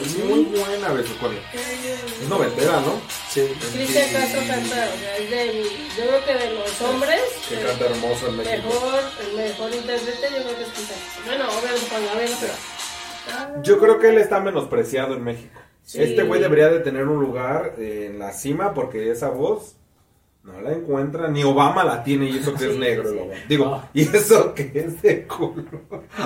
Es 0.02 0.18
muy 0.24 0.44
buena, 0.44 0.92
Besuconi. 0.92 1.38
Es 1.52 2.28
noventera, 2.28 2.80
¿no? 2.80 3.00
Sí. 3.30 3.46
Cristian 3.72 4.12
Castro 4.12 4.40
canta, 4.48 4.88
o 4.92 4.98
sea, 4.98 5.16
es 5.18 5.30
de, 5.30 5.62
yo 5.96 6.07
creo 6.09 6.24
que 6.24 6.35
de 6.35 6.54
los 6.54 6.80
hombres, 6.83 7.20
Que 7.48 7.61
el 7.61 7.66
canta 7.66 7.85
hermoso 7.87 8.28
en 8.28 8.37
México. 8.38 8.68
mejor, 8.68 9.00
el 9.20 9.37
mejor 9.37 9.74
intérprete, 9.74 10.26
yo 10.30 10.42
creo 10.42 10.57
que 10.57 10.62
es 10.62 10.68
Cristian. 10.70 10.98
Bueno, 11.26 11.44
obviamente 11.48 11.87
Juan 11.90 12.07
Gabriel, 12.07 12.33
pero... 12.40 13.62
Yo 13.62 13.78
creo 13.78 13.98
que 14.00 14.09
él 14.09 14.18
está 14.18 14.40
menospreciado 14.40 15.14
en 15.14 15.22
México. 15.24 15.61
Sí. 15.85 16.02
Este 16.02 16.22
güey 16.24 16.40
debería 16.40 16.68
de 16.70 16.80
tener 16.80 17.07
un 17.07 17.20
lugar 17.20 17.74
en 17.78 18.18
la 18.18 18.33
cima 18.33 18.74
porque 18.74 19.11
esa 19.11 19.28
voz 19.28 19.76
no 20.44 20.61
la 20.61 20.72
encuentra. 20.72 21.28
Ni 21.28 21.42
Obama 21.42 21.83
la 21.85 22.04
tiene 22.04 22.26
y 22.30 22.38
eso 22.38 22.54
que 22.54 22.70
es 22.70 22.78
negro. 22.78 23.11
sí. 23.11 23.18
Digo, 23.48 23.66
Ah. 23.74 23.88
y 23.92 24.02
eso 24.02 24.54
que 24.54 24.70
es 24.74 25.02
de 25.02 25.26
color. 25.26 25.66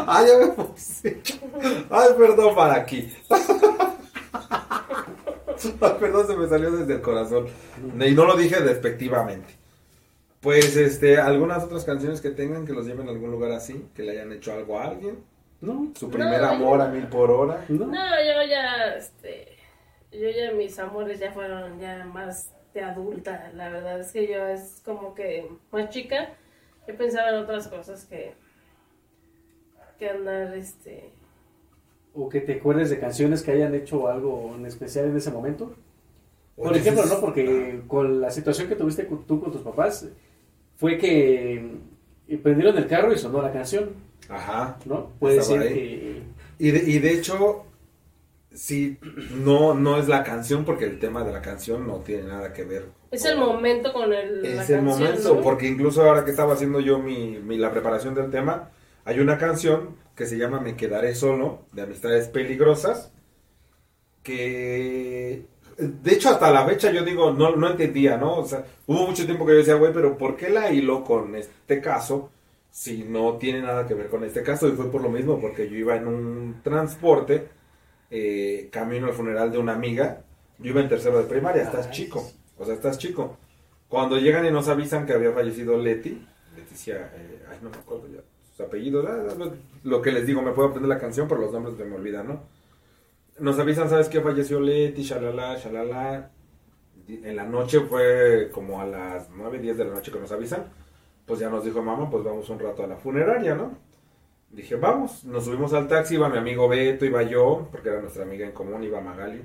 Ay, 0.06 0.26
ya 0.26 0.38
me 0.46 0.52
puse. 0.52 1.20
Ay, 1.90 2.08
perdón 2.18 2.54
para 2.54 2.74
aquí. 2.74 3.10
Ay, 5.80 5.92
perdón, 5.98 6.26
se 6.26 6.36
me 6.36 6.48
salió 6.48 6.70
desde 6.70 6.94
el 6.94 7.00
corazón. 7.00 7.46
Y 8.00 8.10
no 8.12 8.24
lo 8.24 8.36
dije 8.36 8.60
despectivamente. 8.60 9.54
Pues, 10.40 10.76
este, 10.76 11.18
algunas 11.18 11.64
otras 11.64 11.84
canciones 11.84 12.20
que 12.20 12.30
tengan 12.30 12.64
que 12.64 12.72
los 12.72 12.86
lleven 12.86 13.08
a 13.08 13.10
algún 13.10 13.30
lugar 13.32 13.50
así, 13.52 13.86
que 13.94 14.02
le 14.04 14.12
hayan 14.12 14.32
hecho 14.32 14.52
algo 14.52 14.78
a 14.78 14.84
alguien. 14.84 15.18
¿No? 15.60 15.90
Su 15.98 16.08
primer 16.08 16.40
No, 16.40 16.48
amor 16.50 16.78
yo- 16.78 16.84
a 16.84 16.88
mil 16.88 17.06
por 17.08 17.30
hora. 17.32 17.64
¿No? 17.68 17.86
No, 17.86 17.92
yo 17.94 18.48
ya, 18.48 18.94
este, 18.96 19.56
yo 20.12 20.28
ya 20.30 20.52
mis 20.56 20.78
amores 20.78 21.18
ya 21.18 21.32
fueron 21.32 21.80
ya 21.80 22.04
más 22.04 22.52
de 22.78 22.84
adulta, 22.84 23.50
la 23.54 23.68
verdad 23.70 24.00
es 24.00 24.12
que 24.12 24.28
yo 24.28 24.46
es 24.46 24.80
como 24.84 25.14
que 25.14 25.48
más 25.72 25.90
chica, 25.90 26.30
yo 26.86 26.96
pensaba 26.96 27.30
en 27.30 27.36
otras 27.36 27.68
cosas 27.68 28.04
que, 28.04 28.32
que 29.98 30.08
andar, 30.10 30.54
este, 30.56 31.10
O 32.14 32.28
que 32.28 32.40
te 32.40 32.54
acuerdes 32.54 32.90
de 32.90 32.98
canciones 33.00 33.42
que 33.42 33.50
hayan 33.52 33.74
hecho 33.74 34.08
algo 34.08 34.54
en 34.56 34.66
especial 34.66 35.06
en 35.06 35.16
ese 35.16 35.30
momento. 35.30 35.74
Por 36.56 36.68
Oye, 36.72 36.80
ejemplo, 36.80 37.04
¿no? 37.06 37.20
Porque 37.20 37.80
con 37.86 38.20
la 38.20 38.30
situación 38.30 38.68
que 38.68 38.74
tuviste 38.76 39.06
con- 39.06 39.24
tú 39.24 39.40
con 39.40 39.52
tus 39.52 39.62
papás, 39.62 40.08
fue 40.76 40.98
que 40.98 41.72
eh, 42.28 42.38
prendieron 42.42 42.76
el 42.78 42.86
carro 42.86 43.12
y 43.12 43.18
sonó 43.18 43.42
la 43.42 43.52
canción, 43.52 43.90
Ajá. 44.28 44.78
¿no? 44.84 45.10
Puede 45.18 45.42
ser 45.42 45.62
que... 45.68 46.22
Y 46.60 46.70
de, 46.72 46.90
y 46.90 46.98
de 46.98 47.12
hecho, 47.12 47.64
sí, 48.58 48.98
no, 49.30 49.74
no 49.74 49.98
es 49.98 50.08
la 50.08 50.22
canción 50.24 50.64
porque 50.64 50.84
el 50.84 50.98
tema 50.98 51.24
de 51.24 51.32
la 51.32 51.42
canción 51.42 51.86
no 51.86 51.98
tiene 52.00 52.24
nada 52.24 52.52
que 52.52 52.64
ver. 52.64 52.86
Es 53.10 53.22
con- 53.22 53.32
el 53.32 53.38
momento 53.38 53.92
con 53.92 54.12
el, 54.12 54.54
la 54.54 54.64
Es 54.64 54.70
el 54.70 54.80
canción, 54.80 54.84
momento, 54.84 55.34
¿no? 55.34 55.40
porque 55.40 55.66
incluso 55.68 56.02
ahora 56.02 56.24
que 56.24 56.30
estaba 56.30 56.54
haciendo 56.54 56.80
yo 56.80 56.98
mi, 56.98 57.38
mi- 57.38 57.56
la 57.58 57.70
preparación 57.70 58.14
del 58.14 58.30
tema, 58.30 58.70
hay 59.04 59.20
una 59.20 59.38
canción 59.38 59.96
que 60.14 60.26
se 60.26 60.36
llama 60.38 60.60
Me 60.60 60.76
quedaré 60.76 61.14
solo, 61.14 61.66
de 61.72 61.82
Amistades 61.82 62.28
Peligrosas, 62.28 63.12
que 64.22 65.46
de 65.78 66.12
hecho 66.12 66.30
hasta 66.30 66.50
la 66.50 66.66
fecha 66.66 66.90
yo 66.90 67.04
digo, 67.04 67.30
no, 67.32 67.54
no 67.56 67.70
entendía, 67.70 68.16
¿no? 68.16 68.36
O 68.38 68.44
sea, 68.44 68.64
hubo 68.86 69.06
mucho 69.06 69.24
tiempo 69.24 69.46
que 69.46 69.52
yo 69.52 69.58
decía, 69.58 69.74
güey, 69.74 69.92
pero 69.92 70.18
¿por 70.18 70.36
qué 70.36 70.50
la 70.50 70.72
hilo 70.72 71.04
con 71.04 71.34
este 71.36 71.80
caso 71.80 72.30
si 72.70 73.04
no 73.04 73.38
tiene 73.38 73.62
nada 73.62 73.86
que 73.86 73.94
ver 73.94 74.08
con 74.08 74.24
este 74.24 74.42
caso? 74.42 74.68
Y 74.68 74.72
fue 74.72 74.90
por 74.90 75.02
lo 75.02 75.08
mismo, 75.10 75.40
porque 75.40 75.68
yo 75.70 75.76
iba 75.76 75.96
en 75.96 76.06
un 76.08 76.60
transporte, 76.62 77.48
eh, 78.10 78.68
camino 78.72 79.06
al 79.06 79.12
funeral 79.12 79.52
de 79.52 79.58
una 79.58 79.74
amiga, 79.74 80.22
yo 80.58 80.70
iba 80.70 80.80
en 80.80 80.88
tercero 80.88 81.18
de 81.18 81.24
primaria, 81.24 81.62
estás 81.62 81.90
chico, 81.90 82.30
o 82.56 82.64
sea, 82.64 82.74
estás 82.74 82.98
chico. 82.98 83.36
Cuando 83.88 84.18
llegan 84.18 84.44
y 84.44 84.50
nos 84.50 84.68
avisan 84.68 85.06
que 85.06 85.12
había 85.12 85.32
fallecido 85.32 85.78
Leti, 85.78 86.26
Leticia, 86.56 87.10
eh, 87.14 87.44
ay, 87.50 87.58
no 87.62 87.70
me 87.70 87.76
acuerdo 87.76 88.08
ya 88.08 88.20
sus 88.50 88.66
apellidos, 88.66 89.06
ah, 89.08 89.34
lo, 89.84 90.02
que 90.02 90.12
les 90.12 90.26
digo, 90.26 90.42
me 90.42 90.52
puedo 90.52 90.68
aprender 90.68 90.88
la 90.88 90.98
canción, 90.98 91.28
pero 91.28 91.40
los 91.40 91.52
nombres 91.52 91.76
me 91.78 91.94
olvidan, 91.94 92.28
¿no? 92.28 92.40
Nos 93.38 93.58
avisan, 93.58 93.88
¿sabes 93.88 94.08
qué? 94.08 94.20
Falleció 94.20 94.58
Leti, 94.58 95.02
shalala, 95.02 95.56
shalala. 95.56 96.30
En 97.08 97.36
la 97.36 97.44
noche 97.44 97.80
fue 97.80 98.50
como 98.52 98.80
a 98.80 98.86
las 98.86 99.30
9, 99.30 99.60
10 99.60 99.78
de 99.78 99.84
la 99.84 99.94
noche 99.94 100.10
que 100.10 100.18
nos 100.18 100.32
avisan. 100.32 100.66
Pues 101.24 101.38
ya 101.40 101.48
nos 101.48 101.64
dijo 101.64 101.80
mamá, 101.80 102.10
pues 102.10 102.24
vamos 102.24 102.48
un 102.50 102.58
rato 102.58 102.82
a 102.82 102.88
la 102.88 102.96
funeraria, 102.96 103.54
¿no? 103.54 103.87
Dije, 104.50 104.76
vamos, 104.76 105.24
nos 105.24 105.44
subimos 105.44 105.72
al 105.74 105.88
taxi, 105.88 106.14
iba 106.14 106.28
mi 106.28 106.38
amigo 106.38 106.68
Beto, 106.68 107.04
iba 107.04 107.22
yo, 107.22 107.68
porque 107.70 107.90
era 107.90 108.00
nuestra 108.00 108.22
amiga 108.22 108.46
en 108.46 108.52
común, 108.52 108.82
iba 108.82 109.00
Magali. 109.00 109.42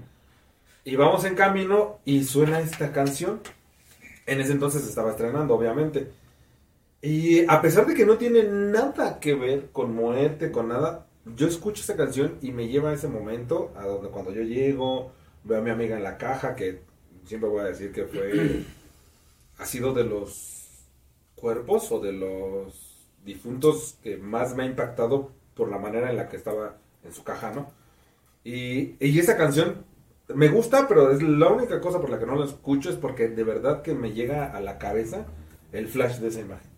Y 0.86 0.96
vamos 0.96 1.26
en 1.26 1.36
camino 1.36 2.00
y 2.06 2.24
suena 2.24 2.60
esta 2.60 2.92
canción. 2.92 3.42
En 4.26 4.40
ese 4.40 4.54
entonces 4.54 4.88
estaba 4.88 5.12
estrenando, 5.12 5.56
obviamente. 5.56 6.12
Y 7.02 7.46
a 7.50 7.62
pesar 7.62 7.86
de 7.86 7.96
que 7.96 8.06
no 8.06 8.18
tiene 8.18 8.44
nada 8.44 9.20
que 9.20 9.36
ver 9.36 9.72
con 9.72 9.94
muerte, 9.94 10.52
con 10.52 10.70
nada, 10.70 11.06
yo 11.36 11.48
escucho 11.48 11.82
esa 11.82 11.98
canción 11.98 12.38
y 12.42 12.52
me 12.54 12.70
lleva 12.70 12.92
a 12.92 12.94
ese 12.94 13.10
momento, 13.10 13.74
a 13.76 13.86
donde 13.86 14.10
cuando 14.10 14.32
yo 14.32 14.42
llego, 14.42 15.12
veo 15.44 15.60
a 15.60 15.62
mi 15.62 15.70
amiga 15.70 15.98
en 15.98 16.04
la 16.04 16.18
caja, 16.18 16.56
que 16.56 16.82
siempre 17.26 17.50
voy 17.50 17.62
a 17.62 17.66
decir 17.66 17.92
que 17.92 18.06
fue, 18.06 18.64
ha 19.58 19.66
sido 19.66 19.94
de 19.94 20.06
los 20.06 20.86
cuerpos 21.36 21.92
o 21.92 22.00
de 22.00 22.14
los 22.14 22.93
difuntos 23.26 23.98
que 24.04 24.18
más 24.18 24.56
me 24.56 24.64
ha 24.64 24.66
impactado 24.68 25.32
por 25.56 25.70
la 25.70 25.78
manera 25.78 26.10
en 26.10 26.18
la 26.18 26.30
que 26.30 26.38
estaba 26.38 26.78
en 27.04 27.14
su 27.14 27.24
caja, 27.24 27.52
¿no? 27.52 27.72
Y, 28.44 28.96
y 29.00 29.20
esa 29.20 29.38
canción 29.38 29.86
me 30.34 30.50
gusta, 30.50 30.88
pero 30.88 31.12
es 31.12 31.22
la 31.22 31.50
única 31.50 31.82
cosa 31.82 32.00
por 32.00 32.10
la 32.10 32.20
que 32.20 32.26
no 32.26 32.36
la 32.36 32.46
escucho 32.46 32.90
es 32.90 32.96
porque 32.96 33.28
de 33.28 33.44
verdad 33.44 33.82
que 33.82 33.94
me 33.94 34.14
llega 34.14 34.52
a 34.52 34.62
la 34.62 34.78
cabeza 34.78 35.26
el 35.72 35.88
flash 35.88 36.18
de 36.18 36.30
esa 36.30 36.40
imagen. 36.40 36.72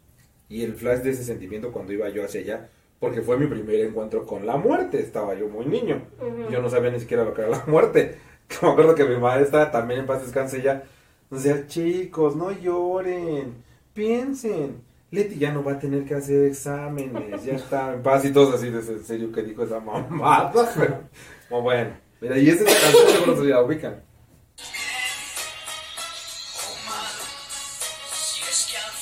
Y 0.50 0.64
el 0.64 0.76
flash 0.76 1.00
de 1.00 1.12
ese 1.12 1.24
sentimiento 1.24 1.72
cuando 1.72 1.93
iba 1.93 2.10
yo 2.10 2.24
hacia 2.24 2.41
allá, 2.41 2.70
porque 3.00 3.22
fue 3.22 3.38
mi 3.38 3.48
primer 3.48 3.80
encuentro 3.82 4.26
con 4.26 4.46
la 4.46 4.58
muerte, 4.58 5.00
estaba 5.00 5.36
yo 5.36 5.48
muy 5.48 5.66
niño. 5.66 6.02
Ujú. 6.20 6.52
Yo 6.52 6.62
no 6.62 6.70
sabía 6.70 6.91
ni 6.91 7.00
siquiera 7.00 7.24
lo 7.24 7.34
que 7.34 7.41
era 7.41 7.52
la 7.52 7.64
muerte. 7.68 8.18
Me 8.62 8.70
acuerdo 8.70 8.96
que 8.96 9.06
mi 9.06 9.18
maestra 9.18 9.72
también 9.72 10.02
en 10.02 10.06
paz 10.06 10.22
descanse 10.22 10.62
ya. 10.62 10.84
Nos 11.30 11.43
decía, 11.43 11.68
chicos, 11.68 12.36
no 12.36 12.52
lloren, 12.52 13.64
piensen. 13.93 14.82
Leti 15.12 15.38
ya 15.38 15.51
no 15.51 15.64
va 15.64 15.74
a 15.74 15.80
tener 15.80 16.03
que 16.06 16.16
hacer 16.16 16.45
exámenes, 16.45 17.43
ya 17.43 17.53
está 17.53 17.93
en 17.93 18.01
paz 18.03 18.26
y 18.26 18.32
todos 18.32 18.56
así 18.56 18.70
de 18.70 18.80
en 18.80 19.06
serio 19.06 19.32
que 19.32 19.43
dijo 19.43 19.64
esa 19.64 19.80
mamada. 19.80 20.51
Pero, 20.76 21.62
bueno, 21.62 21.95
mira, 22.20 22.38
y 22.38 22.49
esta 22.49 22.64
es 22.64 22.74
la 22.74 22.80
canción 22.82 23.10
seguro 23.12 23.38
se 23.38 23.43
la 23.49 23.62
ubican. 23.62 24.03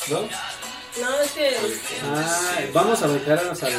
¿No? 0.09 0.19
No, 1.01 1.19
es 1.21 1.31
que... 1.31 1.55
Ah, 2.03 2.59
vamos 2.73 3.01
a 3.01 3.07
dejarnos 3.07 3.63
al. 3.63 3.73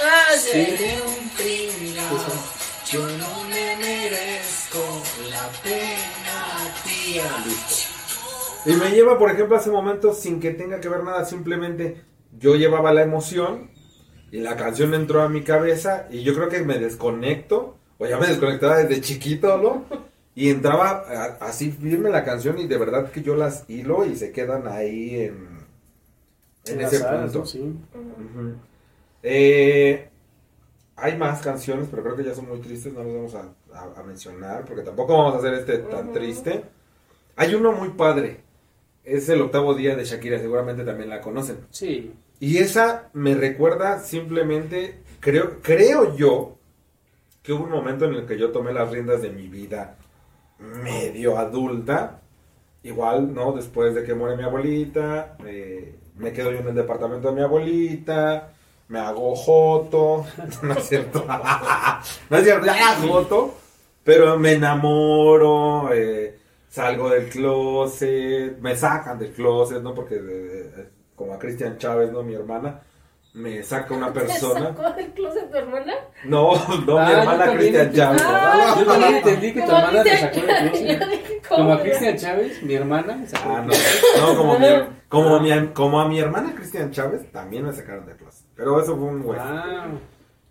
Ah, 0.00 0.26
Sí. 0.40 0.76
sí. 0.78 1.96
Yo 2.90 3.06
no 3.06 3.44
me 3.44 3.76
merezco 3.76 5.02
la 5.28 5.48
pena, 5.62 6.74
tía. 6.84 7.24
Y 8.68 8.76
me 8.76 8.90
lleva, 8.90 9.18
por 9.18 9.30
ejemplo, 9.30 9.56
a 9.56 9.60
ese 9.60 9.70
momento 9.70 10.12
sin 10.12 10.40
que 10.40 10.50
tenga 10.52 10.80
que 10.80 10.88
ver 10.88 11.02
nada, 11.04 11.24
simplemente 11.24 12.02
yo 12.38 12.54
llevaba 12.56 12.92
la 12.92 13.02
emoción 13.02 13.70
y 14.30 14.40
la 14.40 14.56
canción 14.56 14.94
entró 14.94 15.22
a 15.22 15.28
mi 15.28 15.42
cabeza 15.42 16.06
y 16.10 16.22
yo 16.22 16.34
creo 16.34 16.48
que 16.48 16.62
me 16.62 16.78
desconecto, 16.78 17.78
o 17.98 18.06
ya 18.06 18.18
me 18.18 18.26
desconectaba 18.28 18.78
desde 18.78 19.00
chiquito, 19.00 19.58
¿no? 19.58 19.84
Y 20.34 20.50
entraba 20.50 20.90
a- 21.08 21.46
así 21.46 21.72
firme 21.72 22.10
la 22.10 22.24
canción 22.24 22.58
y 22.58 22.66
de 22.66 22.78
verdad 22.78 23.10
que 23.10 23.22
yo 23.22 23.34
las 23.36 23.64
hilo 23.68 24.04
y 24.04 24.16
se 24.16 24.32
quedan 24.32 24.68
ahí 24.68 25.16
en, 25.20 25.66
en 26.66 26.80
ese 26.80 27.00
punto. 27.00 27.46
Sí. 27.46 27.74
Eh, 29.22 30.08
hay 30.96 31.16
más 31.16 31.40
canciones, 31.42 31.88
pero 31.90 32.02
creo 32.02 32.16
que 32.16 32.24
ya 32.24 32.34
son 32.34 32.48
muy 32.48 32.60
tristes, 32.60 32.92
no 32.92 33.02
las 33.04 33.12
vamos 33.14 33.34
a, 33.34 33.54
a- 33.74 34.00
a 34.00 34.02
mencionar, 34.04 34.64
porque 34.64 34.82
tampoco 34.82 35.16
vamos 35.16 35.34
a 35.34 35.38
hacer 35.38 35.54
este 35.54 35.78
tan 35.78 36.12
triste. 36.12 36.64
Hay 37.36 37.54
uno 37.54 37.72
muy 37.72 37.90
padre, 37.90 38.42
es 39.08 39.28
el 39.28 39.40
octavo 39.40 39.74
día 39.74 39.96
de 39.96 40.04
Shakira, 40.04 40.38
seguramente 40.38 40.84
también 40.84 41.10
la 41.10 41.20
conocen. 41.20 41.58
Sí. 41.70 42.12
Y 42.40 42.58
esa 42.58 43.08
me 43.12 43.34
recuerda 43.34 43.98
simplemente, 44.00 44.98
creo, 45.20 45.56
creo 45.62 46.16
yo, 46.16 46.56
que 47.42 47.52
hubo 47.52 47.64
un 47.64 47.70
momento 47.70 48.04
en 48.04 48.14
el 48.14 48.26
que 48.26 48.38
yo 48.38 48.50
tomé 48.50 48.72
las 48.72 48.90
riendas 48.90 49.22
de 49.22 49.30
mi 49.30 49.48
vida 49.48 49.96
medio 50.58 51.38
adulta. 51.38 52.20
Igual, 52.82 53.34
¿no? 53.34 53.52
Después 53.52 53.94
de 53.94 54.04
que 54.04 54.14
muere 54.14 54.36
mi 54.36 54.44
abuelita, 54.44 55.36
eh, 55.44 55.94
me 56.16 56.32
quedo 56.32 56.52
yo 56.52 56.58
en 56.58 56.68
el 56.68 56.74
departamento 56.74 57.28
de 57.28 57.34
mi 57.34 57.42
abuelita, 57.42 58.52
me 58.88 58.98
hago 59.00 59.34
joto, 59.34 60.24
no 60.62 60.74
es 60.74 60.88
cierto, 60.88 61.24
no 62.30 62.36
es 62.36 62.44
cierto, 62.44 62.66
ya 62.66 62.96
joto, 62.96 63.54
pero 64.04 64.38
me 64.38 64.52
enamoro, 64.52 65.92
salgo 66.68 67.08
del 67.10 67.28
closet, 67.28 68.58
me 68.60 68.76
sacan 68.76 69.18
del 69.18 69.32
closet, 69.32 69.82
¿no? 69.82 69.94
Porque 69.94 70.16
eh, 70.16 70.88
como 71.14 71.34
a 71.34 71.38
Cristian 71.38 71.78
Chávez, 71.78 72.12
¿no? 72.12 72.22
Mi 72.22 72.34
hermana, 72.34 72.80
me 73.34 73.62
saca 73.62 73.94
una 73.94 74.12
¿Te 74.12 74.20
persona. 74.20 74.68
sacó 74.74 74.90
del 74.92 75.12
closet 75.12 75.50
tu 75.50 75.56
hermana? 75.56 75.94
No, 76.24 76.52
no, 76.86 76.94
mi 76.94 76.98
Ah, 76.98 77.20
hermana 77.20 77.52
Cristian. 77.54 77.92
Chávez. 77.92 78.22
Ah, 78.24 78.76
Yo 78.78 78.86
también 78.86 79.14
entendí 79.16 79.52
que 79.54 79.62
tu 79.62 79.70
hermana 79.70 80.02
te 80.02 80.16
sacó 80.16 80.40
del 80.40 80.70
closet. 80.70 81.02
Como 81.48 81.72
a 81.72 81.80
Cristian 81.80 82.16
Chávez, 82.16 82.62
mi 82.62 82.74
hermana, 82.74 83.16
me 83.16 83.26
sacó 83.26 83.50
Ah, 83.50 83.60
del 83.60 83.66
no, 83.68 83.72
closet. 83.72 84.02
no, 84.20 84.36
como, 84.36 84.58
mi, 84.58 84.66
como, 85.08 85.36
a 85.36 85.40
mi- 85.40 85.66
como 85.68 86.00
a 86.00 86.08
mi 86.08 86.18
hermana 86.20 86.52
Cristian 86.54 86.90
Chávez 86.90 87.30
también 87.32 87.64
me 87.64 87.72
sacaron 87.72 88.04
de 88.06 88.14
clase. 88.16 88.44
Pero 88.54 88.80
eso 88.80 88.96
fue 88.96 89.06
un 89.06 89.22
güey. 89.22 89.38
Ah, 89.40 89.86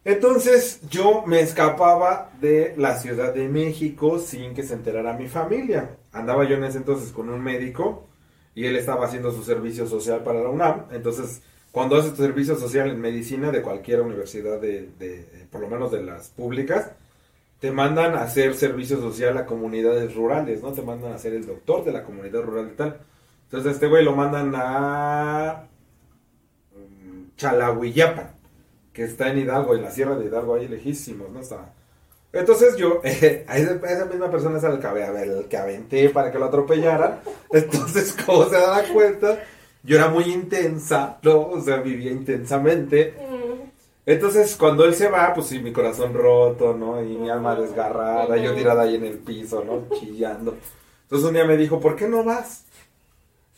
Entonces 0.05 0.80
yo 0.89 1.24
me 1.26 1.41
escapaba 1.41 2.32
de 2.39 2.74
la 2.78 2.95
Ciudad 2.97 3.34
de 3.34 3.47
México 3.49 4.18
sin 4.20 4.53
que 4.55 4.63
se 4.63 4.74
enterara 4.74 5.13
mi 5.13 5.28
familia. 5.28 5.97
Andaba 6.18 6.45
yo 6.47 6.55
en 6.55 6.63
ese 6.65 6.80
entonces 6.80 7.11
con 7.11 7.30
un 7.30 7.41
médico 7.41 8.07
y 8.55 8.65
él 8.65 8.76
estaba 8.76 9.05
haciendo 9.05 9.32
su 9.32 9.43
servicio 9.43 9.88
social 9.88 10.24
para 10.24 10.41
la 10.41 10.49
UNAM. 10.49 10.86
Entonces, 10.91 11.41
cuando 11.72 11.95
haces 11.97 12.13
tu 12.15 12.24
servicio 12.24 12.55
social 12.55 12.89
en 12.89 12.99
medicina 13.01 13.51
de 13.51 13.61
cualquier 13.61 14.01
universidad, 14.01 14.59
de, 14.59 14.89
de- 14.99 15.47
por 15.51 15.61
lo 15.61 15.70
menos 15.70 15.91
de 15.91 16.03
las 16.03 16.30
públicas, 16.30 16.91
te 17.59 17.72
mandan 17.72 18.15
a 18.15 18.24
hacer 18.24 18.53
servicio 18.55 18.99
social 19.01 19.38
a 19.38 19.45
comunidades 19.45 20.13
rurales, 20.15 20.61
¿no? 20.63 20.74
Te 20.74 20.82
mandan 20.84 21.13
a 21.13 21.18
ser 21.18 21.34
el 21.34 21.45
doctor 21.45 21.84
de 21.86 21.91
la 21.93 22.03
comunidad 22.03 22.43
rural 22.43 22.70
y 22.74 22.76
tal. 22.78 22.99
Entonces, 23.45 23.74
este 23.74 23.88
güey 23.88 24.03
lo 24.05 24.15
mandan 24.15 24.53
a 24.55 25.68
mm, 26.76 27.36
Chalahuillapan, 27.38 28.32
que 28.93 29.03
está 29.03 29.30
en 29.32 29.39
Hidalgo, 29.39 29.76
en 29.76 29.84
la 29.84 29.91
sierra 29.91 30.18
de 30.18 30.26
Hidalgo, 30.26 30.55
ahí 30.55 30.68
lejísimos, 30.68 31.30
¿no? 31.32 31.39
Está. 31.39 31.74
Entonces 32.34 32.75
yo, 32.78 33.01
a, 33.03 33.07
esa, 33.07 33.71
a 33.71 33.91
esa 33.91 34.05
misma 34.05 34.30
persona 34.30 34.57
es 34.57 34.63
al 34.63 34.80
que, 34.80 34.88
a 34.88 34.93
ver, 34.93 35.28
el 35.28 35.45
que 35.45 35.57
aventé 35.57 36.09
para 36.09 36.32
que 36.32 36.39
lo 36.39 36.45
atropellaran. 36.45 37.19
Entonces, 37.51 38.15
como 38.25 38.45
se 38.49 38.55
da 38.57 38.84
cuenta, 38.93 39.39
yo 39.84 39.97
era 39.97 40.09
muy 40.09 40.25
intensa, 40.25 41.17
¿no? 41.23 41.49
O 41.49 41.61
sea, 41.61 41.78
vivía 41.78 42.11
intensamente. 42.11 43.13
Mm, 43.19 43.69
Entonces, 44.05 44.55
cuando 44.57 44.86
él 44.86 44.93
se 44.95 45.09
va, 45.09 45.34
pues 45.34 45.47
sí, 45.47 45.59
mi 45.59 45.71
corazón 45.73 46.13
roto, 46.13 46.73
¿no? 46.73 47.01
Y 47.03 47.17
mi 47.17 47.30
alma 47.30 47.55
desgarrada, 47.55 48.38
yo 48.38 48.53
tirada 48.55 48.84
ahí 48.84 48.95
en 48.95 49.05
el 49.05 49.17
piso, 49.19 49.63
¿no? 49.63 49.88
Chillando. 49.97 50.57
Entonces 51.03 51.28
un 51.28 51.34
día 51.36 51.45
me 51.45 51.57
dijo, 51.57 51.80
¿por 51.80 51.95
qué 51.95 52.07
no 52.07 52.23
vas? 52.23 52.65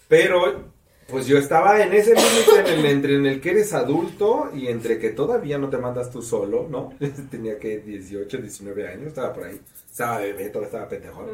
Pero, 0.08 0.64
pues 1.12 1.26
yo 1.28 1.38
estaba 1.38 1.82
en 1.84 1.94
ese 1.94 2.14
límite 2.16 2.60
en 2.74 2.80
el, 2.80 2.86
entre 2.86 3.16
en 3.16 3.26
el 3.26 3.42
que 3.42 3.52
eres 3.52 3.74
adulto 3.74 4.50
y 4.54 4.68
entre 4.68 5.00
que 5.00 5.10
todavía 5.10 5.58
no 5.58 5.70
te 5.70 5.78
mandas 5.78 6.10
tú 6.12 6.22
solo, 6.22 6.68
¿no? 6.70 6.94
Tenía 7.32 7.58
que 7.58 7.80
18, 7.80 8.38
19 8.38 8.88
años, 8.88 9.08
estaba 9.08 9.34
por 9.34 9.44
ahí. 9.46 9.60
Estaba 9.92 10.20
bebé, 10.20 10.50
todavía 10.50 10.68
estaba 10.68 10.88
pendejón. 10.90 11.28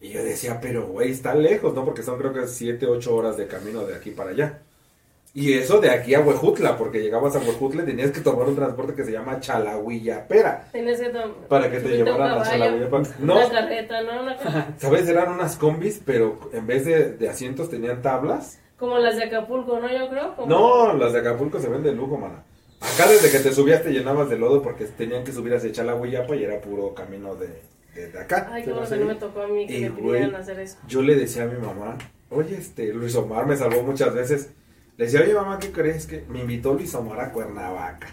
Y 0.00 0.10
yo 0.10 0.24
decía, 0.24 0.58
pero 0.60 0.86
güey, 0.88 1.10
está 1.10 1.34
lejos, 1.34 1.74
¿no? 1.74 1.84
Porque 1.84 2.02
son 2.02 2.18
creo 2.18 2.32
que 2.32 2.46
7, 2.46 2.86
8 2.86 3.14
horas 3.14 3.36
de 3.36 3.46
camino 3.46 3.84
de 3.84 3.94
aquí 3.94 4.10
para 4.10 4.30
allá. 4.30 4.58
Y 5.32 5.52
eso 5.52 5.78
de 5.80 5.90
aquí 5.90 6.12
a 6.14 6.20
Huejutla, 6.20 6.76
porque 6.76 7.00
llegabas 7.00 7.36
a 7.36 7.38
Huejutla 7.38 7.84
y 7.84 7.86
tenías 7.86 8.10
que 8.10 8.20
tomar 8.20 8.48
un 8.48 8.56
transporte 8.56 8.94
que 8.94 9.04
se 9.04 9.12
llama 9.12 9.38
Chalahuillapera. 9.38 10.68
Tenías 10.72 10.98
que 11.00 11.10
tom- 11.10 11.32
Para 11.48 11.70
que 11.70 11.78
te 11.80 11.88
llevaran 11.96 12.38
a 12.40 12.42
Chalahuillapera. 12.42 13.02
No. 13.20 13.36
Una 13.36 13.50
carreta, 13.50 14.02
¿no? 14.02 14.22
Una 14.22 14.36
ca- 14.36 14.74
¿Sabes? 14.78 15.08
Eran 15.08 15.30
unas 15.32 15.56
combis, 15.56 16.00
pero 16.04 16.50
en 16.52 16.66
vez 16.66 16.84
de, 16.84 17.12
de 17.12 17.28
asientos 17.28 17.70
tenían 17.70 18.02
tablas. 18.02 18.58
Como 18.80 18.98
las 18.98 19.14
de 19.16 19.24
Acapulco, 19.24 19.78
¿no? 19.78 19.88
Yo 19.88 20.08
creo. 20.08 20.34
como- 20.34 20.48
No, 20.48 20.94
las 20.94 21.12
de 21.12 21.20
Acapulco 21.20 21.60
se 21.60 21.68
ven 21.68 21.82
de 21.84 21.92
lujo, 21.92 22.16
mana. 22.16 22.42
Acá 22.80 23.06
desde 23.08 23.30
que 23.30 23.38
te 23.40 23.52
subías 23.54 23.82
te 23.82 23.92
llenabas 23.92 24.28
de 24.30 24.38
lodo 24.38 24.62
porque 24.62 24.86
tenían 24.86 25.22
que 25.22 25.32
subir 25.32 25.54
hacia 25.54 25.70
Chalahuillapa 25.70 26.34
y 26.34 26.44
era 26.44 26.60
puro 26.62 26.94
camino 26.94 27.34
de, 27.36 27.60
de, 27.94 28.10
de 28.10 28.18
acá. 28.18 28.48
Ay, 28.50 28.64
qué 28.64 28.72
bueno 28.72 28.88
que 28.88 28.96
no 28.96 29.04
me 29.06 29.14
tocó 29.16 29.42
a 29.42 29.48
mí 29.48 29.66
que 29.66 29.80
me 29.80 29.90
pidieran 29.90 30.34
hacer 30.34 30.58
eso. 30.60 30.78
Yo 30.88 31.02
le 31.02 31.14
decía 31.14 31.42
a 31.42 31.46
mi 31.46 31.58
mamá, 31.58 31.98
oye, 32.30 32.56
este, 32.56 32.92
Luis 32.94 33.14
Omar 33.16 33.44
me 33.46 33.54
salvó 33.56 33.82
muchas 33.82 34.14
veces. 34.14 34.50
Le 34.96 35.04
decía, 35.04 35.20
oye, 35.20 35.34
mamá, 35.34 35.58
¿qué 35.58 35.70
crees? 35.70 36.06
Que 36.06 36.24
me 36.28 36.40
invitó 36.40 36.72
Luis 36.72 36.94
Omar 36.94 37.20
a 37.20 37.32
Cuernavaca. 37.32 38.08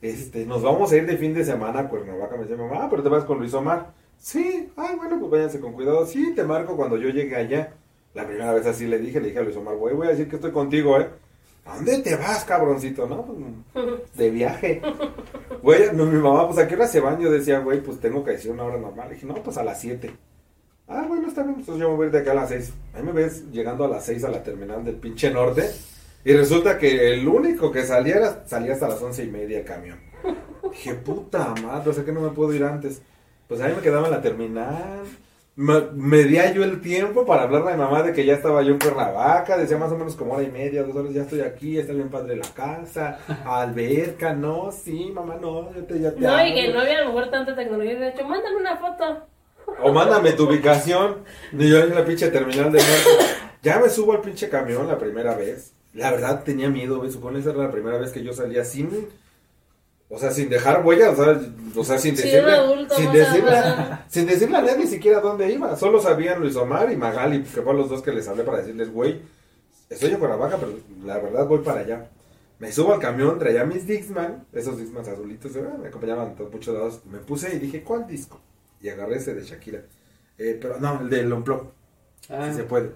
Este, 0.00 0.46
nos 0.46 0.62
vamos 0.62 0.90
a 0.92 0.96
ir 0.96 1.06
de 1.06 1.16
fin 1.18 1.34
de 1.34 1.44
semana 1.44 1.80
a 1.80 1.88
Cuernavaca. 1.88 2.36
Me 2.36 2.42
decía, 2.42 2.56
mamá, 2.56 2.84
"Ah, 2.84 2.88
pero 2.90 3.02
te 3.02 3.08
vas 3.10 3.24
con 3.24 3.38
Luis 3.38 3.52
Omar. 3.52 3.92
Sí, 4.18 4.70
ay, 4.76 4.96
bueno, 4.96 5.18
pues 5.18 5.30
váyanse 5.30 5.60
con 5.60 5.74
cuidado. 5.74 6.06
Sí, 6.06 6.32
te 6.34 6.42
marco 6.44 6.74
cuando 6.74 6.96
yo 6.96 7.10
llegue 7.10 7.36
allá. 7.36 7.74
La 8.16 8.26
primera 8.26 8.52
vez 8.52 8.66
así 8.66 8.86
le 8.86 8.98
dije, 8.98 9.20
le 9.20 9.28
dije 9.28 9.38
a 9.38 9.42
Luis 9.42 9.56
Omar, 9.56 9.76
güey, 9.76 9.94
voy 9.94 10.06
a 10.06 10.10
decir 10.10 10.28
que 10.28 10.36
estoy 10.36 10.50
contigo, 10.50 10.98
¿eh? 10.98 11.06
¿A 11.66 11.76
dónde 11.76 11.98
te 11.98 12.16
vas, 12.16 12.44
cabroncito? 12.44 13.06
No, 13.06 13.24
pues, 13.26 13.86
de 14.14 14.30
viaje. 14.30 14.80
Güey, 15.62 15.90
no, 15.92 16.06
mi 16.06 16.18
mamá, 16.18 16.46
pues 16.46 16.58
a 16.58 16.66
qué 16.66 16.74
hora 16.76 16.86
se 16.86 17.00
van. 17.00 17.20
Yo 17.20 17.30
decía, 17.30 17.58
güey, 17.58 17.80
pues 17.80 18.00
tengo 18.00 18.24
que 18.24 18.32
decir 18.32 18.50
una 18.52 18.64
hora 18.64 18.78
normal. 18.78 19.08
Le 19.08 19.14
dije, 19.16 19.26
no, 19.26 19.34
pues 19.34 19.56
a 19.58 19.64
las 19.64 19.80
7. 19.80 20.10
Ah, 20.88 21.04
bueno, 21.08 21.28
está 21.28 21.42
bien, 21.42 21.56
entonces 21.58 21.80
yo 21.82 21.90
me 21.90 21.96
voy 21.96 22.04
a 22.04 22.06
ir 22.06 22.12
de 22.12 22.18
acá 22.20 22.30
a 22.30 22.34
las 22.34 22.48
6. 22.48 22.72
Ahí 22.94 23.02
me 23.02 23.12
ves 23.12 23.50
llegando 23.50 23.84
a 23.84 23.88
las 23.88 24.04
6 24.06 24.24
a 24.24 24.30
la 24.30 24.42
terminal 24.42 24.84
del 24.84 24.94
pinche 24.96 25.30
norte. 25.30 25.68
Y 26.24 26.32
resulta 26.32 26.78
que 26.78 27.12
el 27.12 27.26
único 27.28 27.70
que 27.70 27.84
salía 27.84 28.16
era- 28.16 28.46
salía 28.46 28.72
hasta 28.72 28.88
las 28.88 29.02
once 29.02 29.24
y 29.24 29.28
media 29.30 29.58
el 29.58 29.64
camión. 29.64 29.98
Dije, 30.70 30.94
puta 30.94 31.54
madre, 31.62 31.90
o 31.90 31.92
sea 31.92 32.04
que 32.04 32.12
no 32.12 32.20
me 32.20 32.30
puedo 32.30 32.52
ir 32.54 32.64
antes. 32.64 33.02
Pues 33.48 33.60
ahí 33.60 33.74
me 33.74 33.82
quedaba 33.82 34.06
en 34.06 34.12
la 34.12 34.22
terminal. 34.22 35.02
Me, 35.56 35.80
medía 35.94 36.52
yo 36.52 36.62
el 36.64 36.82
tiempo 36.82 37.24
para 37.24 37.44
hablarle 37.44 37.70
a 37.72 37.76
mi 37.76 37.82
mamá 37.82 38.02
de 38.02 38.12
que 38.12 38.26
ya 38.26 38.34
estaba 38.34 38.62
yo 38.62 38.72
en 38.72 38.78
Cuernavaca. 38.78 39.56
Decía 39.56 39.78
más 39.78 39.90
o 39.90 39.96
menos 39.96 40.14
como 40.14 40.34
hora 40.34 40.42
y 40.42 40.50
media, 40.50 40.82
dos 40.82 40.94
horas, 40.94 41.14
ya 41.14 41.22
estoy 41.22 41.40
aquí, 41.40 41.78
está 41.78 41.94
bien 41.94 42.10
padre 42.10 42.36
la 42.36 42.46
casa. 42.54 43.18
Alberca, 43.46 44.34
no, 44.34 44.70
sí, 44.70 45.10
mamá, 45.14 45.36
no, 45.40 45.72
yo 45.74 45.84
te, 45.84 45.98
ya 45.98 46.12
te 46.12 46.20
No, 46.20 46.46
y 46.46 46.54
que 46.54 46.64
amo. 46.66 46.74
no 46.74 46.80
había 46.80 46.98
a 46.98 47.00
lo 47.04 47.06
mejor 47.14 47.30
tanta 47.30 47.56
tecnología. 47.56 47.98
De 47.98 48.08
hecho, 48.10 48.24
mándame 48.26 48.56
una 48.56 48.76
foto. 48.76 49.26
O 49.82 49.92
mándame 49.92 50.32
tu 50.32 50.44
ubicación. 50.46 51.24
Y 51.52 51.70
yo 51.70 51.78
en 51.78 51.94
la 51.94 52.04
pinche 52.04 52.28
terminal 52.28 52.70
de 52.70 52.78
norte. 52.78 53.24
Ya 53.62 53.80
me 53.80 53.88
subo 53.88 54.12
al 54.12 54.20
pinche 54.20 54.48
camión 54.50 54.86
la 54.86 54.98
primera 54.98 55.34
vez. 55.34 55.72
La 55.94 56.10
verdad 56.10 56.44
tenía 56.44 56.68
miedo, 56.68 56.98
güey. 56.98 57.10
Supone 57.10 57.38
esa 57.38 57.50
era 57.50 57.60
la 57.64 57.70
primera 57.72 57.96
vez 57.96 58.12
que 58.12 58.22
yo 58.22 58.34
salía 58.34 58.64
sin. 58.64 59.08
O 60.08 60.18
sea, 60.18 60.30
sin 60.30 60.48
dejar 60.48 60.84
huellas, 60.86 61.18
o 61.18 61.24
sea, 61.24 61.40
o 61.74 61.84
sea 61.84 61.98
sin 61.98 62.14
decirle. 62.14 62.52
adulto, 62.52 62.94
sin, 62.94 63.12
decirle 63.12 63.62
sin 64.08 64.26
decirle 64.26 64.56
a 64.56 64.62
nadie 64.62 64.78
ni 64.78 64.86
siquiera 64.86 65.20
dónde 65.20 65.50
iba. 65.52 65.74
Solo 65.76 66.00
sabían 66.00 66.40
Luis 66.40 66.54
Omar 66.56 66.90
y 66.92 66.96
Magali, 66.96 67.42
que 67.42 67.62
fueron 67.62 67.78
los 67.78 67.90
dos 67.90 68.02
que 68.02 68.12
les 68.12 68.28
hablé 68.28 68.44
para 68.44 68.58
decirles, 68.58 68.92
güey, 68.92 69.20
estoy 69.90 70.10
en 70.10 70.18
Cuernavaca, 70.18 70.58
pero 70.58 70.72
la 71.04 71.18
verdad 71.18 71.46
voy 71.46 71.58
para 71.58 71.80
allá. 71.80 72.08
Me 72.58 72.72
subo 72.72 72.94
al 72.94 73.00
camión, 73.00 73.38
traía 73.38 73.64
mis 73.64 73.86
Dixman, 73.86 74.46
esos 74.52 74.78
Dixmans 74.78 75.08
azulitos, 75.08 75.52
¿verdad? 75.52 75.76
me 75.76 75.88
acompañaban 75.88 76.34
a 76.38 76.42
muchos 76.44 76.72
lados. 76.74 77.00
Me 77.10 77.18
puse 77.18 77.54
y 77.54 77.58
dije, 77.58 77.82
¿cuál 77.82 78.06
disco? 78.06 78.40
Y 78.80 78.88
agarré 78.88 79.16
ese 79.16 79.34
de 79.34 79.44
Shakira. 79.44 79.82
Eh, 80.38 80.58
pero 80.60 80.78
no, 80.78 81.00
el 81.00 81.10
del 81.10 81.32
Unplug, 81.32 81.72
Ah, 82.30 82.48
si 82.50 82.58
se 82.58 82.64
puede. 82.64 82.92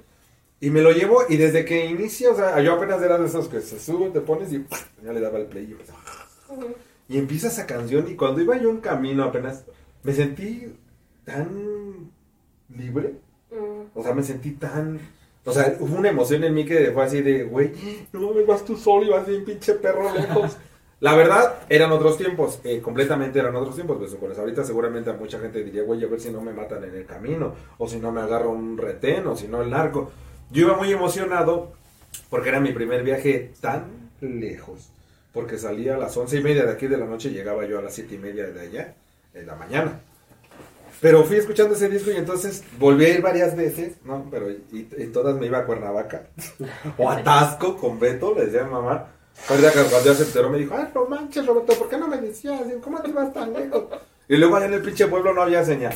Y 0.61 0.70
me 0.70 0.82
lo 0.82 0.92
llevo 0.92 1.22
y 1.28 1.36
desde 1.36 1.64
que 1.64 1.86
inicia, 1.86 2.30
o 2.30 2.36
sea, 2.36 2.61
yo 2.61 2.74
apenas 2.74 3.02
era 3.02 3.18
de 3.18 3.26
esos 3.26 3.48
que 3.48 3.61
se 3.61 3.80
sube, 3.80 4.11
te 4.11 4.20
pones 4.20 4.52
y 4.52 4.64
ya 5.02 5.12
le 5.12 5.20
daba 5.20 5.38
el 5.38 5.46
play. 5.46 5.64
Y, 5.64 5.74
pues, 5.74 5.88
y 7.11 7.18
empieza 7.18 7.48
esa 7.48 7.66
canción 7.66 8.08
y 8.08 8.14
cuando 8.14 8.40
iba 8.40 8.56
yo 8.56 8.70
en 8.70 8.78
camino 8.78 9.24
apenas, 9.24 9.64
me 10.04 10.12
sentí 10.12 10.72
tan 11.24 12.12
libre. 12.68 13.16
Mm. 13.50 13.98
O 13.98 14.02
sea, 14.04 14.14
me 14.14 14.22
sentí 14.22 14.52
tan... 14.52 15.00
O 15.44 15.52
sea, 15.52 15.76
hubo 15.80 15.96
una 15.96 16.11
emoción 16.11 16.44
en 16.44 16.54
mí 16.54 16.64
que 16.64 16.92
fue 16.92 17.02
así 17.02 17.20
de, 17.20 17.42
güey, 17.42 17.72
no 18.12 18.32
me 18.32 18.44
vas 18.44 18.64
tú 18.64 18.76
solo 18.76 19.04
y 19.04 19.08
vas 19.08 19.26
bien 19.26 19.44
pinche 19.44 19.74
perro 19.74 20.14
lejos. 20.14 20.56
La 21.00 21.16
verdad, 21.16 21.61
eran 21.68 21.90
otros 21.90 22.16
tiempos, 22.16 22.61
eh, 22.62 22.80
completamente 22.80 23.40
eran 23.40 23.56
otros 23.56 23.74
tiempos, 23.74 23.96
pues 23.98 24.14
por 24.14 24.30
eso 24.30 24.42
ahorita 24.42 24.62
seguramente 24.62 25.11
a 25.11 25.14
mucha 25.14 25.40
gente 25.40 25.64
diría, 25.64 25.82
güey, 25.82 26.04
a 26.04 26.06
ver 26.06 26.20
si 26.20 26.30
no 26.30 26.42
me 26.42 26.52
matan 26.52 26.84
en 26.84 26.94
el 26.94 27.06
camino, 27.06 27.54
o 27.78 27.88
si 27.88 27.98
no 27.98 28.12
me 28.12 28.20
agarro 28.20 28.50
un 28.50 28.78
retén, 28.78 29.26
o 29.26 29.34
si 29.34 29.48
no 29.48 29.62
el 29.62 29.70
narco. 29.70 30.12
Yo 30.52 30.66
iba 30.66 30.76
muy 30.76 30.92
emocionado 30.92 31.72
porque 32.28 32.50
era 32.50 32.61
mi 32.61 32.72
primer 32.72 33.02
viaje 33.02 33.50
tan 33.61 34.11
lejos, 34.20 34.90
porque 35.33 35.59
salía 35.59 35.95
a 35.95 35.99
las 35.99 36.16
once 36.16 36.39
y 36.39 36.43
media 36.43 36.64
de 36.64 36.72
aquí 36.72 36.87
de 36.87 36.97
la 36.97 37.07
noche, 37.07 37.31
llegaba 37.31 37.64
yo 37.66 37.78
a 37.78 37.83
las 37.83 37.95
siete 37.95 38.14
y 38.14 38.18
media 38.18 38.47
de 38.47 38.61
allá, 38.61 38.95
en 39.35 39.47
la 39.47 39.55
mañana. 39.55 40.01
Pero 41.01 41.24
fui 41.24 41.37
escuchando 41.37 41.74
ese 41.74 41.89
disco 41.89 42.11
y 42.11 42.16
entonces 42.16 42.62
volví 42.78 43.07
a 43.07 43.09
ir 43.09 43.22
varias 43.22 43.57
veces, 43.57 43.95
¿no? 44.05 44.26
Pero 44.31 44.51
y, 44.51 44.89
y 44.99 45.07
todas 45.07 45.37
me 45.37 45.47
iba 45.47 45.59
a 45.59 45.64
Cuernavaca. 45.64 46.24
o 46.99 47.11
a 47.11 47.22
Tasco 47.22 47.76
con 47.76 47.99
Beto, 47.99 48.35
le 48.35 48.47
decía 48.47 48.62
a 48.62 48.64
mi 48.64 48.72
mamá. 48.72 49.07
Cuando 49.47 49.70
ya 50.05 50.14
se 50.14 50.24
enteró 50.24 50.51
me 50.51 50.59
dijo, 50.59 50.74
ay, 50.76 50.89
no 50.95 51.07
manches, 51.07 51.47
Roberto, 51.47 51.72
¿por 51.74 51.89
qué 51.89 51.97
no 51.97 52.09
me 52.09 52.18
decías? 52.18 52.61
¿Cómo 52.83 53.01
te 53.01 53.11
ibas 53.11 53.33
tan 53.33 53.53
lejos? 53.53 53.85
Y 54.28 54.37
luego 54.37 54.57
allá 54.57 54.66
en 54.66 54.74
el 54.74 54.83
pinche 54.83 55.07
pueblo 55.07 55.33
no 55.33 55.43
había 55.43 55.64
señal. 55.64 55.95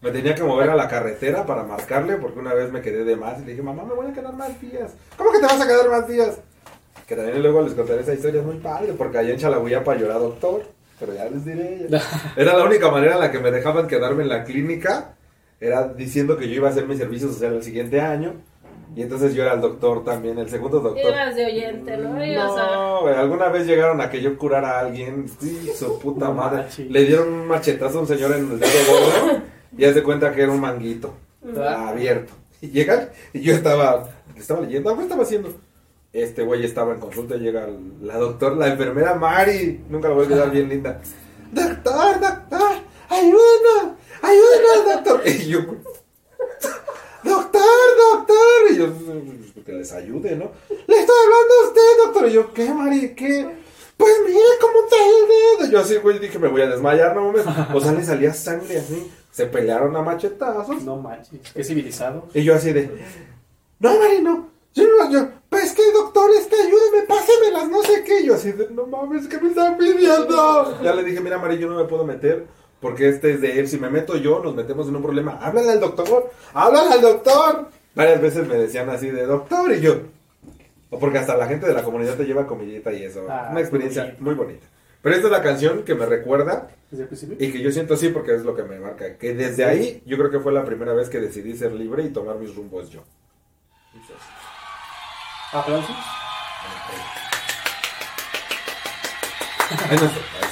Me 0.00 0.10
tenía 0.10 0.34
que 0.34 0.42
mover 0.42 0.70
a 0.70 0.76
la 0.76 0.88
carretera 0.88 1.46
para 1.46 1.62
marcarle 1.62 2.16
porque 2.16 2.38
una 2.38 2.54
vez 2.54 2.70
me 2.72 2.80
quedé 2.80 3.04
de 3.04 3.16
más 3.16 3.38
y 3.38 3.44
le 3.44 3.50
dije, 3.52 3.62
mamá, 3.62 3.84
me 3.84 3.94
voy 3.94 4.06
a 4.06 4.12
quedar 4.12 4.34
más 4.34 4.60
días. 4.60 4.92
¿Cómo 5.16 5.32
que 5.32 5.38
te 5.38 5.46
vas 5.46 5.60
a 5.60 5.66
quedar 5.66 5.88
más 5.88 6.08
días? 6.08 6.38
Que 7.06 7.14
también 7.14 7.40
luego 7.42 7.62
les 7.62 7.74
contaré 7.74 8.00
esa 8.02 8.14
historia, 8.14 8.40
es 8.40 8.46
muy 8.46 8.56
padre, 8.56 8.92
porque 8.96 9.18
allá 9.18 9.30
en 9.30 9.38
Chalagüeyapa 9.38 9.94
lloré 9.96 10.12
a 10.12 10.18
doctor, 10.18 10.62
pero 10.98 11.14
ya 11.14 11.26
les 11.26 11.44
diré. 11.44 11.86
Era 12.36 12.56
la 12.56 12.64
única 12.64 12.90
manera 12.90 13.14
en 13.14 13.20
la 13.20 13.30
que 13.30 13.38
me 13.38 13.50
dejaban 13.50 13.86
quedarme 13.86 14.24
en 14.24 14.28
la 14.28 14.44
clínica, 14.44 15.14
era 15.60 15.88
diciendo 15.88 16.36
que 16.36 16.48
yo 16.48 16.54
iba 16.56 16.68
a 16.68 16.70
hacer 16.72 16.86
mi 16.86 16.96
servicio 16.96 17.28
social 17.28 17.54
el 17.54 17.62
siguiente 17.62 18.00
año, 18.00 18.34
y 18.94 19.02
entonces 19.02 19.34
yo 19.34 19.42
era 19.42 19.54
el 19.54 19.60
doctor 19.60 20.04
también, 20.04 20.38
el 20.38 20.48
segundo 20.48 20.80
doctor. 20.80 21.12
Ibas 21.12 21.34
de 21.36 21.46
oyente, 21.46 21.96
¿no? 21.96 22.10
A... 22.16 22.74
No, 22.74 23.00
güey, 23.02 23.14
alguna 23.14 23.48
vez 23.48 23.66
llegaron 23.66 24.00
a 24.00 24.08
que 24.10 24.20
yo 24.22 24.36
curara 24.38 24.78
a 24.78 24.80
alguien, 24.80 25.26
sí, 25.40 25.70
su 25.76 25.98
puta 25.98 26.30
madre. 26.32 26.64
Le 26.88 27.04
dieron 27.04 27.32
un 27.32 27.46
machetazo 27.46 27.98
a 27.98 28.00
un 28.02 28.06
señor 28.08 28.32
en 28.32 28.50
el 28.50 28.58
dedo 28.58 28.70
gordo 28.88 29.42
y 29.78 29.84
hace 29.84 30.02
cuenta 30.02 30.32
que 30.32 30.42
era 30.42 30.52
un 30.52 30.60
manguito 30.60 31.14
Ah. 31.58 31.88
abierto. 31.90 32.32
Y 32.60 32.68
llegan 32.70 33.08
y 33.32 33.40
yo 33.40 33.54
estaba, 33.54 34.08
estaba 34.36 34.60
leyendo, 34.62 34.96
¿qué 34.96 35.02
estaba 35.02 35.22
haciendo? 35.22 35.50
Este 36.16 36.42
güey 36.42 36.64
estaba 36.64 36.94
en 36.94 37.00
consulta 37.00 37.36
y 37.36 37.40
llega 37.40 37.68
la 38.00 38.16
doctora, 38.16 38.54
la 38.56 38.68
enfermera 38.68 39.16
Mari, 39.16 39.84
nunca 39.90 40.08
la 40.08 40.14
voy 40.14 40.24
a 40.24 40.26
olvidar, 40.28 40.50
bien 40.50 40.66
linda. 40.66 40.98
Doctor, 41.52 42.18
doctor, 42.18 42.70
ayúdenos, 43.10 43.98
ayúdenos, 44.22 44.94
doctor. 44.94 45.22
Y 45.26 45.46
yo, 45.46 45.58
doctor, 47.22 47.62
doctor. 48.12 48.70
Y 48.70 48.76
yo, 48.78 48.86
que 49.62 49.72
les 49.72 49.92
ayude, 49.92 50.36
¿no? 50.36 50.52
Le 50.70 51.00
estoy 51.00 51.16
hablando 51.22 51.54
a 51.54 51.68
usted, 51.68 52.04
doctor. 52.06 52.28
Y 52.28 52.32
yo, 52.32 52.54
¿qué, 52.54 52.72
Mari? 52.72 53.14
¿Qué? 53.14 53.54
Pues 53.98 54.12
mire 54.24 54.40
cómo 54.58 54.88
trae 54.88 55.06
el 55.06 55.66
dedo. 55.66 55.70
Yo 55.70 55.80
así, 55.80 55.96
güey, 55.96 56.18
dije, 56.18 56.38
me 56.38 56.48
voy 56.48 56.62
a 56.62 56.68
desmayar, 56.68 57.14
no 57.14 57.30
mames. 57.30 57.44
O 57.74 57.80
sea, 57.82 57.92
le 57.92 58.02
salía 58.02 58.32
sangre 58.32 58.78
así. 58.78 59.12
Se 59.32 59.44
pelearon 59.44 59.94
a 59.94 60.00
machetazos. 60.00 60.82
No 60.82 60.96
manches, 60.96 61.52
qué 61.52 61.62
civilizado. 61.62 62.26
Y 62.32 62.42
yo 62.42 62.54
así 62.54 62.72
de, 62.72 62.90
no, 63.80 63.98
Mari, 63.98 64.22
no. 64.22 64.55
Yo 64.76 64.84
yo, 65.10 65.28
pues 65.48 65.72
que 65.72 65.82
doctor, 65.92 66.30
este, 66.38 66.54
ayúdeme, 66.56 67.06
pásemelas, 67.08 67.68
no 67.70 67.82
sé 67.82 68.04
qué. 68.04 68.24
Yo 68.24 68.34
así 68.34 68.52
de, 68.52 68.68
no 68.70 68.86
mames, 68.86 69.26
¿qué 69.26 69.38
me 69.38 69.48
están 69.48 69.78
pidiendo? 69.78 70.80
Ya 70.82 70.94
le 70.94 71.02
dije, 71.02 71.20
mira, 71.20 71.38
Mari, 71.38 71.58
yo 71.58 71.68
no 71.68 71.76
me 71.76 71.84
puedo 71.84 72.04
meter 72.04 72.46
porque 72.80 73.08
este 73.08 73.32
es 73.32 73.40
de 73.40 73.58
él. 73.58 73.68
Si 73.68 73.78
me 73.78 73.88
meto 73.88 74.16
yo, 74.16 74.40
nos 74.42 74.54
metemos 74.54 74.86
en 74.88 74.96
un 74.96 75.02
problema. 75.02 75.38
Háblale 75.40 75.72
al 75.72 75.80
doctor, 75.80 76.30
háblale 76.52 76.92
al 76.94 77.00
doctor. 77.00 77.68
Varias 77.94 78.20
veces 78.20 78.46
me 78.46 78.56
decían 78.56 78.90
así 78.90 79.10
de, 79.10 79.24
doctor, 79.24 79.72
y 79.72 79.80
yo. 79.80 79.96
O 80.90 80.98
porque 80.98 81.18
hasta 81.18 81.36
la 81.36 81.46
gente 81.46 81.66
de 81.66 81.72
la 81.74 81.82
comunidad 81.82 82.14
te 82.14 82.24
lleva 82.24 82.46
comidita 82.46 82.92
y 82.92 83.04
eso. 83.04 83.26
Ah, 83.28 83.48
Una 83.50 83.60
experiencia 83.60 84.14
muy 84.20 84.34
bonita. 84.34 84.66
Pero 85.02 85.14
esta 85.14 85.28
es 85.28 85.32
la 85.32 85.42
canción 85.42 85.84
que 85.84 85.94
me 85.94 86.04
recuerda 86.04 86.68
Desde 86.90 87.04
el 87.04 87.08
principio. 87.08 87.36
y 87.38 87.52
que 87.52 87.60
yo 87.60 87.70
siento 87.70 87.94
así 87.94 88.08
porque 88.10 88.34
es 88.34 88.44
lo 88.44 88.54
que 88.54 88.64
me 88.64 88.78
marca. 88.78 89.16
Que 89.16 89.34
desde 89.34 89.64
ahí 89.64 90.02
yo 90.04 90.18
creo 90.18 90.30
que 90.30 90.40
fue 90.40 90.52
la 90.52 90.64
primera 90.64 90.92
vez 90.92 91.08
que 91.08 91.20
decidí 91.20 91.56
ser 91.56 91.72
libre 91.72 92.02
y 92.02 92.10
tomar 92.10 92.36
mis 92.36 92.54
rumbos 92.54 92.90
yo. 92.90 93.00
¿Aplausos? 95.52 95.96
Ahí 99.90 99.98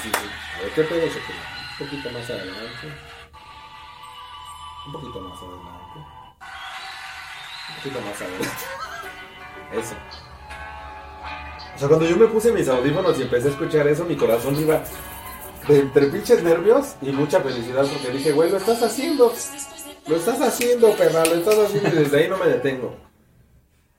sí, 0.02 0.10
¿qué 0.74 0.82
pedo 0.82 1.06
se? 1.08 1.18
Un 1.18 1.78
poquito 1.78 2.10
más 2.10 2.30
adelante. 2.30 2.86
Un 4.86 4.92
poquito 4.92 5.20
más 5.20 5.38
adelante. 5.38 5.98
Un 7.68 7.76
poquito 7.76 8.00
más 8.00 8.22
adelante. 8.22 8.48
Eso. 9.72 9.94
O 11.74 11.78
sea, 11.78 11.88
cuando 11.88 12.06
yo 12.06 12.16
me 12.16 12.26
puse 12.26 12.52
mis 12.52 12.68
audífonos 12.68 13.18
y 13.18 13.22
empecé 13.22 13.48
a 13.48 13.50
escuchar 13.50 13.88
eso, 13.88 14.04
mi 14.04 14.16
corazón 14.16 14.58
iba 14.60 14.82
de 15.66 15.80
entre 15.80 16.06
pinches 16.06 16.42
nervios 16.42 16.94
y 17.02 17.10
mucha 17.10 17.40
felicidad 17.40 17.84
porque 17.86 18.10
dije, 18.10 18.32
güey, 18.32 18.50
lo 18.50 18.58
estás 18.58 18.82
haciendo. 18.82 19.32
Lo 20.06 20.16
estás 20.16 20.40
haciendo, 20.40 20.94
perra, 20.94 21.24
lo 21.24 21.34
estás 21.34 21.58
haciendo 21.58 21.88
y 21.88 22.04
desde 22.04 22.18
ahí 22.18 22.28
no 22.28 22.36
me 22.36 22.46
detengo. 22.46 22.94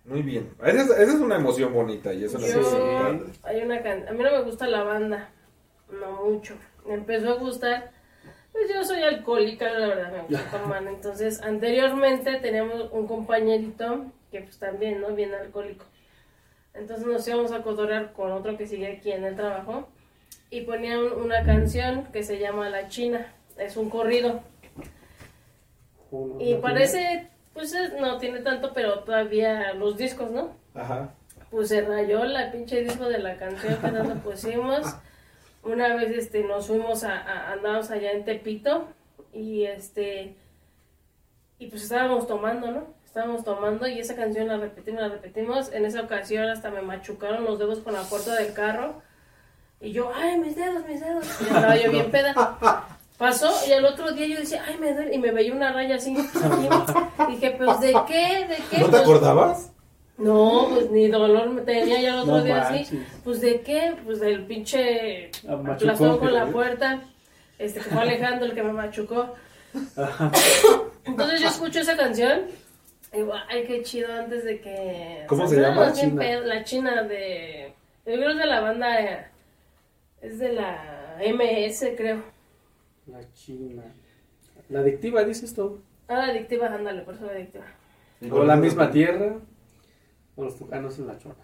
Muy 0.06 0.22
bien. 0.22 0.53
Esa 0.64 0.82
es, 0.84 0.89
esa 0.89 1.01
es 1.14 1.20
una 1.20 1.36
emoción 1.38 1.74
bonita 1.74 2.14
y 2.14 2.24
eso 2.26 2.38
es 2.38 2.53
Yo, 2.53 3.20
hay 3.43 3.62
una 3.62 3.82
can- 3.82 4.08
a 4.08 4.12
mí 4.12 4.24
no 4.24 4.32
me 4.32 4.41
gusta 4.43 4.68
la 4.68 4.84
banda, 4.84 5.30
no 5.91 6.24
mucho. 6.26 6.56
Me 6.86 6.93
empezó 6.93 7.32
a 7.32 7.36
gustar, 7.38 7.91
pues 8.51 8.70
yo 8.72 8.84
soy 8.84 9.01
alcohólica, 9.01 9.68
la 9.72 9.88
verdad, 9.88 10.12
me 10.12 10.22
gusta 10.24 10.62
tomar. 10.62 10.84
Entonces, 10.88 11.41
anteriormente 11.41 12.36
teníamos 12.39 12.91
un 12.91 13.08
compañerito 13.08 14.06
que 14.32 14.41
pues 14.41 14.60
también, 14.60 15.01
¿no? 15.01 15.10
Bien 15.16 15.34
alcohólico. 15.34 15.86
Entonces 16.76 17.08
nos 17.08 17.28
íbamos 17.28 17.51
a 17.53 17.64
cotorrear 17.64 18.12
con 18.14 18.32
otro 18.32 18.58
que 18.58 18.68
sigue 18.68 18.88
aquí 18.97 19.12
en 19.12 19.24
el 19.24 19.36
trabajo 19.36 19.88
y 20.51 20.62
ponían 20.62 20.99
una 20.99 21.43
canción 21.43 22.03
que 22.12 22.22
se 22.22 22.38
llama 22.38 22.70
La 22.70 22.89
China, 22.89 23.34
es 23.58 23.76
un 23.78 23.89
corrido. 23.89 24.41
Y 26.39 26.56
parece, 26.56 27.30
pues 27.56 27.74
es- 27.74 27.93
no 27.99 28.20
tiene 28.20 28.41
tanto, 28.41 28.72
pero 28.74 28.99
todavía 28.99 29.74
los 29.74 29.97
discos, 29.97 30.30
¿no? 30.30 30.51
Ajá. 30.76 31.10
pues 31.49 31.70
se 31.70 31.82
rayó 31.82 32.24
la 32.26 32.51
pinche 32.51 32.82
disco 32.82 33.06
de 33.06 33.18
la 33.20 33.38
canción 33.38 33.78
que 33.78 33.88
nos 33.91 34.18
pusimos. 34.20 34.86
Una 35.64 35.95
vez 35.95 36.12
este 36.16 36.43
nos 36.43 36.68
fuimos 36.68 37.03
a, 37.03 37.18
a- 37.18 37.53
andábamos 37.53 37.89
allá 37.89 38.12
en 38.12 38.24
Tepito 38.26 38.88
y 39.34 39.64
este 39.64 40.36
y 41.58 41.68
pues 41.68 41.84
estábamos 41.84 42.28
tomando, 42.28 42.70
¿no? 42.72 42.93
Estábamos 43.06 43.43
tomando 43.45 43.88
y 43.88 43.99
esa 43.99 44.16
canción 44.16 44.49
la 44.49 44.58
repetimos, 44.58 45.01
la 45.01 45.08
repetimos. 45.08 45.72
En 45.72 45.86
esa 45.86 46.01
ocasión 46.01 46.49
hasta 46.49 46.70
me 46.70 46.82
machucaron 46.82 47.45
los 47.45 47.58
dedos 47.58 47.80
con 47.80 47.93
la 47.93 48.01
puerta 48.03 48.36
del 48.36 48.51
carro. 48.53 49.01
Y 49.80 49.91
yo, 49.93 50.12
ay, 50.14 50.38
mis 50.38 50.56
dedos, 50.58 50.86
mis 50.86 50.99
dedos. 50.99 51.26
Y 51.41 51.43
estaba 51.45 51.76
yo 51.78 51.91
bien 51.91 52.12
peda. 52.12 52.34
Pasó 53.18 53.49
y 53.68 53.72
al 53.72 53.86
otro 53.86 54.11
día 54.11 54.28
yo 54.28 54.39
decía, 54.39 54.63
ay, 54.68 54.78
me 54.78 54.93
duele. 54.93 55.16
Y 55.16 55.20
me 55.20 55.32
veía 55.32 55.53
una 55.53 55.72
raya 55.72 55.95
así. 55.95 56.13
Dije, 57.30 57.51
pues, 57.57 57.80
¿de 57.80 57.93
qué? 58.07 58.45
¿De 58.49 58.57
qué? 58.70 58.78
¿No 58.80 58.86
te 58.86 58.91
Pues, 58.91 59.01
acordabas? 59.01 59.72
no, 60.18 60.68
pues 60.74 60.91
ni 60.91 61.07
dolor 61.09 61.49
me 61.49 61.61
tenía 61.61 61.99
ya 62.01 62.13
el 62.13 62.20
otro 62.20 62.38
No 62.38 62.43
día 62.43 62.68
así. 62.68 63.01
Pues 63.24 63.41
de 63.41 63.61
qué? 63.61 63.95
Pues 64.05 64.20
del 64.20 64.45
pinche 64.45 65.30
Ah, 65.47 65.53
aplastón 65.53 66.18
con 66.20 66.34
la 66.34 66.45
puerta. 66.47 67.01
Este 67.57 67.80
que 67.80 67.89
fue 67.89 68.01
Alejandro 68.01 68.45
el 68.47 68.53
que 68.53 68.63
me 68.63 68.74
machucó. 68.74 69.34
Ajá. 69.97 70.32
Entonces 71.05 71.39
yo 71.41 71.47
escucho 71.47 71.80
esa 71.80 71.95
canción. 71.95 72.41
Y 73.13 73.18
digo, 73.18 73.34
ay, 73.49 73.63
qué 73.66 73.82
chido 73.84 74.11
antes 74.13 74.43
de 74.43 74.59
que. 74.59 75.26
¿Cómo 75.28 75.45
o 75.45 75.47
se 75.47 75.59
llama? 75.61 75.84
bien 75.91 75.93
China. 76.09 76.22
pedo, 76.22 76.41
La 76.43 76.63
China 76.66 77.03
de. 77.03 77.74
Yo 78.05 78.13
creo 78.13 78.26
que 78.26 78.32
es 78.34 78.38
de 78.39 78.45
la 78.45 78.59
banda. 78.59 79.01
eh, 79.01 79.26
Es 80.22 80.39
de 80.39 80.51
la 80.53 81.18
MS, 81.34 81.86
creo. 81.97 82.24
La 83.08 83.32
china. 83.34 83.84
La 84.70 84.80
adictiva, 84.80 85.24
dices 85.24 85.53
tú. 85.53 85.82
Ah, 86.08 86.26
adictiva, 86.26 86.68
ándale, 86.68 87.01
por 87.01 87.16
eso 87.16 87.30
adictiva. 87.30 87.66
O 88.32 88.43
la 88.43 88.56
misma 88.56 88.91
tierra. 88.91 89.38
O 90.36 90.43
los 90.43 90.58
tucanos 90.58 90.97
en 90.99 91.08
la 91.08 91.18
chona. 91.18 91.36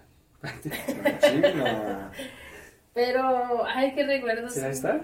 China. 1.22 2.12
Pero, 2.94 3.66
ay, 3.66 3.94
qué 3.94 4.06
recuerdos. 4.06 4.54
¿Será 4.54 4.70
esta? 4.70 4.94
No, 4.94 5.02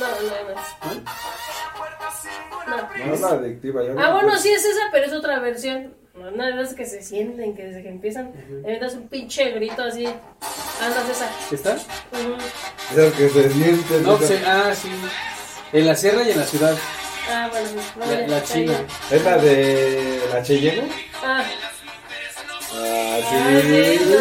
no, 0.00 0.48
no. 0.48 0.54
No. 2.66 3.06
No 3.06 3.14
es 3.14 3.20
la 3.20 3.28
adictiva. 3.28 3.84
ya 3.84 3.92
Ah, 3.98 4.12
bueno, 4.12 4.36
sí 4.36 4.50
es 4.50 4.64
esa, 4.64 4.82
pero 4.90 5.06
es 5.06 5.12
otra 5.12 5.38
versión. 5.38 5.94
No, 6.16 6.30
no, 6.30 6.62
es 6.62 6.74
que 6.74 6.86
se 6.86 7.02
sienten, 7.02 7.54
que 7.56 7.64
desde 7.64 7.82
que 7.82 7.88
empiezan, 7.88 8.32
le 8.64 8.78
das 8.78 8.94
un 8.94 9.08
pinche 9.08 9.50
grito 9.50 9.82
así. 9.82 10.06
Andas 10.06 11.08
esa. 11.10 11.28
¿Esta? 11.52 11.72
Ujú. 11.74 12.36
Esas 12.92 13.12
que 13.14 13.28
se 13.28 13.50
sienten. 13.50 14.02
No, 14.04 14.18
se- 14.18 14.42
ah, 14.46 14.72
sí. 14.74 14.88
En 15.72 15.86
la 15.86 15.96
sierra 15.96 16.22
y 16.22 16.30
en 16.30 16.38
la 16.38 16.44
ciudad. 16.46 16.76
Ah, 17.28 17.48
bueno, 17.50 17.68
no, 17.98 18.06
La, 18.06 18.38
está 18.38 18.54
china. 18.54 18.74
¿Es 19.10 19.24
la 19.24 19.38
de 19.38 20.20
la 20.32 20.42
Cheyenne? 20.42 20.88
Ah, 21.22 21.44
Ah, 22.76 23.18
ah, 23.20 23.60
sí, 23.62 23.98
sí. 23.98 24.04
no, 24.10 24.18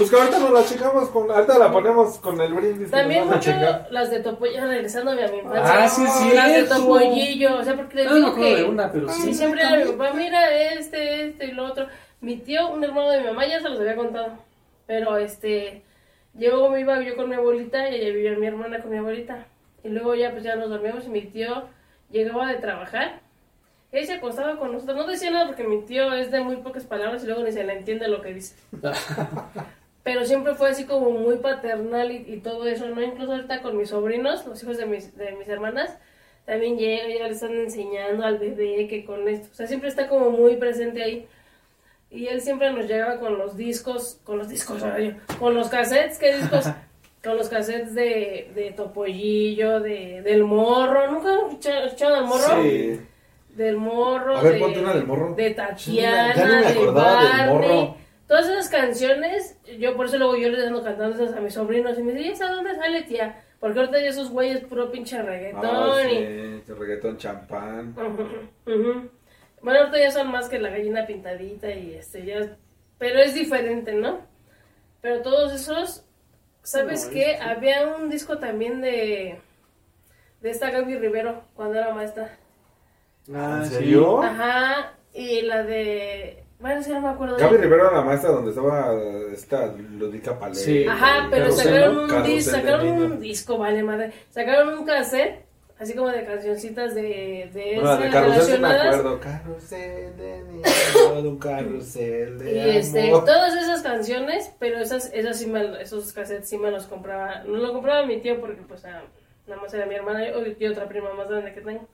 Pues 0.00 0.10
que 0.10 0.16
ahorita 0.16 0.38
nos 0.38 0.50
la 0.50 0.64
checamos 0.64 1.10
con. 1.10 1.30
Ahorita 1.30 1.58
la 1.58 1.70
ponemos 1.70 2.18
con 2.20 2.40
el 2.40 2.54
brindis. 2.54 2.90
También 2.90 3.28
mucho 3.28 3.52
las 3.90 4.10
de 4.10 4.20
Topollillo, 4.20 4.66
regresándome 4.66 5.24
a 5.24 5.28
mi 5.28 5.38
infancia. 5.40 5.84
Ah, 5.84 5.88
sí, 5.88 6.06
sí. 6.06 6.32
Las 6.34 6.54
de 6.54 6.62
Topollillo, 6.64 7.58
o 7.58 7.62
sea, 7.62 7.76
porque 7.76 7.96
les 7.96 8.06
No, 8.06 8.12
no 8.12 8.16
digo 8.16 8.28
acuerdo 8.28 8.56
que... 8.56 8.62
de 8.62 8.64
una, 8.64 8.90
pero 8.90 9.08
sí. 9.10 9.34
Siempre 9.34 9.60
era 9.60 9.76
mi 9.76 9.92
papá, 9.92 10.14
mira 10.14 10.72
este, 10.72 11.26
este 11.26 11.44
y 11.48 11.52
lo 11.52 11.66
otro. 11.66 11.86
Mi 12.22 12.38
tío, 12.38 12.70
un 12.70 12.82
hermano 12.82 13.10
de 13.10 13.20
mi 13.20 13.26
mamá, 13.26 13.46
ya 13.46 13.60
se 13.60 13.68
los 13.68 13.78
había 13.78 13.94
contado. 13.94 14.38
Pero 14.86 15.18
este, 15.18 15.82
yo 16.32 16.70
me 16.70 16.80
iba 16.80 16.98
yo 17.02 17.14
con 17.14 17.28
mi 17.28 17.34
abuelita 17.34 17.90
y 17.90 17.96
allá 17.96 18.14
vivía 18.14 18.32
mi 18.38 18.46
hermana 18.46 18.80
con 18.80 18.90
mi 18.90 18.96
abuelita. 18.96 19.48
Y 19.84 19.90
luego 19.90 20.14
ya 20.14 20.30
pues 20.30 20.44
ya 20.44 20.56
nos 20.56 20.70
dormíamos 20.70 21.04
y 21.04 21.10
mi 21.10 21.20
tío 21.20 21.64
llegaba 22.10 22.48
de 22.48 22.54
trabajar. 22.54 23.20
Él 23.92 24.06
se 24.06 24.14
acostaba 24.14 24.56
con 24.58 24.72
nosotros. 24.72 24.96
No 24.96 25.06
decía 25.06 25.30
nada 25.30 25.46
porque 25.46 25.64
mi 25.64 25.82
tío 25.82 26.14
es 26.14 26.30
de 26.30 26.40
muy 26.40 26.56
pocas 26.56 26.84
palabras 26.84 27.22
y 27.22 27.26
luego 27.26 27.42
ni 27.42 27.52
se 27.52 27.64
le 27.64 27.76
entiende 27.76 28.08
lo 28.08 28.22
que 28.22 28.32
dice. 28.32 28.56
Pero 30.02 30.24
siempre 30.24 30.54
fue 30.54 30.70
así 30.70 30.84
como 30.84 31.10
muy 31.10 31.36
paternal 31.36 32.10
y, 32.10 32.24
y 32.26 32.38
todo 32.38 32.66
eso, 32.66 32.88
¿no? 32.88 33.02
Incluso 33.02 33.32
ahorita 33.32 33.60
con 33.60 33.76
mis 33.76 33.90
sobrinos, 33.90 34.46
los 34.46 34.62
hijos 34.62 34.78
de 34.78 34.86
mis, 34.86 35.16
de 35.16 35.32
mis 35.32 35.48
hermanas, 35.48 35.98
también 36.46 36.78
llega, 36.78 37.06
ya 37.08 37.26
le 37.26 37.34
están 37.34 37.52
enseñando 37.54 38.24
al 38.24 38.38
bebé 38.38 38.86
que 38.88 39.04
con 39.04 39.28
esto, 39.28 39.48
o 39.52 39.54
sea, 39.54 39.66
siempre 39.66 39.88
está 39.90 40.08
como 40.08 40.30
muy 40.30 40.56
presente 40.56 41.02
ahí. 41.02 41.26
Y 42.10 42.26
él 42.26 42.40
siempre 42.40 42.72
nos 42.72 42.86
llegaba 42.86 43.20
con 43.20 43.38
los 43.38 43.56
discos, 43.56 44.18
con 44.24 44.38
los 44.38 44.48
discos, 44.48 44.82
con 45.38 45.54
los 45.54 45.68
cassettes, 45.68 46.18
¿qué 46.18 46.36
discos? 46.38 46.64
con 47.22 47.36
los 47.36 47.48
cassettes 47.50 47.94
de, 47.94 48.50
de 48.54 48.72
Topollillo, 48.74 49.80
de, 49.80 50.22
del 50.22 50.42
Morro, 50.44 51.10
¿nunca 51.12 51.30
han 51.34 51.84
escuchado 51.84 52.16
del 52.16 52.24
Morro? 52.24 52.62
Sí. 52.62 53.00
Del 53.54 53.76
Morro, 53.76 54.38
A 54.38 54.42
ver, 54.42 54.54
de, 54.54 54.80
una 54.80 54.94
del 54.94 55.06
Morro. 55.06 55.34
de 55.34 55.50
Tatiana, 55.50 56.34
Ya 56.34 56.46
no 56.46 56.54
me 56.54 56.60
de 56.62 56.66
acordaba 56.68 57.20
del 57.22 57.30
Barney. 57.30 57.48
Morro. 57.78 57.96
Todas 58.30 58.48
esas 58.48 58.68
canciones, 58.68 59.58
yo 59.80 59.96
por 59.96 60.06
eso 60.06 60.16
luego 60.16 60.36
yo 60.36 60.50
les 60.50 60.64
ando 60.64 60.84
cantando 60.84 61.16
esas 61.20 61.36
a 61.36 61.40
mis 61.40 61.54
sobrinos 61.54 61.98
y 61.98 62.02
me 62.04 62.12
dicen, 62.12 62.30
¿y 62.30 62.32
esa 62.32 62.48
dónde 62.48 62.76
sale, 62.76 63.02
tía? 63.02 63.42
Porque 63.58 63.80
ahorita 63.80 63.98
ya 63.98 64.08
esos 64.10 64.30
güeyes 64.30 64.60
puro 64.60 64.92
pinche 64.92 65.20
reggaetón 65.20 65.64
Ah, 65.66 66.00
y... 66.04 66.08
sí, 66.10 66.16
el 66.68 66.76
reggaetón 66.78 67.16
champán. 67.18 67.92
Bueno, 67.94 69.80
ahorita 69.80 69.98
ya 69.98 70.12
son 70.12 70.30
más 70.30 70.48
que 70.48 70.60
la 70.60 70.70
gallina 70.70 71.06
pintadita 71.06 71.72
y 71.74 71.94
este 71.94 72.24
ya... 72.24 72.56
Pero 72.98 73.18
es 73.18 73.34
diferente, 73.34 73.94
¿no? 73.94 74.20
Pero 75.00 75.22
todos 75.22 75.52
esos... 75.52 76.04
¿Sabes 76.62 77.06
No, 77.06 77.12
qué? 77.14 77.32
es- 77.32 77.40
Había 77.40 77.96
un 77.96 78.08
disco 78.10 78.38
también 78.38 78.80
de... 78.80 79.40
De 80.40 80.50
esta 80.50 80.70
Gaby 80.70 80.98
Rivero, 80.98 81.42
cuando 81.54 81.78
era 81.78 81.92
maestra. 81.92 82.38
Ah, 83.34 83.62
¿En 83.64 83.68
sí. 83.68 83.74
serio? 83.74 84.22
Ajá, 84.22 84.94
y 85.12 85.42
la 85.42 85.64
de... 85.64 86.39
Bueno, 86.60 86.82
sí 86.82 86.90
no 86.90 87.00
me 87.00 87.08
acuerdo 87.08 87.36
de 87.36 87.42
Gaby 87.42 87.56
Rivero 87.56 87.86
era 87.88 87.96
la 87.96 88.02
maestra 88.02 88.30
donde 88.30 88.50
estaba 88.50 88.92
esta 89.32 89.66
Ludica 89.66 90.38
Palé. 90.38 90.54
Sí. 90.54 90.86
Ajá, 90.86 91.26
pero 91.30 91.50
sacaron 91.52 91.98
un, 91.98 92.22
de 92.22 92.40
sacaron 92.42 92.88
un 92.88 93.20
disco, 93.20 93.56
vale 93.56 93.82
madre. 93.82 94.12
Sacaron 94.30 94.78
un 94.78 94.84
cassette, 94.84 95.46
así 95.78 95.94
como 95.94 96.08
de 96.10 96.24
cancioncitas 96.26 96.94
de, 96.94 97.50
de 97.54 97.78
Bueno, 97.80 98.04
esas 98.04 98.46
de 98.48 98.54
sí 98.56 98.60
me 98.60 98.68
acuerdo. 98.68 99.20
Carrusel 99.20 100.16
de 100.18 100.42
niños, 100.44 101.24
un 101.24 101.38
carrusel 101.38 102.38
de 102.38 102.52
Y 102.52 102.76
este, 102.76 103.08
amor. 103.08 103.24
todas 103.24 103.54
esas 103.56 103.80
canciones, 103.82 104.52
pero 104.58 104.80
esas, 104.80 105.10
esas 105.14 105.38
sí 105.38 105.46
me, 105.46 105.80
esos 105.80 106.12
cassettes 106.12 106.46
sí 106.50 106.58
me 106.58 106.70
los 106.70 106.84
compraba. 106.86 107.42
No 107.44 107.56
lo 107.56 107.72
compraba 107.72 108.04
mi 108.04 108.20
tío 108.20 108.38
porque 108.38 108.60
pues 108.68 108.84
ah, 108.84 109.00
nada 109.46 109.62
más 109.62 109.72
era 109.72 109.86
mi 109.86 109.94
hermana 109.94 110.26
y, 110.28 110.56
y 110.58 110.66
otra 110.66 110.86
prima 110.86 111.14
más 111.14 111.26
grande 111.30 111.54
que 111.54 111.62
tengo. 111.62 111.88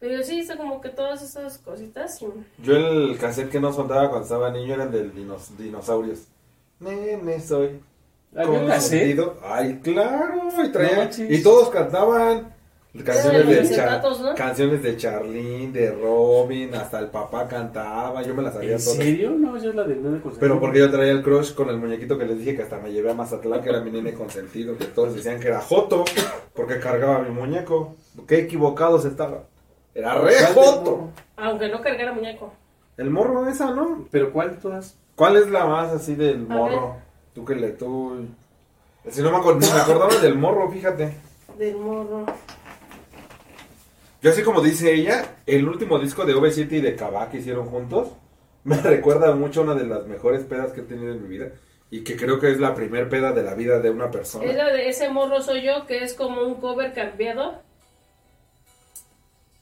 Pero 0.00 0.22
sí, 0.22 0.40
está 0.40 0.56
como 0.56 0.80
que 0.80 0.90
todas 0.90 1.22
esas 1.22 1.58
cositas. 1.58 2.20
y- 2.22 2.26
Yo 2.62 2.76
el 2.76 3.18
cassette 3.18 3.50
que 3.50 3.60
no 3.60 3.72
soltaba 3.72 4.08
cuando 4.08 4.24
estaba 4.24 4.50
niño 4.50 4.74
eran 4.74 4.90
del 4.92 5.12
dinos- 5.12 5.56
dinosaurios. 5.58 6.20
Nene 6.80 7.40
soy. 7.40 7.80
Consentido. 8.34 9.36
Ay, 9.42 9.80
claro. 9.82 10.42
Y, 10.64 10.68
traía- 10.70 11.10
No 11.18 11.24
y 11.34 11.42
todos 11.42 11.70
cantaban. 11.70 12.56
Canciones 13.04 13.46
de, 13.46 13.62
los 13.62 13.70
Char- 13.70 14.02
¿no? 14.02 14.34
canciones 14.34 14.82
de 14.82 14.96
Charlene, 14.96 15.70
de 15.72 15.92
Robin, 15.92 16.74
hasta 16.74 16.98
el 16.98 17.08
papá 17.08 17.46
cantaba, 17.46 18.22
yo 18.22 18.34
me 18.34 18.42
las 18.42 18.54
sabía 18.54 18.72
¿En 18.72 18.78
todas. 18.82 18.96
serio? 18.96 19.30
No, 19.38 19.56
yo 19.62 19.72
la 19.72 19.84
del 19.84 20.02
nene 20.02 20.20
consentido. 20.20 20.40
Pero 20.40 20.58
porque 20.58 20.78
yo 20.80 20.90
traía 20.90 21.12
el 21.12 21.22
crush 21.22 21.54
con 21.54 21.68
el 21.68 21.76
muñequito 21.76 22.18
que 22.18 22.24
les 22.24 22.38
dije 22.38 22.56
que 22.56 22.62
hasta 22.62 22.78
me 22.78 22.90
llevé 22.90 23.10
a 23.10 23.14
Mazatlán, 23.14 23.62
que 23.62 23.68
era 23.68 23.82
mi 23.82 23.90
nene 23.92 24.14
consentido, 24.14 24.76
que 24.76 24.86
todos 24.86 25.14
decían 25.14 25.38
que 25.38 25.48
era 25.48 25.60
Joto, 25.60 26.04
porque 26.54 26.80
cargaba 26.80 27.20
mi 27.20 27.30
muñeco. 27.30 27.94
Qué 28.26 28.38
equivocados 28.40 29.04
estaba. 29.04 29.44
Era 29.98 30.14
re 30.14 30.32
¿Cuál 30.32 30.54
del 30.54 30.54
Joto. 30.54 30.80
morro? 30.80 31.10
Aunque 31.36 31.68
no 31.68 31.80
cargara 31.80 32.12
muñeco. 32.12 32.52
El 32.96 33.10
morro 33.10 33.48
esa, 33.48 33.72
¿no? 33.72 34.06
¿Pero 34.12 34.32
cuál 34.32 34.52
de 34.52 34.56
todas? 34.58 34.96
¿Cuál 35.16 35.36
es 35.36 35.50
la 35.50 35.66
más 35.66 35.92
así 35.92 36.14
del 36.14 36.46
A 36.48 36.54
morro? 36.54 36.96
Tú 37.34 37.44
que 37.44 37.56
le 37.56 37.70
tú. 37.70 38.28
Si 39.10 39.20
no 39.22 39.32
me, 39.32 39.38
acuerdo, 39.38 39.58
me 39.58 39.80
acordaba 39.80 40.14
del 40.14 40.36
morro, 40.36 40.70
fíjate. 40.70 41.16
Del 41.58 41.76
morro. 41.78 42.26
Yo 44.22 44.30
así 44.30 44.44
como 44.44 44.60
dice 44.60 44.94
ella, 44.94 45.38
el 45.46 45.68
último 45.68 45.98
disco 45.98 46.24
de 46.24 46.36
OV7 46.36 46.70
y 46.70 46.80
de 46.80 46.94
Kabak 46.94 47.32
que 47.32 47.38
hicieron 47.38 47.66
juntos, 47.66 48.10
me 48.62 48.76
recuerda 48.80 49.34
mucho 49.34 49.60
a 49.60 49.64
una 49.64 49.74
de 49.74 49.84
las 49.84 50.06
mejores 50.06 50.44
pedas 50.44 50.72
que 50.72 50.82
he 50.82 50.84
tenido 50.84 51.12
en 51.12 51.22
mi 51.24 51.28
vida. 51.28 51.48
Y 51.90 52.04
que 52.04 52.16
creo 52.16 52.38
que 52.38 52.52
es 52.52 52.60
la 52.60 52.76
primer 52.76 53.08
peda 53.08 53.32
de 53.32 53.42
la 53.42 53.54
vida 53.54 53.80
de 53.80 53.90
una 53.90 54.12
persona. 54.12 54.44
Es 54.44 54.54
la 54.54 54.70
de 54.70 54.90
ese 54.90 55.08
morro 55.08 55.42
soy 55.42 55.62
yo, 55.62 55.86
que 55.86 56.04
es 56.04 56.14
como 56.14 56.42
un 56.42 56.60
cover 56.60 56.92
cambiado. 56.92 57.66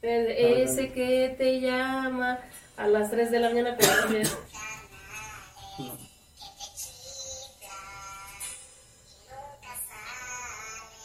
Ese 0.06 0.92
que 0.92 1.34
te 1.36 1.60
llama 1.60 2.38
a 2.76 2.86
las 2.86 3.10
3 3.10 3.30
de 3.30 3.40
la 3.40 3.48
mañana, 3.48 3.76
pero 3.76 3.92
también. 4.02 4.26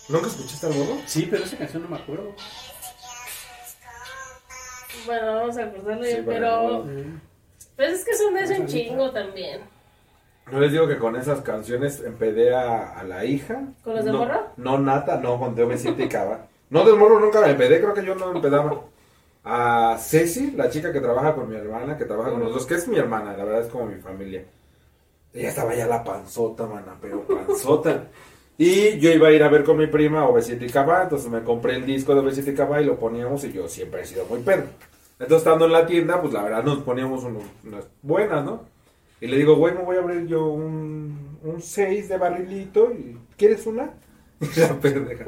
¿Nunca 0.10 0.28
escuchaste 0.28 0.68
al 0.68 0.74
gordo? 0.74 0.98
Sí, 1.06 1.28
pero 1.32 1.44
esa 1.44 1.58
canción 1.58 1.84
no 1.84 1.90
me 1.90 1.98
acuerdo. 1.98 2.36
Bueno, 5.06 5.36
vamos 5.36 5.58
a 5.58 5.72
cortarlo 5.72 6.04
Sí, 6.04 6.10
bien, 6.12 6.26
pero. 6.26 6.86
Pues 7.76 7.94
es 7.94 8.06
que 8.06 8.16
son 8.16 8.34
de 8.36 8.44
ese 8.44 8.60
un 8.60 8.68
chingo 8.68 9.12
también. 9.12 9.62
No 10.52 10.60
les 10.60 10.72
digo 10.74 10.88
que 10.88 10.98
con 10.98 11.16
esas 11.16 11.42
canciones 11.42 12.02
empedé 12.02 12.54
a, 12.54 13.00
a 13.00 13.04
la 13.04 13.26
hija. 13.26 13.64
¿Con 13.84 13.96
las 13.96 14.04
del 14.06 14.14
no, 14.14 14.20
morro? 14.20 14.48
No, 14.58 14.78
nata, 14.78 15.18
no, 15.18 15.40
con 15.40 15.56
Teo 15.56 15.72
y 15.72 16.08
Cava. 16.10 16.51
No, 16.72 16.86
del 16.86 16.96
morro 16.96 17.20
nunca 17.20 17.42
me 17.42 17.52
empedé, 17.52 17.80
creo 17.80 17.94
que 17.94 18.04
yo 18.04 18.16
no 18.16 18.32
me 18.32 18.38
empedaba. 18.38 18.86
A 19.44 19.98
Ceci, 20.00 20.52
la 20.52 20.70
chica 20.70 20.92
que 20.94 21.02
trabaja 21.02 21.36
con 21.36 21.50
mi 21.50 21.56
hermana, 21.56 21.98
que 21.98 22.06
trabaja 22.06 22.32
con 22.32 22.40
los 22.40 22.54
dos, 22.54 22.66
que 22.66 22.76
es 22.76 22.88
mi 22.88 22.98
hermana, 22.98 23.36
la 23.36 23.44
verdad 23.44 23.62
es 23.62 23.68
como 23.68 23.86
mi 23.86 24.00
familia. 24.02 24.46
Ella 25.34 25.50
estaba 25.50 25.76
ya 25.76 25.86
la 25.86 26.04
panzota, 26.04 26.66
mana, 26.66 26.98
pero 27.02 27.28
panzota. 27.28 28.08
Y 28.58 28.98
yo 29.00 29.12
iba 29.12 29.28
a 29.28 29.32
ir 29.32 29.44
a 29.44 29.50
ver 29.50 29.64
con 29.64 29.78
mi 29.78 29.88
prima 29.88 30.28
Obesita 30.28 30.64
y 30.64 30.70
Cava, 30.70 31.04
entonces 31.04 31.30
me 31.30 31.44
compré 31.44 31.76
el 31.76 31.86
disco 31.86 32.14
de 32.14 32.22
Obesita 32.22 32.52
y 32.52 32.56
Cava 32.56 32.82
y 32.82 32.86
lo 32.86 32.98
poníamos 32.98 33.44
y 33.44 33.52
yo 33.52 33.68
siempre 33.68 34.02
he 34.02 34.06
sido 34.06 34.26
muy 34.26 34.40
pedo. 34.40 34.64
Entonces 35.20 35.40
estando 35.40 35.66
en 35.66 35.74
la 35.74 35.86
tienda, 35.86 36.22
pues 36.22 36.34
la 36.34 36.44
verdad 36.44 36.64
nos 36.64 36.80
poníamos 36.80 37.24
unas 37.24 37.88
buenas, 38.02 38.46
¿no? 38.46 38.64
Y 39.20 39.28
le 39.28 39.38
digo, 39.38 39.56
güey, 39.56 39.74
me 39.76 39.84
voy 39.84 39.98
a 39.98 40.00
abrir 40.00 40.26
yo 40.26 40.48
un, 40.48 41.38
un 41.44 41.62
6 41.62 42.10
de 42.10 42.18
barrilito. 42.18 42.92
Y, 42.92 43.18
¿Quieres 43.38 43.66
una? 43.68 43.92
Y 44.40 44.60
la 44.60 44.74
pendeja. 44.80 45.26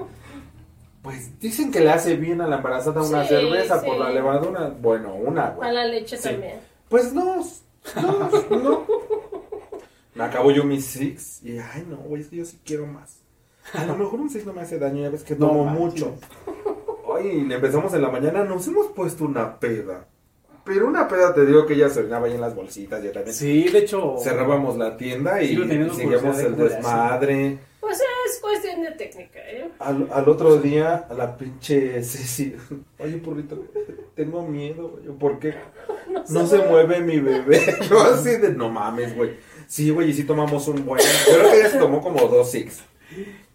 Pues 1.03 1.37
dicen 1.39 1.69
que 1.71 1.81
le 1.81 1.91
hace 1.91 2.15
bien 2.15 2.41
a 2.41 2.47
la 2.47 2.55
embarazada 2.57 3.03
una 3.03 3.23
Sí, 3.23 3.29
cerveza 3.35 3.81
por 3.83 3.97
la 3.97 4.09
levadura. 4.09 4.69
Bueno, 4.81 5.13
una, 5.13 5.47
A 5.47 5.51
güey. 5.51 5.71
la 5.73 5.85
leche 5.85 6.17
Sí. 6.17 6.29
también. 6.29 6.59
Pues 6.89 7.13
no, 7.13 7.43
no, 8.01 8.57
no. 8.57 8.85
Me 10.15 10.23
acabo 10.23 10.51
yo 10.51 10.63
mis 10.63 10.85
6 10.85 11.41
y, 11.43 11.57
ay, 11.57 11.85
no, 11.89 11.97
güey, 11.97 12.21
es 12.21 12.29
que 12.29 12.37
yo 12.37 12.45
sí 12.45 12.59
quiero 12.65 12.87
más. 12.87 13.19
A 13.73 13.85
lo 13.85 13.95
mejor 13.97 14.19
un 14.21 14.29
6 14.29 14.45
no 14.45 14.53
me 14.53 14.61
hace 14.61 14.79
daño, 14.79 15.01
ya 15.03 15.09
ves 15.09 15.23
que 15.23 15.35
tomo 15.35 15.65
mucho. 15.65 16.15
Ay, 17.17 17.47
empezamos 17.51 17.93
en 17.93 18.01
la 18.01 18.09
mañana, 18.09 18.43
nos 18.43 18.67
hemos 18.67 18.87
puesto 18.87 19.25
una 19.25 19.59
peda. 19.59 20.07
Pero 20.63 20.87
una 20.87 21.07
peda 21.07 21.33
te 21.33 21.45
digo 21.45 21.65
que 21.65 21.73
ella 21.73 21.89
se 21.89 21.99
orinaba 21.99 22.27
ahí 22.27 22.33
en 22.35 22.41
las 22.41 22.55
bolsitas, 22.55 23.03
yo 23.03 23.11
también. 23.11 23.35
Sí, 23.35 23.63
de 23.67 23.79
hecho. 23.79 24.15
Cerrábamos 24.19 24.77
la 24.77 24.95
tienda 24.95 25.41
y, 25.41 25.57
seguíamos 25.57 26.39
el 26.39 26.55
desmadre. 26.55 27.59
Pues 27.81 27.97
es 27.99 28.07
cuestión 28.43 28.81
de 28.83 28.91
técnica, 28.91 29.39
¿eh? 29.39 29.69
Al, 29.79 30.09
al 30.11 30.29
otro 30.29 30.57
día, 30.57 31.07
a 31.09 31.13
la 31.13 31.37
pinche 31.37 32.03
Ceci, 32.03 32.55
oye, 32.99 33.17
porrito, 33.17 33.63
tengo 34.15 34.43
miedo, 34.43 34.89
güey. 34.89 35.17
¿Por 35.17 35.39
qué? 35.39 35.55
No 36.29 36.45
se 36.45 36.59
mueve 36.59 37.01
mi 37.01 37.19
bebé. 37.19 37.59
Yo 37.89 37.99
así 38.01 38.37
de, 38.37 38.51
no 38.51 38.69
mames, 38.69 39.15
güey. 39.15 39.31
Sí, 39.67 39.89
güey, 39.89 40.11
y 40.11 40.13
sí 40.13 40.25
tomamos 40.25 40.67
un 40.67 40.85
buen. 40.85 41.01
Yo 41.01 41.33
creo 41.39 41.51
que 41.51 41.59
ella 41.59 41.69
se 41.69 41.79
tomó 41.79 42.01
como 42.01 42.27
dos 42.27 42.51
six. 42.51 42.83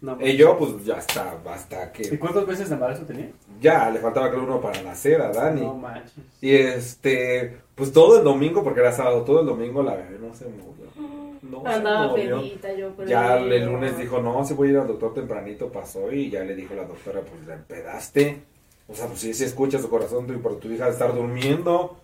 No, 0.01 0.17
Y 0.21 0.37
yo, 0.37 0.57
pues, 0.57 0.85
ya 0.85 0.95
está, 0.95 1.37
basta 1.43 1.91
¿Y 1.97 2.09
que... 2.09 2.19
cuántos 2.19 2.47
meses 2.47 2.69
de 2.69 2.75
embarazo 2.75 3.03
tenía? 3.03 3.29
Ya, 3.59 3.89
le 3.89 3.99
faltaba 3.99 4.29
creo 4.29 4.43
uno 4.43 4.61
para 4.61 4.81
nacer 4.81 5.21
a 5.21 5.31
Dani. 5.31 5.61
No 5.61 5.75
manches. 5.75 6.13
Y 6.39 6.55
este, 6.55 7.57
pues 7.75 7.91
todo 7.91 8.17
el 8.17 8.23
domingo, 8.23 8.63
porque 8.63 8.79
era 8.79 8.91
sábado, 8.93 9.23
todo 9.23 9.41
el 9.41 9.45
domingo 9.45 9.83
la 9.83 9.95
bebé 9.95 10.17
no 10.19 10.33
se 10.33 10.45
movió. 10.45 10.78
No 11.41 11.61
se 11.63 11.67
Andaba 11.69 12.07
movió. 12.07 12.39
pedita 12.41 12.73
yo, 12.73 12.91
pero. 12.95 13.09
Ya 13.09 13.37
el 13.37 13.65
lunes 13.65 13.97
dijo, 13.97 14.21
no, 14.21 14.43
si 14.45 14.53
voy 14.53 14.69
a 14.69 14.71
ir 14.71 14.77
al 14.77 14.87
doctor 14.87 15.13
tempranito, 15.13 15.71
pasó 15.71 16.11
y 16.11 16.29
ya 16.29 16.43
le 16.43 16.55
dijo 16.55 16.73
la 16.75 16.85
doctora, 16.85 17.21
pues 17.21 17.45
la 17.47 17.55
empedaste. 17.55 18.41
O 18.87 18.95
sea, 18.95 19.07
pues 19.07 19.19
sí, 19.19 19.33
se 19.33 19.45
escucha 19.45 19.79
su 19.79 19.89
corazón 19.89 20.25
tu- 20.27 20.41
por 20.41 20.59
tu 20.59 20.69
hija 20.71 20.85
de 20.85 20.91
estar 20.91 21.13
durmiendo. 21.13 21.97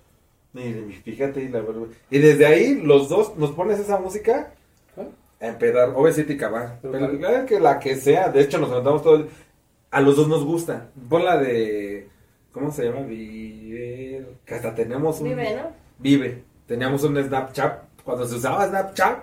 Y 0.54 0.62
fíjate, 1.04 1.44
y, 1.44 1.50
la, 1.50 1.64
y 2.10 2.20
desde 2.20 2.46
ahí 2.46 2.76
los 2.76 3.10
dos 3.10 3.36
nos 3.38 3.52
pones 3.52 3.78
esa 3.80 3.98
música 4.00 4.54
¿Cuál? 4.94 5.10
a 5.42 5.48
empedar, 5.48 5.90
obviamente 5.96 6.34
y 6.34 6.38
cavar. 6.38 6.80
Pero 6.82 6.94
Pero 7.20 7.46
que 7.46 7.60
la 7.60 7.78
que 7.80 7.96
sea, 7.98 8.30
de 8.30 8.42
hecho 8.42 8.58
nos 8.60 8.70
levantamos 8.70 9.02
todo 9.04 9.16
el- 9.18 9.28
A 9.92 10.00
los 10.02 10.16
dos 10.16 10.28
nos 10.30 10.46
gusta. 10.46 10.92
Pon 11.10 11.26
la 11.26 11.38
de... 11.38 12.08
¿Cómo 12.54 12.72
se 12.72 12.86
llama? 12.86 13.02
Vive... 13.02 14.26
Que 14.46 14.56
hasta 14.56 14.74
tenemos 14.74 15.20
un... 15.20 15.28
Vive, 15.30 15.56
¿no? 15.56 15.72
Vive. 16.00 16.44
Teníamos 16.68 17.04
un 17.04 17.22
Snapchat, 17.22 17.84
cuando 18.06 18.26
se 18.28 18.36
usaba 18.36 18.68
Snapchat, 18.68 19.18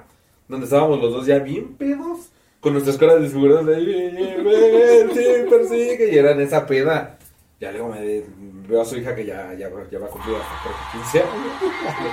donde 0.48 0.64
estábamos 0.64 1.00
los 1.00 1.12
dos 1.12 1.26
ya 1.26 1.38
bien 1.38 1.74
pedos, 1.76 2.28
con 2.60 2.74
nuestras 2.74 2.98
caras 2.98 3.22
desfiguradas 3.22 3.64
de 3.66 5.08
sí, 5.14 5.48
persigue, 5.48 6.12
y 6.12 6.18
eran 6.18 6.40
esa 6.40 6.66
peda. 6.66 7.16
Ya 7.60 7.70
luego 7.72 7.88
me 7.90 8.24
veo 8.68 8.82
a 8.82 8.84
su 8.84 8.96
hija 8.96 9.14
que 9.14 9.24
ya, 9.24 9.54
ya, 9.54 9.70
ya 9.90 9.98
va 9.98 10.06
a 10.06 10.10
cumplir 10.10 10.36
hasta 10.36 10.62
creo 10.62 10.74
que 10.74 10.98
15 10.98 11.20
años. 11.20 12.12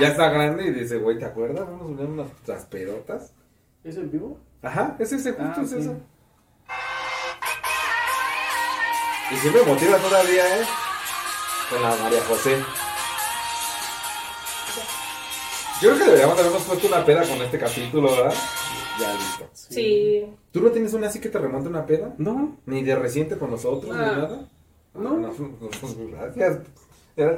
Ya 0.00 0.08
está 0.08 0.28
grande 0.28 0.64
y 0.64 0.70
dice, 0.72 0.96
güey, 0.98 1.20
¿te 1.20 1.24
acuerdas? 1.24 1.66
Vamos 1.70 1.82
a 1.82 1.84
unir 1.84 2.04
unas 2.06 2.26
unas 2.48 2.64
pedotas. 2.66 3.32
¿Es 3.84 3.96
en 3.96 4.10
vivo? 4.10 4.40
Ajá, 4.60 4.96
es 4.98 5.12
ese, 5.12 5.30
justo 5.30 5.44
Ah, 5.56 5.62
es 5.62 5.70
sí. 5.70 5.76
eso. 5.78 5.96
Y 9.30 9.36
sí 9.36 9.50
me 9.50 9.62
motiva 9.62 9.96
todavía, 9.98 10.58
¿eh? 10.60 10.64
Con 11.70 11.80
la 11.80 11.94
María 11.94 12.20
José. 12.24 12.56
Yo 15.82 15.90
creo 15.90 15.98
que 15.98 16.04
deberíamos 16.04 16.38
habernos 16.38 16.62
puesto 16.62 16.86
una 16.88 17.04
peda 17.04 17.22
con 17.26 17.42
este 17.42 17.58
capítulo, 17.58 18.10
¿verdad? 18.12 18.34
Ya 19.00 19.12
listo. 19.12 19.48
Sí. 19.52 20.24
¿Tú 20.52 20.60
no 20.60 20.70
tienes 20.70 20.94
una 20.94 21.08
así 21.08 21.20
que 21.20 21.28
te 21.28 21.38
remonte 21.38 21.68
una 21.68 21.84
peda? 21.84 22.14
No, 22.18 22.56
Ni 22.66 22.82
de 22.82 22.94
reciente 22.94 23.36
con 23.36 23.50
nosotros, 23.50 23.94
ni 23.94 24.02
Ah. 24.02 24.12
nada. 24.16 24.48
No. 24.94 25.26
Ah, 25.26 25.32
pues, 25.80 25.96
gracias. 26.10 26.58
Era 27.16 27.32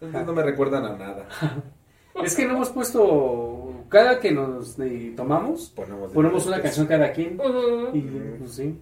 nada. 0.00 0.24
No 0.24 0.32
me 0.32 0.42
recuerdan 0.42 0.84
a 0.84 0.96
nada. 0.96 1.28
es 2.24 2.34
que 2.34 2.46
no 2.46 2.54
hemos 2.56 2.70
puesto. 2.70 3.84
Cada 3.88 4.18
que 4.20 4.32
nos 4.32 4.78
eh, 4.80 5.12
tomamos, 5.16 5.70
Ponemos, 5.76 6.12
ponemos 6.12 6.46
una 6.46 6.60
canción 6.60 6.86
cada 6.86 7.12
quien. 7.12 7.38
Y 7.92 8.00
pues 8.38 8.52
sí. 8.52 8.78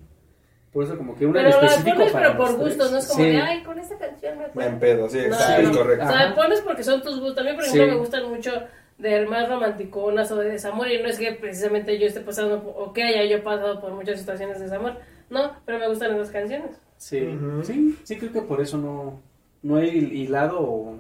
Por 0.73 0.85
eso, 0.85 0.97
como 0.97 1.17
que 1.17 1.27
una 1.27 1.41
en 1.41 1.47
Pero 1.47 1.61
la 1.61 1.67
específico 1.67 1.97
pones, 1.97 2.13
para 2.13 2.27
pero 2.27 2.39
por 2.39 2.47
los 2.51 2.57
tres. 2.59 2.69
gusto, 2.79 2.91
no 2.93 2.99
es 2.99 3.07
como 3.09 3.25
Sí. 3.25 3.31
de, 3.31 3.41
ay, 3.41 3.63
con 3.65 3.79
esta 3.79 3.99
canción 3.99 4.39
me 4.39 4.47
Me 4.55 4.67
empedo, 4.67 5.09
sí, 5.09 5.19
No, 5.29 5.37
es 5.37 5.77
correcto. 5.77 6.05
O 6.05 6.09
sea, 6.09 6.21
Ajá. 6.27 6.35
pones 6.37 6.61
porque 6.61 6.85
son 6.85 7.03
tus 7.03 7.19
gustos. 7.21 7.39
A 7.45 7.51
mí, 7.51 7.55
por 7.57 7.65
ejemplo, 7.65 7.85
Sí. 7.85 7.91
me 7.91 7.97
gustan 7.97 8.29
mucho 8.31 8.53
de 8.99 9.27
más 9.27 9.49
romanticonas 9.49 10.31
o 10.31 10.37
de 10.37 10.51
desamor. 10.51 10.89
Y 10.89 11.03
no 11.03 11.09
es 11.09 11.19
que 11.19 11.33
precisamente 11.33 11.99
yo 11.99 12.07
esté 12.07 12.21
pasando 12.21 12.57
o 12.77 12.93
que 12.93 13.03
haya 13.03 13.25
yo 13.25 13.43
pasado 13.43 13.81
por 13.81 13.93
muchas 13.93 14.21
situaciones 14.21 14.59
de 14.59 14.65
desamor. 14.67 14.95
No, 15.29 15.53
pero 15.65 15.79
me 15.81 15.89
gustan 15.89 16.15
esas 16.15 16.31
canciones. 16.31 16.71
Sí, 16.97 17.37
sí, 17.65 17.99
sí, 18.05 18.19
creo 18.19 18.33
que 18.33 18.43
por 18.43 18.61
eso 18.61 18.77
no, 18.79 19.21
no 19.63 19.79
he 19.79 19.89
hilado 19.89 20.61
o, 20.61 20.97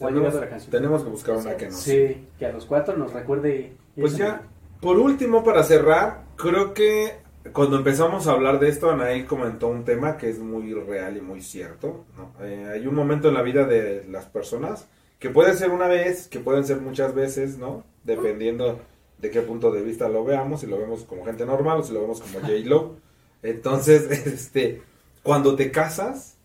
o 0.00 0.06
ha 0.06 0.10
llegado 0.10 0.40
la 0.40 0.48
canción. 0.48 0.70
Tenemos 0.72 1.04
que 1.04 1.10
buscar 1.10 1.36
una 1.36 1.56
que 1.56 1.66
nos 1.66 1.76
Sí, 1.76 2.26
que 2.38 2.46
a 2.46 2.52
los 2.52 2.64
cuatro 2.64 2.96
nos 2.96 3.12
recuerde. 3.12 3.72
Pues 4.00 4.16
ya, 4.16 4.42
por 4.80 4.98
último, 4.98 5.44
para 5.44 5.62
cerrar, 5.62 6.22
creo 6.36 6.74
que 6.74 7.24
cuando 7.52 7.76
empezamos 7.76 8.26
a 8.26 8.32
hablar 8.32 8.58
de 8.58 8.68
esto, 8.68 8.90
Anaí 8.90 9.24
comentó 9.24 9.68
un 9.68 9.84
tema 9.84 10.16
que 10.16 10.28
es 10.28 10.38
muy 10.38 10.72
real 10.74 11.16
y 11.16 11.20
muy 11.20 11.42
cierto. 11.42 12.04
¿no? 12.16 12.32
Eh, 12.44 12.70
hay 12.74 12.86
un 12.86 12.94
momento 12.94 13.28
en 13.28 13.34
la 13.34 13.42
vida 13.42 13.64
de 13.64 14.04
las 14.08 14.26
personas 14.26 14.86
que 15.18 15.30
puede 15.30 15.54
ser 15.54 15.70
una 15.70 15.88
vez, 15.88 16.28
que 16.28 16.40
pueden 16.40 16.64
ser 16.64 16.80
muchas 16.80 17.14
veces, 17.14 17.58
¿no? 17.58 17.84
Dependiendo 18.04 18.80
de 19.18 19.30
qué 19.30 19.40
punto 19.40 19.70
de 19.70 19.82
vista 19.82 20.08
lo 20.08 20.24
veamos, 20.24 20.60
si 20.60 20.66
lo 20.66 20.78
vemos 20.78 21.04
como 21.04 21.24
gente 21.24 21.46
normal 21.46 21.80
o 21.80 21.82
si 21.82 21.92
lo 21.92 22.02
vemos 22.02 22.20
como 22.20 22.40
J-Lo. 22.40 22.96
Entonces, 23.42 24.10
este, 24.26 24.82
cuando 25.22 25.56
te 25.56 25.70
casas, 25.70 26.36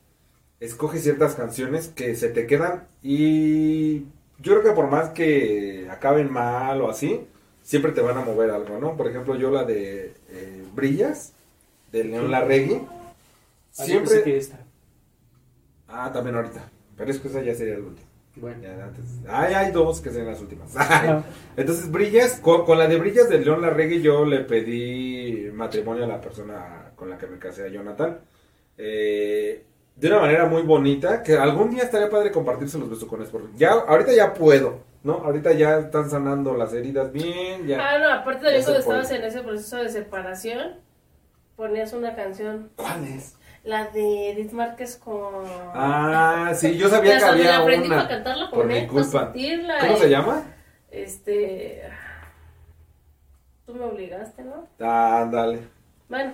escoges 0.60 1.04
ciertas 1.04 1.36
canciones 1.36 1.90
que 1.90 2.16
se 2.16 2.30
te 2.30 2.48
quedan 2.48 2.88
y 3.04 4.06
yo 4.40 4.54
creo 4.54 4.64
que 4.64 4.72
por 4.72 4.90
más 4.90 5.10
que 5.10 5.88
acaben 5.92 6.32
mal 6.32 6.82
o 6.82 6.90
así, 6.90 7.28
siempre 7.64 7.92
te 7.92 8.02
van 8.02 8.18
a 8.18 8.26
mover 8.26 8.52
algo, 8.52 8.80
¿no? 8.80 8.96
Por 8.96 9.08
ejemplo, 9.08 9.36
yo 9.36 9.52
la 9.52 9.64
de 9.64 10.14
eh, 10.30 10.61
Brillas, 10.74 11.34
de 11.92 12.04
León 12.06 12.32
Larregui, 12.32 12.82
Ah, 13.78 13.86
siempre... 13.86 14.24
que 14.24 14.38
esta. 14.38 14.60
Ah, 15.88 16.12
también 16.14 16.36
ahorita, 16.36 16.70
pero 16.98 17.10
es 17.12 17.20
que 17.20 17.28
esa 17.30 17.42
ya 17.42 17.54
sería 17.56 17.76
la 17.76 17.86
última. 17.86 18.08
Bueno. 18.36 18.62
Ya, 18.64 18.84
antes. 18.86 19.04
Ay, 19.28 19.54
hay 19.54 19.72
dos 19.72 20.00
que 20.02 20.10
sean 20.10 20.26
las 20.28 20.40
últimas. 20.42 20.72
Ah. 20.76 21.24
Entonces, 21.58 21.92
Brillas, 21.92 22.40
con, 22.42 22.66
con 22.66 22.78
la 22.78 22.88
de 22.88 22.98
Brillas 22.98 23.30
de 23.30 23.40
León 23.40 23.62
Larregui, 23.62 24.02
yo 24.02 24.26
le 24.26 24.40
pedí 24.42 25.50
matrimonio 25.54 26.06
a 26.06 26.08
la 26.08 26.22
persona 26.22 26.92
con 26.96 27.10
la 27.10 27.18
que 27.18 27.28
me 27.28 27.38
casé, 27.40 27.66
a 27.66 27.70
Jonathan. 27.70 28.20
Eh, 28.78 29.64
de 29.96 30.08
una 30.08 30.20
manera 30.22 30.46
muy 30.46 30.62
bonita, 30.64 31.22
que 31.24 31.38
algún 31.38 31.72
día 31.72 31.84
estaría 31.84 32.10
padre 32.10 32.32
compartirse 32.32 32.78
los 32.80 32.90
besos 32.90 33.08
con 33.08 33.22
él. 33.22 33.28
porque 33.32 33.48
Ya, 33.58 33.72
ahorita 33.72 34.14
ya 34.14 34.34
puedo, 34.34 34.80
¿no? 35.04 35.14
Ahorita 35.14 35.54
ya 35.54 35.80
están 35.80 36.10
sanando 36.10 36.56
las 36.56 36.74
heridas 36.74 37.12
bien, 37.12 37.66
ya. 37.68 37.78
Ah, 37.80 38.00
no, 38.00 38.10
aparte 38.12 38.42
cuando 38.46 38.64
puede. 38.66 38.80
estabas 38.80 39.12
en 39.12 39.24
ese 39.24 39.42
proceso 39.42 39.78
de 39.78 39.90
separación, 39.90 40.76
ponías 41.56 41.94
una 41.94 42.16
canción, 42.16 42.72
¿Cuál 42.76 43.06
es? 43.06 43.36
la 43.64 43.86
de 43.90 44.32
Edith 44.32 44.52
Márquez 44.52 44.98
con... 44.98 45.46
Ah, 45.74 46.52
sí, 46.56 46.78
yo 46.78 46.90
sabía 46.90 47.18
que 47.20 47.24
había 47.26 47.58
aprendí 47.60 47.90
para 47.90 48.02
una. 48.02 48.10
cantarla 48.10 48.50
Por 48.50 48.66
mi 48.66 48.88
culpa. 48.88 49.26
sentirla. 49.26 49.80
¿Cómo 49.80 49.98
se 49.98 50.10
llama? 50.10 50.44
Este... 50.90 51.84
Tú 53.66 53.76
me 53.76 53.86
obligaste, 53.86 54.44
¿no? 54.44 54.68
Ah, 54.80 55.28
dale. 55.32 55.60
Bueno, 56.10 56.34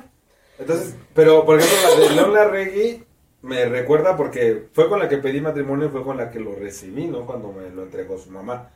Entonces, 0.57 0.95
pero 1.13 1.45
por 1.45 1.59
ejemplo, 1.59 1.99
la 1.99 2.07
de 2.09 2.15
León 2.15 2.33
Larregui 2.33 3.03
me 3.47 3.65
recuerda 3.65 4.15
porque 4.17 4.67
fue 4.73 4.89
con 4.89 4.99
la 4.99 5.07
que 5.07 5.17
pedí 5.17 5.41
matrimonio 5.41 5.87
y 5.87 5.89
fue 5.89 6.03
con 6.03 6.17
la 6.17 6.29
que 6.29 6.39
lo 6.39 6.53
recibí, 6.53 7.07
¿no? 7.07 7.25
Cuando 7.25 7.51
me 7.51 7.69
lo 7.69 7.83
entregó 7.83 8.17
su 8.17 8.29
mamá. 8.29 8.69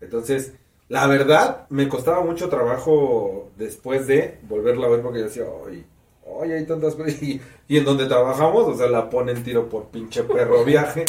Entonces, 0.00 0.52
la 0.88 1.06
verdad, 1.06 1.66
me 1.70 1.88
costaba 1.88 2.22
mucho 2.22 2.48
trabajo 2.48 3.50
después 3.56 4.06
de 4.06 4.38
volverla 4.42 4.86
a 4.86 4.90
ver 4.90 5.00
porque 5.00 5.20
yo 5.20 5.24
decía, 5.26 5.44
ay, 5.66 5.84
ay, 6.42 6.52
hay 6.52 6.66
tantas. 6.66 6.96
Y, 7.22 7.40
y 7.68 7.78
en 7.78 7.84
donde 7.84 8.06
trabajamos, 8.06 8.66
o 8.66 8.74
sea, 8.76 8.88
la 8.88 9.08
ponen 9.08 9.42
tiro 9.42 9.68
por 9.68 9.86
pinche 9.86 10.22
perro 10.24 10.64
viaje. 10.66 11.04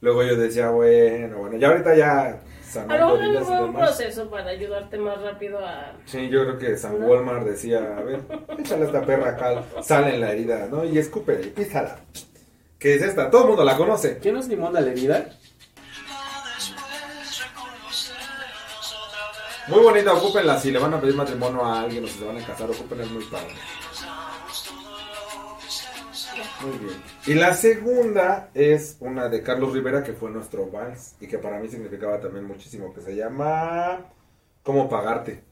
Luego 0.00 0.22
yo 0.22 0.36
decía, 0.36 0.70
bueno, 0.70 1.38
bueno, 1.38 1.56
ya 1.56 1.68
ahorita 1.68 1.96
ya 1.96 2.40
A 2.88 2.96
lo 2.98 3.16
mejor 3.16 3.44
fue 3.44 3.64
un 3.64 3.74
proceso 3.74 4.28
para 4.28 4.50
ayudarte 4.50 4.98
más 4.98 5.20
rápido 5.22 5.58
a... 5.58 5.94
Sí, 6.04 6.28
yo 6.28 6.44
creo 6.44 6.58
que 6.58 6.76
San 6.76 7.02
Walmart 7.02 7.46
decía, 7.46 7.96
a 7.96 8.02
ver, 8.02 8.20
échale 8.58 8.82
a 8.82 8.86
esta 8.86 9.02
perra 9.02 9.30
acá, 9.30 9.64
sale 9.82 10.14
en 10.14 10.20
la 10.20 10.32
herida, 10.32 10.68
¿no? 10.70 10.84
Y 10.84 10.98
escupe 10.98 11.52
y 11.56 11.64
¿Qué 12.78 12.94
es 12.94 13.02
esta? 13.02 13.30
Todo 13.30 13.42
el 13.42 13.48
mundo 13.48 13.64
la 13.64 13.76
conoce. 13.76 14.18
¿Qué 14.18 14.32
no 14.32 14.40
es 14.40 14.48
limón 14.48 14.76
a 14.76 14.80
la 14.80 14.90
herida? 14.90 15.30
Muy 19.68 19.80
bonita, 19.80 20.14
ocúpenla. 20.14 20.60
Si 20.60 20.70
le 20.70 20.78
van 20.78 20.94
a 20.94 21.00
pedir 21.00 21.16
matrimonio 21.16 21.64
a 21.64 21.80
alguien 21.80 22.04
o 22.04 22.06
si 22.06 22.18
se 22.18 22.24
van 22.24 22.36
a 22.36 22.46
casar, 22.46 22.70
ocúpenla, 22.70 23.04
es 23.04 23.10
muy 23.10 23.24
padre. 23.24 23.54
Muy 26.62 26.78
bien. 26.78 27.02
Y 27.26 27.34
la 27.34 27.54
segunda 27.54 28.50
es 28.54 28.96
una 29.00 29.28
de 29.28 29.42
Carlos 29.42 29.72
Rivera, 29.72 30.02
que 30.02 30.12
fue 30.12 30.30
nuestro 30.30 30.70
vals 30.70 31.14
y 31.20 31.26
que 31.26 31.38
para 31.38 31.58
mí 31.58 31.68
significaba 31.68 32.20
también 32.20 32.44
muchísimo, 32.44 32.94
que 32.94 33.00
se 33.00 33.16
llama 33.16 34.06
¿Cómo 34.62 34.88
pagarte? 34.88 35.42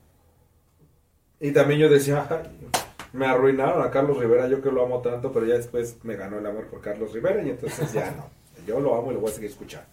Y 1.41 1.53
también 1.53 1.81
yo 1.81 1.89
decía, 1.89 2.27
"Ay, 2.31 2.71
me 3.15 3.27
arruinaron 3.27 3.81
a 3.81 3.91
Carlos 3.93 4.19
Rivera, 4.19 4.49
yo 4.49 4.61
que 4.61 4.73
lo 4.73 4.85
amo 4.85 5.01
tanto, 5.01 5.33
pero 5.33 5.47
ya 5.47 5.55
después 5.55 5.99
me 6.03 6.17
ganó 6.17 6.39
el 6.39 6.47
amor 6.47 6.67
por 6.67 6.81
Carlos 6.81 7.13
Rivera 7.13 7.41
y 7.43 7.51
entonces 7.51 7.93
ya 7.93 8.11
no. 8.11 8.29
Yo 8.67 8.81
lo 8.81 8.97
amo 8.97 9.13
y 9.13 9.15
lo 9.15 9.21
voy 9.21 9.31
a 9.31 9.35
seguir 9.35 9.51
escuchando. 9.51 9.87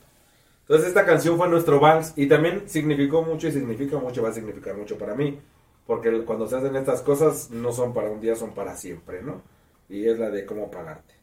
Entonces 0.61 0.87
esta 0.87 1.05
canción 1.05 1.37
fue 1.37 1.47
nuestro 1.47 1.79
vals 1.79 2.13
y 2.15 2.27
también 2.27 2.67
significó 2.67 3.21
mucho 3.21 3.47
y 3.47 3.51
significa 3.51 3.97
mucho, 3.99 4.23
va 4.23 4.29
a 4.29 4.33
significar 4.33 4.75
mucho 4.75 4.97
para 4.97 5.13
mí, 5.13 5.39
porque 5.85 6.23
cuando 6.25 6.47
se 6.47 6.55
hacen 6.55 6.75
estas 6.75 7.03
cosas 7.03 7.51
no 7.51 7.71
son 7.71 7.93
para 7.93 8.09
un 8.09 8.21
día, 8.21 8.35
son 8.35 8.55
para 8.55 8.75
siempre, 8.75 9.21
¿no? 9.21 9.43
Y 9.87 10.07
es 10.07 10.17
la 10.17 10.31
de 10.31 10.43
cómo 10.43 10.71
pagarte. 10.71 11.13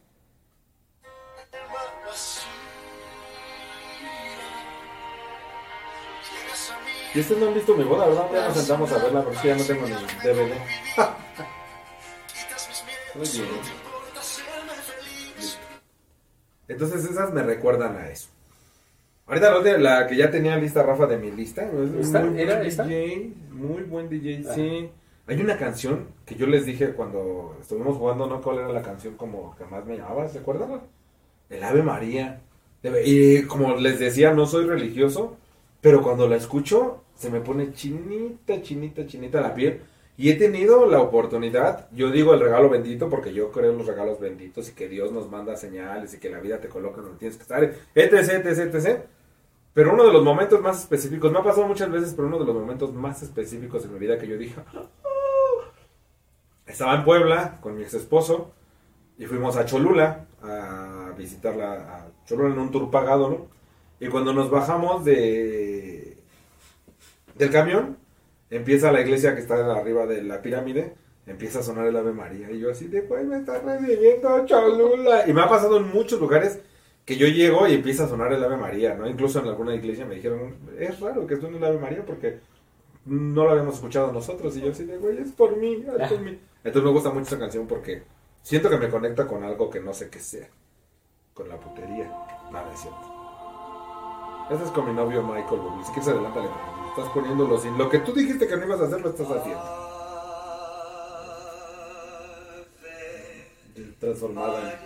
Y 7.13 7.21
ustedes 7.21 7.41
no 7.41 7.49
han 7.49 7.55
visto 7.55 7.75
mi 7.75 7.83
boda, 7.83 8.07
¿verdad? 8.07 8.29
Ya 8.33 8.49
nos 8.49 8.57
sentamos 8.57 8.93
a 8.93 8.99
verla 8.99 9.25
porque 9.25 9.49
ya 9.49 9.57
no 9.57 9.65
tengo 9.65 9.87
ni 9.87 9.95
DVD. 9.95 10.53
Muy 13.19 13.29
bien. 13.29 13.49
Entonces 16.69 17.05
esas 17.05 17.33
me 17.33 17.43
recuerdan 17.43 17.97
a 17.97 18.09
eso. 18.11 18.29
Ahorita 19.27 19.79
la, 19.79 20.07
que 20.07 20.17
ya 20.17 20.31
tenía 20.31 20.57
lista 20.57 20.83
Rafa 20.83 21.07
de 21.07 21.19
mi 21.19 21.31
lista. 21.31 21.69
muy 21.73 22.41
¿Era 22.41 22.57
buen 22.57 22.67
esta? 22.67 22.85
DJ, 22.85 23.33
muy 23.51 23.83
buen 23.83 24.09
DJ, 24.09 24.45
Ah. 24.49 24.55
sí. 24.55 24.91
Hay 25.27 25.41
una 25.41 25.59
canción 25.59 26.07
que 26.25 26.35
yo 26.37 26.47
les 26.47 26.65
dije 26.65 26.93
cuando 26.95 27.57
estuvimos 27.61 27.99
jugando, 27.99 28.27
¿no? 28.27 28.41
¿Cuál 28.41 28.59
era 28.61 28.69
la 28.69 28.83
canción 28.83 29.17
como 29.17 29.55
que 29.57 29.65
más 29.67 29.85
me 29.85 29.99
llamaba? 29.99 30.27
¿Se 30.29 30.39
acuerdan? 30.39 30.81
El 31.51 31.63
Ave 31.63 31.83
María. 31.83 32.41
Y 33.05 33.43
como 33.43 33.75
les 33.77 33.99
decía, 33.99 34.33
no 34.33 34.47
soy 34.47 34.65
religioso, 34.67 35.37
pero 35.83 36.03
cuando 36.03 36.29
la 36.29 36.37
escucho 36.37 37.03
se 37.15 37.29
me 37.29 37.41
pone 37.41 37.73
chinita, 37.73 38.63
chinita, 38.63 39.07
chinita 39.07 39.41
la 39.43 39.55
piel. 39.55 39.81
Y 40.21 40.31
he 40.31 40.35
tenido 40.35 40.85
la 40.87 41.01
oportunidad, 41.01 41.89
yo 41.93 42.11
digo 42.11 42.35
el 42.35 42.41
regalo 42.41 42.69
bendito 42.69 43.09
porque 43.09 43.33
yo 43.33 43.53
creo 43.53 43.71
en 43.71 43.79
los 43.79 43.87
regalos 43.87 44.19
benditos 44.19 44.69
y 44.69 44.73
que 44.73 44.89
Dios 44.89 45.13
nos 45.13 45.31
manda 45.31 45.57
señales 45.57 46.13
y 46.13 46.19
que 46.19 46.29
la 46.29 46.41
vida 46.41 46.61
te 46.61 46.69
coloca 46.69 47.01
donde 47.01 47.19
tienes 47.19 47.37
que 47.37 47.43
estar, 47.45 47.63
etc, 47.63 48.13
etc, 48.45 48.75
etc. 48.75 49.03
Pero 49.73 49.95
uno 49.95 50.05
de 50.05 50.13
los 50.13 50.25
momentos 50.25 50.61
más 50.61 50.81
específicos, 50.81 51.31
me 51.31 51.39
ha 51.39 51.45
pasado 51.45 51.69
muchas 51.69 51.89
veces, 51.93 52.15
pero 52.17 52.27
uno 52.27 52.41
de 52.41 52.47
los 52.47 52.55
momentos 52.57 52.93
más 52.93 53.23
específicos 53.23 53.85
en 53.85 53.93
mi 53.93 54.01
vida 54.01 54.19
que 54.19 54.27
yo 54.27 54.37
dije, 54.37 54.57
"Ah". 54.75 54.87
estaba 56.67 56.97
en 56.97 57.05
Puebla 57.05 57.59
con 57.61 57.77
mi 57.77 57.83
ex 57.83 57.95
esposo 57.95 58.51
y 59.19 59.27
fuimos 59.27 59.57
a 59.57 59.67
Cholula 59.67 60.27
a 60.43 61.13
visitarla 61.17 61.75
a 61.75 62.09
Cholula 62.27 62.55
en 62.55 62.59
un 62.59 62.73
tour 62.73 62.91
pagado, 62.91 63.31
¿no? 63.31 63.47
Y 64.01 64.09
cuando 64.09 64.33
nos 64.33 64.51
bajamos 64.51 65.05
de 65.05 66.17
del 67.37 67.51
camión, 67.53 67.99
empieza 68.51 68.93
la 68.93 69.01
iglesia 69.01 69.35
que 69.35 69.41
está 69.41 69.55
arriba 69.55 70.07
de 70.07 70.23
la 70.23 70.43
pirámide, 70.43 70.95
empieza 71.27 71.61
a 71.61 71.63
sonar 71.63 71.87
el 71.87 71.97
Ave 71.97 72.13
María 72.13 72.51
y 72.51 72.59
yo 72.59 72.71
así 72.71 72.89
de, 72.89 73.03
pues 73.03 73.25
me 73.25 73.39
está 73.39 73.61
recibiendo 73.61 74.47
Cholula. 74.47 75.29
Y 75.29 75.33
me 75.33 75.43
ha 75.43 75.49
pasado 75.49 75.77
en 75.79 75.89
muchos 75.89 76.21
lugares 76.21 76.61
que 77.05 77.17
yo 77.17 77.27
llego 77.27 77.67
y 77.67 77.75
empieza 77.75 78.05
a 78.05 78.09
sonar 78.09 78.33
el 78.33 78.43
Ave 78.43 78.57
María, 78.57 78.95
¿no? 78.95 79.09
Incluso 79.09 79.41
en 79.41 79.49
alguna 79.49 79.75
iglesia 79.75 80.07
me 80.07 80.17
dijeron, 80.17 80.57
es 80.79 81.01
raro 81.01 81.27
que 81.27 81.37
suene 81.37 81.59
el 81.59 81.65
Ave 81.65 81.79
María 81.79 82.05
porque 82.05 82.41
no 83.07 83.45
lo 83.45 83.51
habíamos 83.51 83.77
escuchado 83.77 84.13
nosotros. 84.13 84.57
Y 84.57 84.61
yo 84.61 84.71
así 84.71 84.85
de, 84.85 84.99
güey, 84.99 85.19
es 85.19 85.33
por 85.33 85.57
mí, 85.57 85.85
es 85.99 86.09
por 86.09 86.21
mí. 86.21 86.39
Entonces 86.65 86.85
me 86.85 86.91
gusta 86.91 87.11
mucho 87.11 87.27
esa 87.27 87.39
canción 87.39 87.67
porque 87.67 88.03
siento 88.43 88.69
que 88.69 88.77
me 88.77 88.91
conecta 88.91 89.27
con 89.27 89.43
algo 89.45 89.71
que 89.71 89.81
no 89.81 89.93
sé 89.95 90.11
qué 90.11 90.19
sea. 90.19 90.49
Con 91.35 91.49
la 91.49 91.57
putería. 91.57 92.11
Nada, 92.53 92.71
es 92.75 92.81
cierto. 92.81 93.19
Este 94.51 94.65
es 94.65 94.71
con 94.71 94.87
mi 94.87 94.93
novio 94.93 95.23
Michael 95.23 95.61
Bublé. 95.61 95.85
Si 95.85 95.93
quieres 95.93 96.09
adelántale, 96.09 96.49
estás 96.99 97.15
poniéndolo 97.15 97.59
sin... 97.59 97.77
Lo 97.79 97.89
que 97.89 97.99
tú 97.99 98.13
dijiste 98.13 98.47
que 98.47 98.57
no 98.57 98.67
ibas 98.67 98.81
a 98.81 98.85
hacer, 98.85 99.01
lo 99.01 99.11
estás 99.11 99.31
haciendo. 99.31 99.89
Transformada 104.01 104.81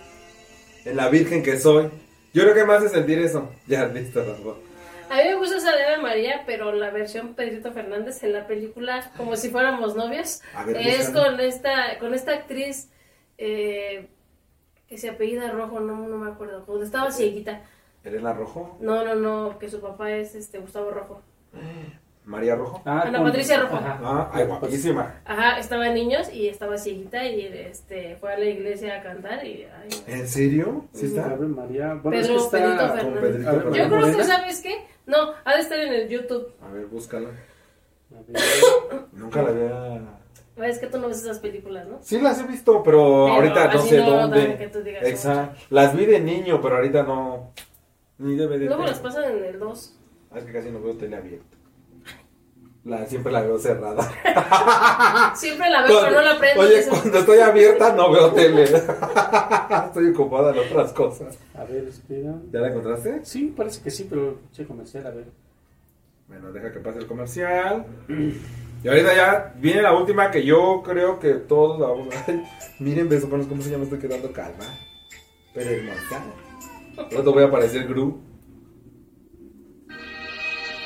en, 0.84 0.90
en 0.90 0.96
la 0.96 1.08
virgen 1.08 1.42
que 1.42 1.58
soy. 1.58 1.90
Yo 2.32 2.42
creo 2.42 2.54
que 2.54 2.64
me 2.64 2.74
hace 2.74 2.88
sentir 2.88 3.18
eso. 3.18 3.50
Ya, 3.66 3.86
listo, 3.86 4.24
Rafa. 4.24 4.58
A 5.10 5.16
mí 5.16 5.24
me 5.28 5.34
gusta 5.34 5.58
esa 5.58 5.76
de 5.76 5.84
Ave 5.84 6.02
María, 6.02 6.44
pero 6.46 6.72
la 6.72 6.90
versión 6.90 7.34
Pedrito 7.34 7.72
Fernández 7.72 8.22
en 8.22 8.32
la 8.32 8.46
película, 8.46 9.12
como 9.18 9.36
si 9.36 9.50
fuéramos 9.50 9.94
novios, 9.94 10.40
ver, 10.64 10.76
es 10.78 11.10
con 11.10 11.38
esta, 11.38 11.98
con 11.98 12.14
esta 12.14 12.32
actriz 12.32 12.88
eh, 13.36 14.08
que 14.88 14.96
se 14.96 15.10
apellida 15.10 15.50
Rojo, 15.50 15.80
no, 15.80 16.08
no 16.08 16.16
me 16.16 16.30
acuerdo, 16.30 16.64
cuando 16.64 16.86
estaba 16.86 17.12
cieguita. 17.12 17.62
Elena 18.02 18.32
Rojo. 18.32 18.78
No, 18.80 19.04
no, 19.04 19.14
no, 19.14 19.58
que 19.58 19.68
su 19.68 19.80
papá 19.82 20.10
es 20.12 20.34
este 20.34 20.58
Gustavo 20.58 20.90
Rojo. 20.90 21.20
María 22.24 22.54
Rojo. 22.54 22.80
Ana 22.84 23.22
Patricia 23.22 23.58
Rojo. 23.60 23.78
Ah, 23.82 24.30
ay, 24.32 24.46
guapísima. 24.46 25.20
Ajá, 25.24 25.58
estaba 25.58 25.88
niños 25.88 26.32
y 26.32 26.46
estaba 26.48 26.78
cieguita 26.78 27.24
y 27.26 27.46
este 27.46 28.16
fue 28.16 28.32
a 28.34 28.38
la 28.38 28.44
iglesia 28.44 29.00
a 29.00 29.02
cantar 29.02 29.44
y 29.44 29.64
ay, 29.64 29.88
¿En 30.06 30.28
serio? 30.28 30.86
¿Sí 30.92 31.06
está? 31.06 31.26
Ave 31.30 31.48
María. 31.48 31.94
Bueno, 31.94 32.20
Pedro- 32.20 32.36
es 32.36 32.42
que 32.44 32.50
Pedrito 32.58 32.72
está... 32.72 32.88
Fernández. 32.94 33.04
Con 33.04 33.14
Pedrito 33.22 33.48
A 33.48 33.52
ver, 33.52 33.62
Fernández. 33.62 33.82
Yo 33.90 33.96
creo 33.96 34.16
que. 34.16 34.24
¿sabes 34.24 34.60
qué? 34.60 34.74
No, 35.06 35.16
ha 35.44 35.54
de 35.54 35.60
estar 35.60 35.78
en 35.80 35.92
el 35.94 36.08
YouTube. 36.08 36.52
A 36.62 36.68
ver, 36.72 36.86
búscala. 36.86 37.28
A 37.28 38.22
ver. 38.28 38.40
Nunca 39.12 39.42
la 39.42 39.48
había... 39.48 40.00
Es 40.68 40.78
que 40.78 40.86
tú 40.86 40.98
no 40.98 41.08
ves 41.08 41.22
esas 41.22 41.38
películas, 41.40 41.88
¿no? 41.88 41.98
Sí 42.02 42.20
las 42.20 42.38
he 42.38 42.46
visto, 42.46 42.82
pero, 42.84 43.24
Pero 43.24 43.34
ahorita 43.34 43.72
no 43.72 43.80
sé 43.82 43.98
no 43.98 44.10
dónde. 44.10 44.56
que 44.58 44.68
tú 44.68 44.82
digas, 44.82 45.02
Exacto. 45.04 45.58
Las 45.70 45.96
vi 45.96 46.04
de 46.06 46.20
niño, 46.20 46.60
pero 46.62 46.76
ahorita 46.76 47.02
no. 47.02 47.52
Ni 48.18 48.36
DVD. 48.36 48.58
Luego 48.58 48.74
tengo. 48.76 48.86
las 48.86 49.00
pasan 49.00 49.24
en 49.38 49.44
el 49.44 49.58
2. 49.58 49.98
Ah, 50.30 50.38
Es 50.38 50.44
que 50.44 50.52
casi 50.52 50.70
no 50.70 50.80
veo 50.82 50.94
tele 50.94 51.16
abierta. 51.16 51.56
La, 52.84 53.06
siempre 53.06 53.30
la 53.30 53.42
veo 53.42 53.58
cerrada. 53.58 54.02
Siempre 55.36 55.70
la 55.70 55.82
veo, 55.82 56.00
pero 56.00 56.16
no 56.16 56.22
la 56.22 56.36
prendo. 56.36 56.62
Oye, 56.62 56.84
cuando 56.88 57.18
estoy 57.18 57.38
abierta 57.38 57.92
no 57.92 58.10
veo 58.10 58.32
tele. 58.32 58.64
estoy 59.86 60.08
ocupada 60.12 60.50
en 60.50 60.58
otras 60.58 60.92
cosas. 60.92 61.38
A 61.54 61.62
ver, 61.62 61.84
espera. 61.86 62.34
¿Ya 62.50 62.58
la 62.58 62.68
encontraste? 62.68 63.24
Sí, 63.24 63.54
parece 63.56 63.82
que 63.82 63.90
sí, 63.92 64.08
pero 64.10 64.40
che 64.52 64.66
comercial, 64.66 65.06
a 65.06 65.10
ver. 65.10 65.26
Bueno, 66.26 66.50
deja 66.50 66.72
que 66.72 66.80
pase 66.80 66.98
el 66.98 67.06
comercial. 67.06 67.86
Y 68.82 68.88
ahorita 68.88 69.14
ya 69.14 69.54
viene 69.58 69.82
la 69.82 69.92
última 69.92 70.32
que 70.32 70.44
yo 70.44 70.82
creo 70.84 71.20
que 71.20 71.34
todos 71.34 71.78
la 71.78 71.86
vamos 71.86 72.12
a... 72.16 72.24
Ay, 72.26 72.42
Miren, 72.80 73.08
beso, 73.08 73.30
cómo 73.30 73.62
se 73.62 73.70
llama, 73.70 73.84
estoy 73.84 74.00
quedando 74.00 74.32
calma. 74.32 74.64
Pero 75.54 75.70
hermosa. 75.70 76.24
Pronto 77.10 77.32
voy 77.32 77.44
a 77.44 77.46
aparecer 77.46 77.86
Gru. 77.86 78.20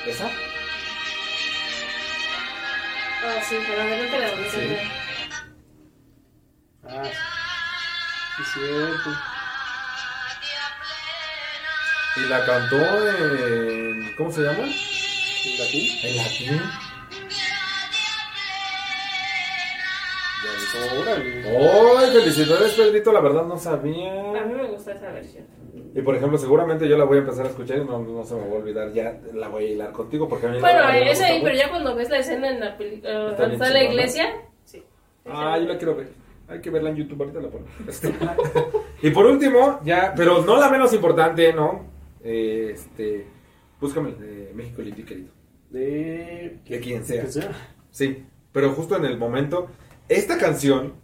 ¿Esa? 0.06 0.30
Ah, 3.28 3.42
sí, 3.42 3.56
pero 3.66 3.82
adelante 3.82 4.18
la 4.20 4.28
Sí. 4.50 4.76
Ah, 6.88 7.02
sí, 8.36 8.42
es 8.42 8.48
cierto. 8.52 9.10
Y 12.16 12.20
la 12.28 12.46
cantó 12.46 12.76
en... 13.08 14.14
¿Cómo 14.16 14.30
se 14.30 14.42
llama? 14.42 14.62
¿En 14.62 15.58
latín? 15.58 15.98
En 16.04 16.16
latín. 16.16 16.62
Órale. 21.00 21.44
¡Ay, 21.98 22.10
felicidades, 22.10 22.72
Pedrito! 22.74 23.12
La 23.12 23.20
verdad 23.20 23.44
no 23.46 23.54
A 23.54 23.58
sabía. 23.58 24.44
mí 24.46 24.54
me 24.54 24.66
gusta 24.68 24.92
esa 24.92 25.10
versión. 25.12 25.44
Y 25.94 26.02
por 26.02 26.14
ejemplo, 26.14 26.36
seguramente 26.38 26.88
yo 26.88 26.98
la 26.98 27.04
voy 27.04 27.18
a 27.18 27.20
empezar 27.20 27.46
a 27.46 27.48
escuchar 27.48 27.78
y 27.78 27.84
no, 27.84 27.98
no 28.00 28.24
se 28.24 28.34
me 28.34 28.40
va 28.42 28.46
a 28.46 28.58
olvidar. 28.58 28.92
Ya 28.92 29.18
la 29.34 29.48
voy 29.48 29.64
a 29.64 29.68
hilar 29.70 29.92
contigo 29.92 30.28
porque 30.28 30.46
a 30.46 30.50
mí 30.50 30.56
la 30.56 30.60
Bueno, 30.60 30.86
me 30.92 31.10
es 31.10 31.20
ahí, 31.22 31.40
pero 31.42 31.56
ya 31.56 31.70
cuando 31.70 31.94
ves 31.94 32.10
la 32.10 32.18
escena 32.18 32.50
en 32.50 32.60
la 32.60 32.76
película, 32.76 33.30
Está 33.30 33.36
cuando 33.36 33.54
está 33.54 33.70
la 33.70 33.82
iglesia, 33.82 34.26
sí. 34.64 34.82
Ah, 35.24 35.56
yo 35.58 35.66
la 35.66 35.78
quiero 35.78 35.96
ver. 35.96 36.08
Hay 36.48 36.60
que 36.60 36.70
verla 36.70 36.90
en 36.90 36.96
YouTube, 36.96 37.20
ahorita 37.22 37.40
la 37.40 37.48
pongo. 37.48 37.64
Este, 37.88 38.14
Y 39.02 39.10
por 39.10 39.26
último, 39.26 39.80
ya, 39.84 40.12
pero 40.16 40.42
no 40.44 40.58
la 40.60 40.68
menos 40.70 40.92
importante, 40.92 41.52
¿no? 41.52 41.86
Eh, 42.22 42.70
este, 42.74 43.26
búscame 43.80 44.10
el 44.10 44.18
de 44.18 44.52
México 44.54 44.82
lindo 44.82 45.00
y 45.00 45.04
querido. 45.04 45.28
De... 45.70 46.58
De 46.68 46.80
quien 46.80 47.04
sea. 47.04 47.26
sea. 47.26 47.50
Sí, 47.90 48.24
pero 48.52 48.70
justo 48.72 48.96
en 48.96 49.04
el 49.06 49.18
momento, 49.18 49.68
esta 50.08 50.38
canción 50.38 50.94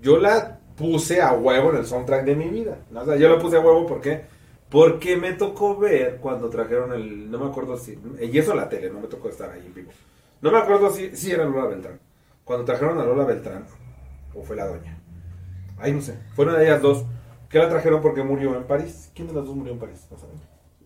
yo 0.00 0.18
la 0.18 0.60
puse 0.76 1.20
a 1.20 1.32
huevo 1.32 1.70
en 1.70 1.78
el 1.78 1.86
soundtrack 1.86 2.24
de 2.24 2.36
mi 2.36 2.48
vida. 2.48 2.78
¿no? 2.90 3.02
O 3.02 3.04
sea, 3.04 3.16
yo 3.16 3.28
la 3.28 3.38
puse 3.38 3.56
a 3.56 3.60
huevo 3.60 3.86
¿por 3.86 4.00
qué? 4.00 4.22
Porque 4.70 5.16
me 5.16 5.32
tocó 5.32 5.76
ver 5.76 6.18
cuando 6.20 6.50
trajeron 6.50 6.92
el, 6.92 7.30
no 7.30 7.38
me 7.38 7.46
acuerdo 7.46 7.76
si, 7.76 7.98
y 8.20 8.38
eso 8.38 8.54
la 8.54 8.68
tele, 8.68 8.90
no 8.90 9.00
me 9.00 9.08
tocó 9.08 9.28
estar 9.28 9.50
ahí 9.50 9.64
en 9.64 9.74
vivo. 9.74 9.90
No 10.40 10.52
me 10.52 10.58
acuerdo 10.58 10.90
si, 10.90 11.16
si 11.16 11.32
era 11.32 11.44
Lola 11.44 11.66
Beltrán. 11.66 11.98
Cuando 12.44 12.64
trajeron 12.64 12.98
a 12.98 13.04
Lola 13.04 13.24
Beltrán, 13.24 13.64
o 14.34 14.42
fue 14.42 14.56
la 14.56 14.66
doña. 14.66 14.98
Ay, 15.78 15.92
no 15.92 16.02
sé, 16.02 16.18
fue 16.34 16.44
una 16.44 16.58
de 16.58 16.66
ellas 16.66 16.82
dos. 16.82 17.04
Que 17.48 17.58
la 17.58 17.68
trajeron 17.68 18.02
porque 18.02 18.22
murió 18.22 18.54
en 18.56 18.64
París. 18.64 19.10
¿Quién 19.14 19.28
de 19.28 19.34
las 19.34 19.46
dos 19.46 19.56
murió 19.56 19.72
en 19.72 19.78
París? 19.78 20.06
No 20.10 20.18
saben. 20.18 20.36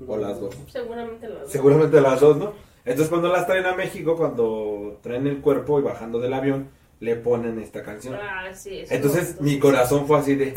O 0.07 0.17
las 0.17 0.41
dos. 0.41 0.57
Seguramente 0.69 1.29
las 1.29 1.41
dos. 1.41 1.51
Seguramente 1.51 2.01
las 2.01 2.21
dos, 2.21 2.37
¿no? 2.37 2.53
Entonces 2.85 3.09
cuando 3.09 3.29
las 3.29 3.47
traen 3.47 3.67
a 3.67 3.75
México, 3.75 4.17
cuando 4.17 4.99
traen 5.03 5.27
el 5.27 5.41
cuerpo 5.41 5.81
y 5.81 5.83
bajando 5.83 6.21
del 6.21 6.33
avión, 6.33 6.69
le 7.03 7.17
ponen 7.17 7.59
esta 7.59 7.83
canción. 7.83 8.15
Ah, 8.15 8.55
sí. 8.55 8.85
Entonces 8.89 9.41
mi 9.41 9.59
corazón 9.59 10.07
fue 10.07 10.19
así 10.21 10.37
de... 10.37 10.55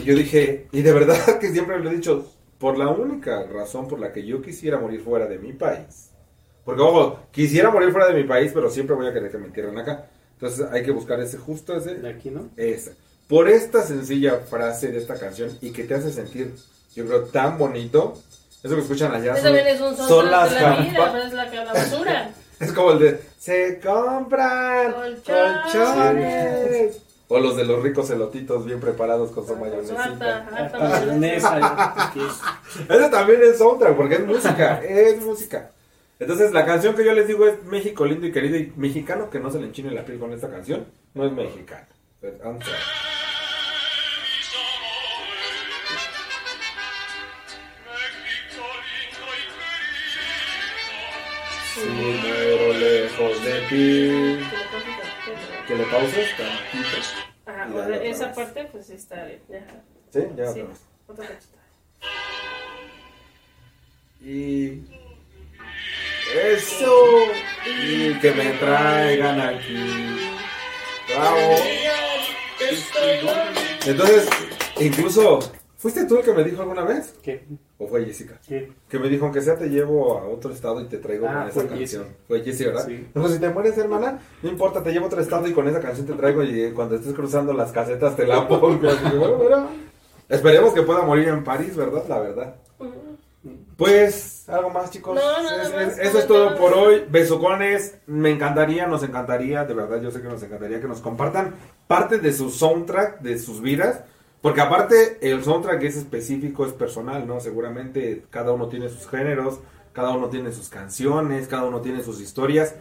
Y 0.00 0.04
yo 0.04 0.14
dije, 0.14 0.68
y 0.70 0.82
de 0.82 0.92
verdad 0.92 1.38
que 1.40 1.50
siempre 1.50 1.80
lo 1.80 1.90
he 1.90 1.96
dicho, 1.96 2.32
por 2.58 2.78
la 2.78 2.88
única 2.88 3.42
razón 3.44 3.88
por 3.88 3.98
la 3.98 4.12
que 4.12 4.24
yo 4.24 4.40
quisiera 4.40 4.78
morir 4.78 5.00
fuera 5.00 5.26
de 5.26 5.38
mi 5.38 5.52
país. 5.52 6.10
Porque, 6.64 6.80
ojo, 6.80 7.18
quisiera 7.32 7.70
morir 7.70 7.90
fuera 7.90 8.06
de 8.06 8.14
mi 8.14 8.22
país, 8.22 8.52
pero 8.54 8.70
siempre 8.70 8.94
voy 8.94 9.08
a 9.08 9.12
querer 9.12 9.30
que 9.32 9.38
me 9.38 9.46
entierren 9.46 9.76
acá. 9.76 10.06
Entonces 10.34 10.64
hay 10.70 10.84
que 10.84 10.92
buscar 10.92 11.18
ese 11.18 11.38
justo, 11.38 11.76
ese, 11.76 11.96
De 11.96 12.08
aquí, 12.08 12.30
¿no? 12.30 12.48
esa. 12.56 12.92
Por 13.26 13.48
esta 13.48 13.82
sencilla 13.82 14.36
frase 14.48 14.92
de 14.92 14.98
esta 14.98 15.18
canción 15.18 15.50
y 15.60 15.70
que 15.70 15.82
te 15.82 15.94
hace 15.94 16.12
sentir, 16.12 16.54
yo 16.94 17.04
creo, 17.04 17.24
tan 17.24 17.58
bonito. 17.58 18.14
Eso 18.62 18.76
que 18.76 18.80
escuchan 18.82 19.12
allá 19.12 19.34
son, 19.34 19.44
también 19.44 19.66
es 19.66 19.80
un 19.80 19.96
son 19.96 20.08
soundtrack 20.08 20.30
las 20.30 20.54
de 20.54 20.60
la 20.60 20.76
vida, 20.76 20.92
campa- 20.94 21.12
pero 21.12 21.24
es 21.24 21.32
la 21.32 21.50
calabazura. 21.50 22.30
Es 22.60 22.72
como 22.72 22.92
el 22.92 22.98
de 23.00 23.20
se 23.38 23.80
compran 23.80 24.92
Colchones. 24.92 25.72
colchones. 25.72 27.02
O 27.28 27.38
los 27.40 27.56
de 27.56 27.64
los 27.64 27.82
ricos 27.82 28.08
elotitos 28.10 28.64
bien 28.64 28.78
preparados 28.80 29.32
con 29.32 29.46
su 29.46 29.56
mayonesita. 29.56 30.02
harta 30.46 30.78
Mayonesa, 30.78 31.50
mayonesa. 31.50 32.10
que 32.14 32.20
es- 32.20 32.88
Ese 32.88 33.08
también 33.10 33.40
es 33.42 33.58
soundtrack 33.58 33.96
porque 33.96 34.14
es 34.14 34.26
música, 34.26 34.80
es 34.82 35.20
música. 35.22 35.70
Entonces 36.18 36.52
la 36.52 36.64
canción 36.64 36.94
que 36.94 37.04
yo 37.04 37.12
les 37.12 37.26
digo 37.28 37.46
es 37.46 37.62
México 37.64 38.06
lindo 38.06 38.26
y 38.26 38.32
querido 38.32 38.56
y 38.56 38.72
mexicano 38.76 39.28
que 39.28 39.38
no 39.40 39.50
se 39.50 39.58
le 39.58 39.66
enchine 39.66 39.90
la 39.90 40.04
piel 40.04 40.18
con 40.18 40.32
esta 40.32 40.48
canción, 40.48 40.86
no 41.14 41.26
es 41.26 41.32
mexicano. 41.32 41.86
Es 42.22 42.34
muero 51.84 52.72
lejos 52.78 53.44
de 53.44 53.60
ti. 53.68 54.46
Que 55.66 55.74
le 55.74 55.84
pauses 55.84 56.28
tantito. 56.36 56.98
Ajá, 57.46 57.96
esa 58.02 58.32
parte 58.32 58.64
pues 58.72 58.90
está 58.90 59.24
bien. 59.24 59.42
Ya. 59.48 59.66
Sí, 60.12 60.20
ya 60.36 60.52
Sí, 60.52 60.64
otra 61.06 61.26
cachita. 61.26 61.56
Y 64.20 64.82
eso 66.34 66.94
y 67.66 68.14
que 68.14 68.32
me 68.32 68.50
traigan 68.52 69.40
aquí. 69.40 70.30
Bravo. 71.08 71.56
Entonces, 73.86 74.28
incluso, 74.80 75.52
¿fuiste 75.78 76.04
tú 76.06 76.18
el 76.18 76.24
que 76.24 76.32
me 76.32 76.44
dijo 76.44 76.62
alguna 76.62 76.84
vez? 76.84 77.14
¿Qué? 77.22 77.44
¿O 77.78 77.86
fue 77.86 78.04
Jessica? 78.04 78.38
¿Qué? 78.48 78.72
Que 78.88 78.98
me 78.98 79.08
dijo, 79.08 79.24
aunque 79.26 79.40
sea 79.42 79.56
te 79.56 79.68
llevo 79.68 80.18
a 80.18 80.26
otro 80.28 80.52
estado 80.52 80.80
y 80.80 80.84
te 80.86 80.98
traigo 80.98 81.26
Ah, 81.28 81.48
con 81.52 81.62
esa 81.62 81.68
canción. 81.68 81.78
Jessie. 82.04 82.16
Fue 82.26 82.40
Jessie, 82.42 82.66
¿verdad? 82.66 82.86
Sí. 82.86 83.08
No, 83.14 83.28
si 83.28 83.38
te 83.38 83.48
mueres, 83.50 83.76
hermana, 83.78 84.18
no 84.42 84.48
importa, 84.48 84.82
te 84.82 84.92
llevo 84.92 85.04
a 85.04 85.08
otro 85.08 85.20
estado 85.20 85.46
y 85.46 85.52
con 85.52 85.68
esa 85.68 85.80
canción 85.80 86.06
te 86.06 86.14
traigo 86.14 86.42
y 86.42 86.72
cuando 86.72 86.96
estés 86.96 87.12
cruzando 87.14 87.52
las 87.52 87.72
casetas 87.72 88.16
te 88.16 88.26
la 88.26 88.46
pongo. 88.48 88.68
Bueno, 88.80 89.38
mira. 89.42 89.66
Esperemos 90.28 90.72
que 90.74 90.82
pueda 90.82 91.02
morir 91.02 91.28
en 91.28 91.44
París, 91.44 91.76
¿verdad? 91.76 92.02
La 92.08 92.18
verdad. 92.18 92.54
Pues, 93.76 94.48
algo 94.48 94.70
más, 94.70 94.90
chicos. 94.90 95.14
No, 95.14 95.42
nada 95.42 95.82
Es- 95.84 95.98
es- 95.98 96.08
eso 96.08 96.18
es 96.18 96.26
todo 96.26 96.56
por 96.56 96.72
hoy. 96.72 97.04
Besucones, 97.10 97.98
me 98.06 98.30
encantaría, 98.30 98.86
nos 98.86 99.02
encantaría, 99.02 99.64
de 99.64 99.74
verdad, 99.74 100.00
yo 100.00 100.10
sé 100.10 100.20
que 100.22 100.28
nos 100.28 100.42
encantaría 100.42 100.80
que 100.80 100.88
nos 100.88 101.00
compartan 101.00 101.54
parte 101.86 102.18
de 102.18 102.32
su 102.32 102.50
soundtrack, 102.50 103.20
de 103.20 103.38
sus 103.38 103.60
vidas. 103.60 104.00
Porque 104.42 104.60
aparte, 104.60 105.18
el 105.22 105.42
soundtrack 105.42 105.82
es 105.82 105.96
específico, 105.96 106.66
es 106.66 106.72
personal, 106.72 107.26
¿no? 107.26 107.40
Seguramente 107.40 108.24
cada 108.30 108.52
uno 108.52 108.68
tiene 108.68 108.88
sus 108.88 109.08
géneros, 109.08 109.58
cada 109.92 110.10
uno 110.10 110.28
tiene 110.28 110.52
sus 110.52 110.68
canciones, 110.68 111.48
cada 111.48 111.64
uno 111.64 111.80
tiene 111.80 112.02
sus 112.02 112.20
historias. 112.20 112.74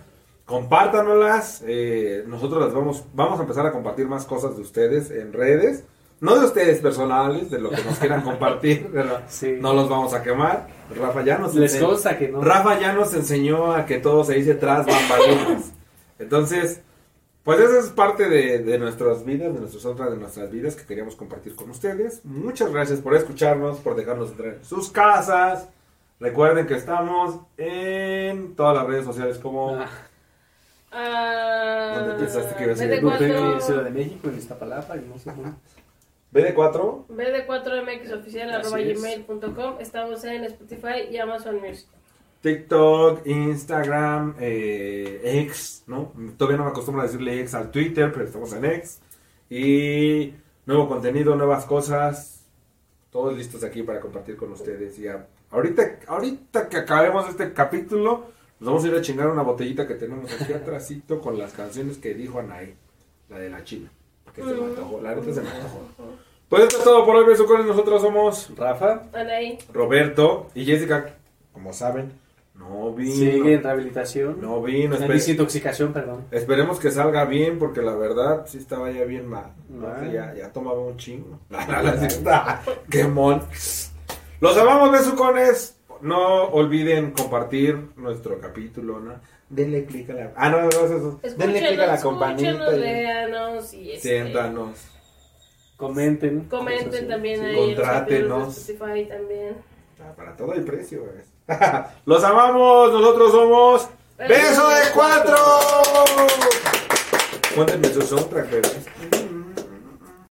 Compártanoslas. 0.45 1.64
eh, 1.66 2.24
nosotros 2.28 2.64
las 2.64 2.74
vamos, 2.74 3.03
vamos 3.14 3.39
a 3.39 3.43
empezar 3.43 3.66
a 3.66 3.72
compartir 3.72 4.08
más 4.08 4.26
cosas 4.26 4.56
de 4.56 4.62
ustedes 4.62 5.12
en 5.12 5.34
redes. 5.34 5.84
No 6.22 6.39
de 6.39 6.45
ustedes 6.45 6.80
personales, 6.80 7.51
de 7.51 7.60
lo 7.60 7.70
que 7.72 7.84
nos 7.84 7.97
quieran 7.99 8.22
compartir, 8.24 8.88
¿verdad? 8.89 9.24
Sí. 9.28 9.58
No 9.60 9.74
los 9.74 9.89
vamos 9.89 10.14
a 10.14 10.24
quemar. 10.24 10.68
Rafa 10.95 11.24
ya 11.24 11.38
nos 11.39 11.56
Les 11.56 11.74
enseñó- 11.74 11.88
consta 11.89 12.18
que 12.18 12.30
no. 12.30 12.41
Rafa 12.41 12.80
ya 12.80 12.93
nos 12.93 13.14
enseñó 13.14 13.74
a 13.74 13.86
que 13.86 13.97
todo 13.97 14.24
se 14.24 14.36
dice 14.36 14.53
tras 14.56 14.86
bambalinas. 14.86 15.74
Entonces, 16.20 16.82
pues 17.46 17.60
esa 17.62 17.80
es 17.80 17.86
parte 17.91 18.28
de, 18.28 18.60
de 18.60 18.78
nuestras 18.78 19.24
vidas, 19.24 19.54
de 19.54 19.60
nuestras 19.62 19.86
otras 19.86 20.12
de 20.12 20.18
nuestras 20.18 20.52
vidas 20.52 20.76
que 20.76 20.86
queríamos 20.86 21.16
compartir 21.16 21.56
con 21.56 21.70
ustedes. 21.70 22.26
Muchas 22.26 22.70
gracias 22.74 23.00
por 23.00 23.16
escucharnos, 23.16 23.80
por 23.80 23.96
dejarnos 23.96 24.32
entrar 24.32 24.56
en 24.56 24.66
sus 24.66 24.89
casas. 24.91 25.70
Recuerden 26.20 26.66
que 26.68 26.74
estamos 26.76 27.39
en 27.58 28.56
todas 28.56 28.76
las 28.76 28.88
redes 28.88 29.06
sociales 29.06 29.38
como 29.38 29.78
Ah, 29.78 29.88
Ah, 30.98 31.93
¿Dónde 32.00 32.24
pensaste 32.24 32.56
que 32.56 32.64
iba 32.64 32.74
a 32.74 32.76
ser? 32.78 33.04
BD4, 33.04 33.54
en 33.56 33.62
Ciudad 33.62 33.84
de 33.84 33.89
México, 33.89 34.30
en 34.30 34.38
Iztapalapa, 34.38 34.96
y 34.96 35.02
no 35.02 35.18
sé 35.20 35.30
dónde. 35.32 35.52
BD4. 36.34 37.08
BD4MX 37.08 38.14
oficial 38.20 38.50
Así 38.56 38.68
arroba 38.68 38.80
es. 38.80 38.98
gmail.com. 39.02 39.76
Estamos 39.82 40.24
en 40.24 40.46
Spotify 40.46 41.08
y 41.12 41.18
Amazon 41.18 41.60
Music. 41.60 41.88
TikTok, 42.50 43.26
Instagram, 43.26 44.36
eh, 44.39 45.20
X, 45.48 45.84
¿no? 45.88 46.12
Todavía 46.38 46.58
no 46.58 46.66
me 46.66 46.70
acostumbro 46.70 47.02
a 47.02 47.06
decirle 47.08 47.39
X 47.41 47.56
al 47.56 47.72
Twitter, 47.72 48.12
pero 48.14 48.26
estamos 48.26 48.54
en 48.54 48.66
X. 48.66 49.02
Y 49.50 50.32
nuevo 50.68 50.88
contenido, 50.88 51.36
nuevas 51.36 51.66
cosas, 51.66 52.46
todos 53.10 53.36
listos 53.36 53.64
aquí 53.64 53.82
para 53.82 54.00
compartir 54.00 54.36
con 54.38 54.52
ustedes. 54.52 55.00
Y 55.00 55.08
a- 55.08 55.26
ahorita, 55.50 56.00
ahorita 56.06 56.70
que 56.70 56.78
acabemos 56.78 57.28
este 57.28 57.52
capítulo, 57.52 58.26
nos 58.60 58.68
vamos 58.68 58.84
a 58.86 58.88
ir 58.89 58.93
a 58.96 59.02
chingar 59.02 59.28
una 59.28 59.41
botellita 59.41 59.88
que 59.88 59.96
tenemos 59.96 60.32
aquí 60.39 60.54
atrásito 60.54 61.20
con 61.20 61.39
las 61.39 61.52
canciones 61.52 61.98
que 61.98 62.14
dijo 62.14 62.38
Anaí, 62.39 62.76
la 63.28 63.39
de 63.39 63.50
la 63.50 63.64
China. 63.64 63.89
Que 64.36 64.43
se 64.43 64.54
me 64.54 64.66
antojó, 64.66 65.02
la 65.02 65.16
neta 65.16 65.34
se 65.34 65.41
me 65.41 65.50
antojó. 65.50 65.82
Pues 66.48 66.62
esto 66.64 66.78
es 66.78 66.84
todo 66.84 67.06
por 67.08 67.16
hoy, 67.16 67.26
besucones. 67.26 67.66
Nosotros 67.66 68.04
somos 68.04 68.52
Rafa 68.56 69.02
Anaí. 69.14 69.58
Roberto 69.74 70.52
y 70.54 70.64
Jessica, 70.64 71.16
como 71.52 71.74
saben, 71.74 72.24
no 72.58 72.93
vino. 72.93 73.14
sigue 73.16 73.53
en 73.56 73.64
rehabilitación. 73.64 74.41
No 74.41 74.62
vino, 74.62 74.95
En 74.95 75.03
espe- 75.03 75.08
desintoxicación, 75.14 75.93
perdón. 75.93 76.26
esperemos 76.32 76.80
que 76.80 76.89
salga 76.91 77.26
bien, 77.26 77.60
porque 77.60 77.82
la 77.82 77.95
verdad 77.95 78.45
sí 78.47 78.58
estaba 78.58 78.89
ya 78.91 79.03
bien 79.06 79.28
mal. 79.28 79.51
¿no? 79.70 79.88
Ah. 79.88 80.08
Ya, 80.12 80.34
ya 80.34 80.51
tomaba 80.51 80.80
un 80.80 80.97
chingo. 80.97 81.39
¡Qué 82.89 83.03
mon! 83.06 83.41
Los 84.41 84.58
amamos, 84.58 84.91
besucones. 84.91 85.78
No 86.01 86.45
olviden 86.49 87.12
compartir 87.12 87.80
nuestro 87.95 88.39
capítulo, 88.39 88.99
¿no? 88.99 89.14
Denle 89.49 89.86
click 89.86 90.10
a 90.10 90.14
la... 90.14 90.34
Ah, 90.36 90.49
no, 90.49 90.62
no, 90.64 90.68
eso, 90.70 91.20
eso. 91.24 91.36
Denle 91.38 91.60
click 91.68 91.80
a 91.80 91.86
la 91.88 91.99
campanita. 92.01 92.72
léanos 92.72 93.74
y 93.74 93.91
este, 93.91 94.10
Siéntanos. 94.10 94.78
Comenten. 95.78 96.45
comenten 96.45 97.08
también 97.08 97.39
Sí. 97.39 97.45
ahí 97.45 97.51
en 97.51 97.56
los 97.58 97.66
Contrátenos. 97.76 98.70
Spotify 98.70 99.06
también. 99.08 99.56
Ah, 100.01 100.14
Para 100.16 100.36
todo 100.36 100.51
hay 100.53 100.62
precio, 100.62 101.01
güey. 101.01 101.24
Los 102.06 102.24
amamos, 102.24 102.91
nosotros 102.91 103.32
somos... 103.32 103.88
¡Beso 104.18 104.70
de 104.70 104.91
cuatro! 104.93 105.36
Cuéntenme 107.54 107.88
su 107.89 108.02
soundtrack. 108.02 108.95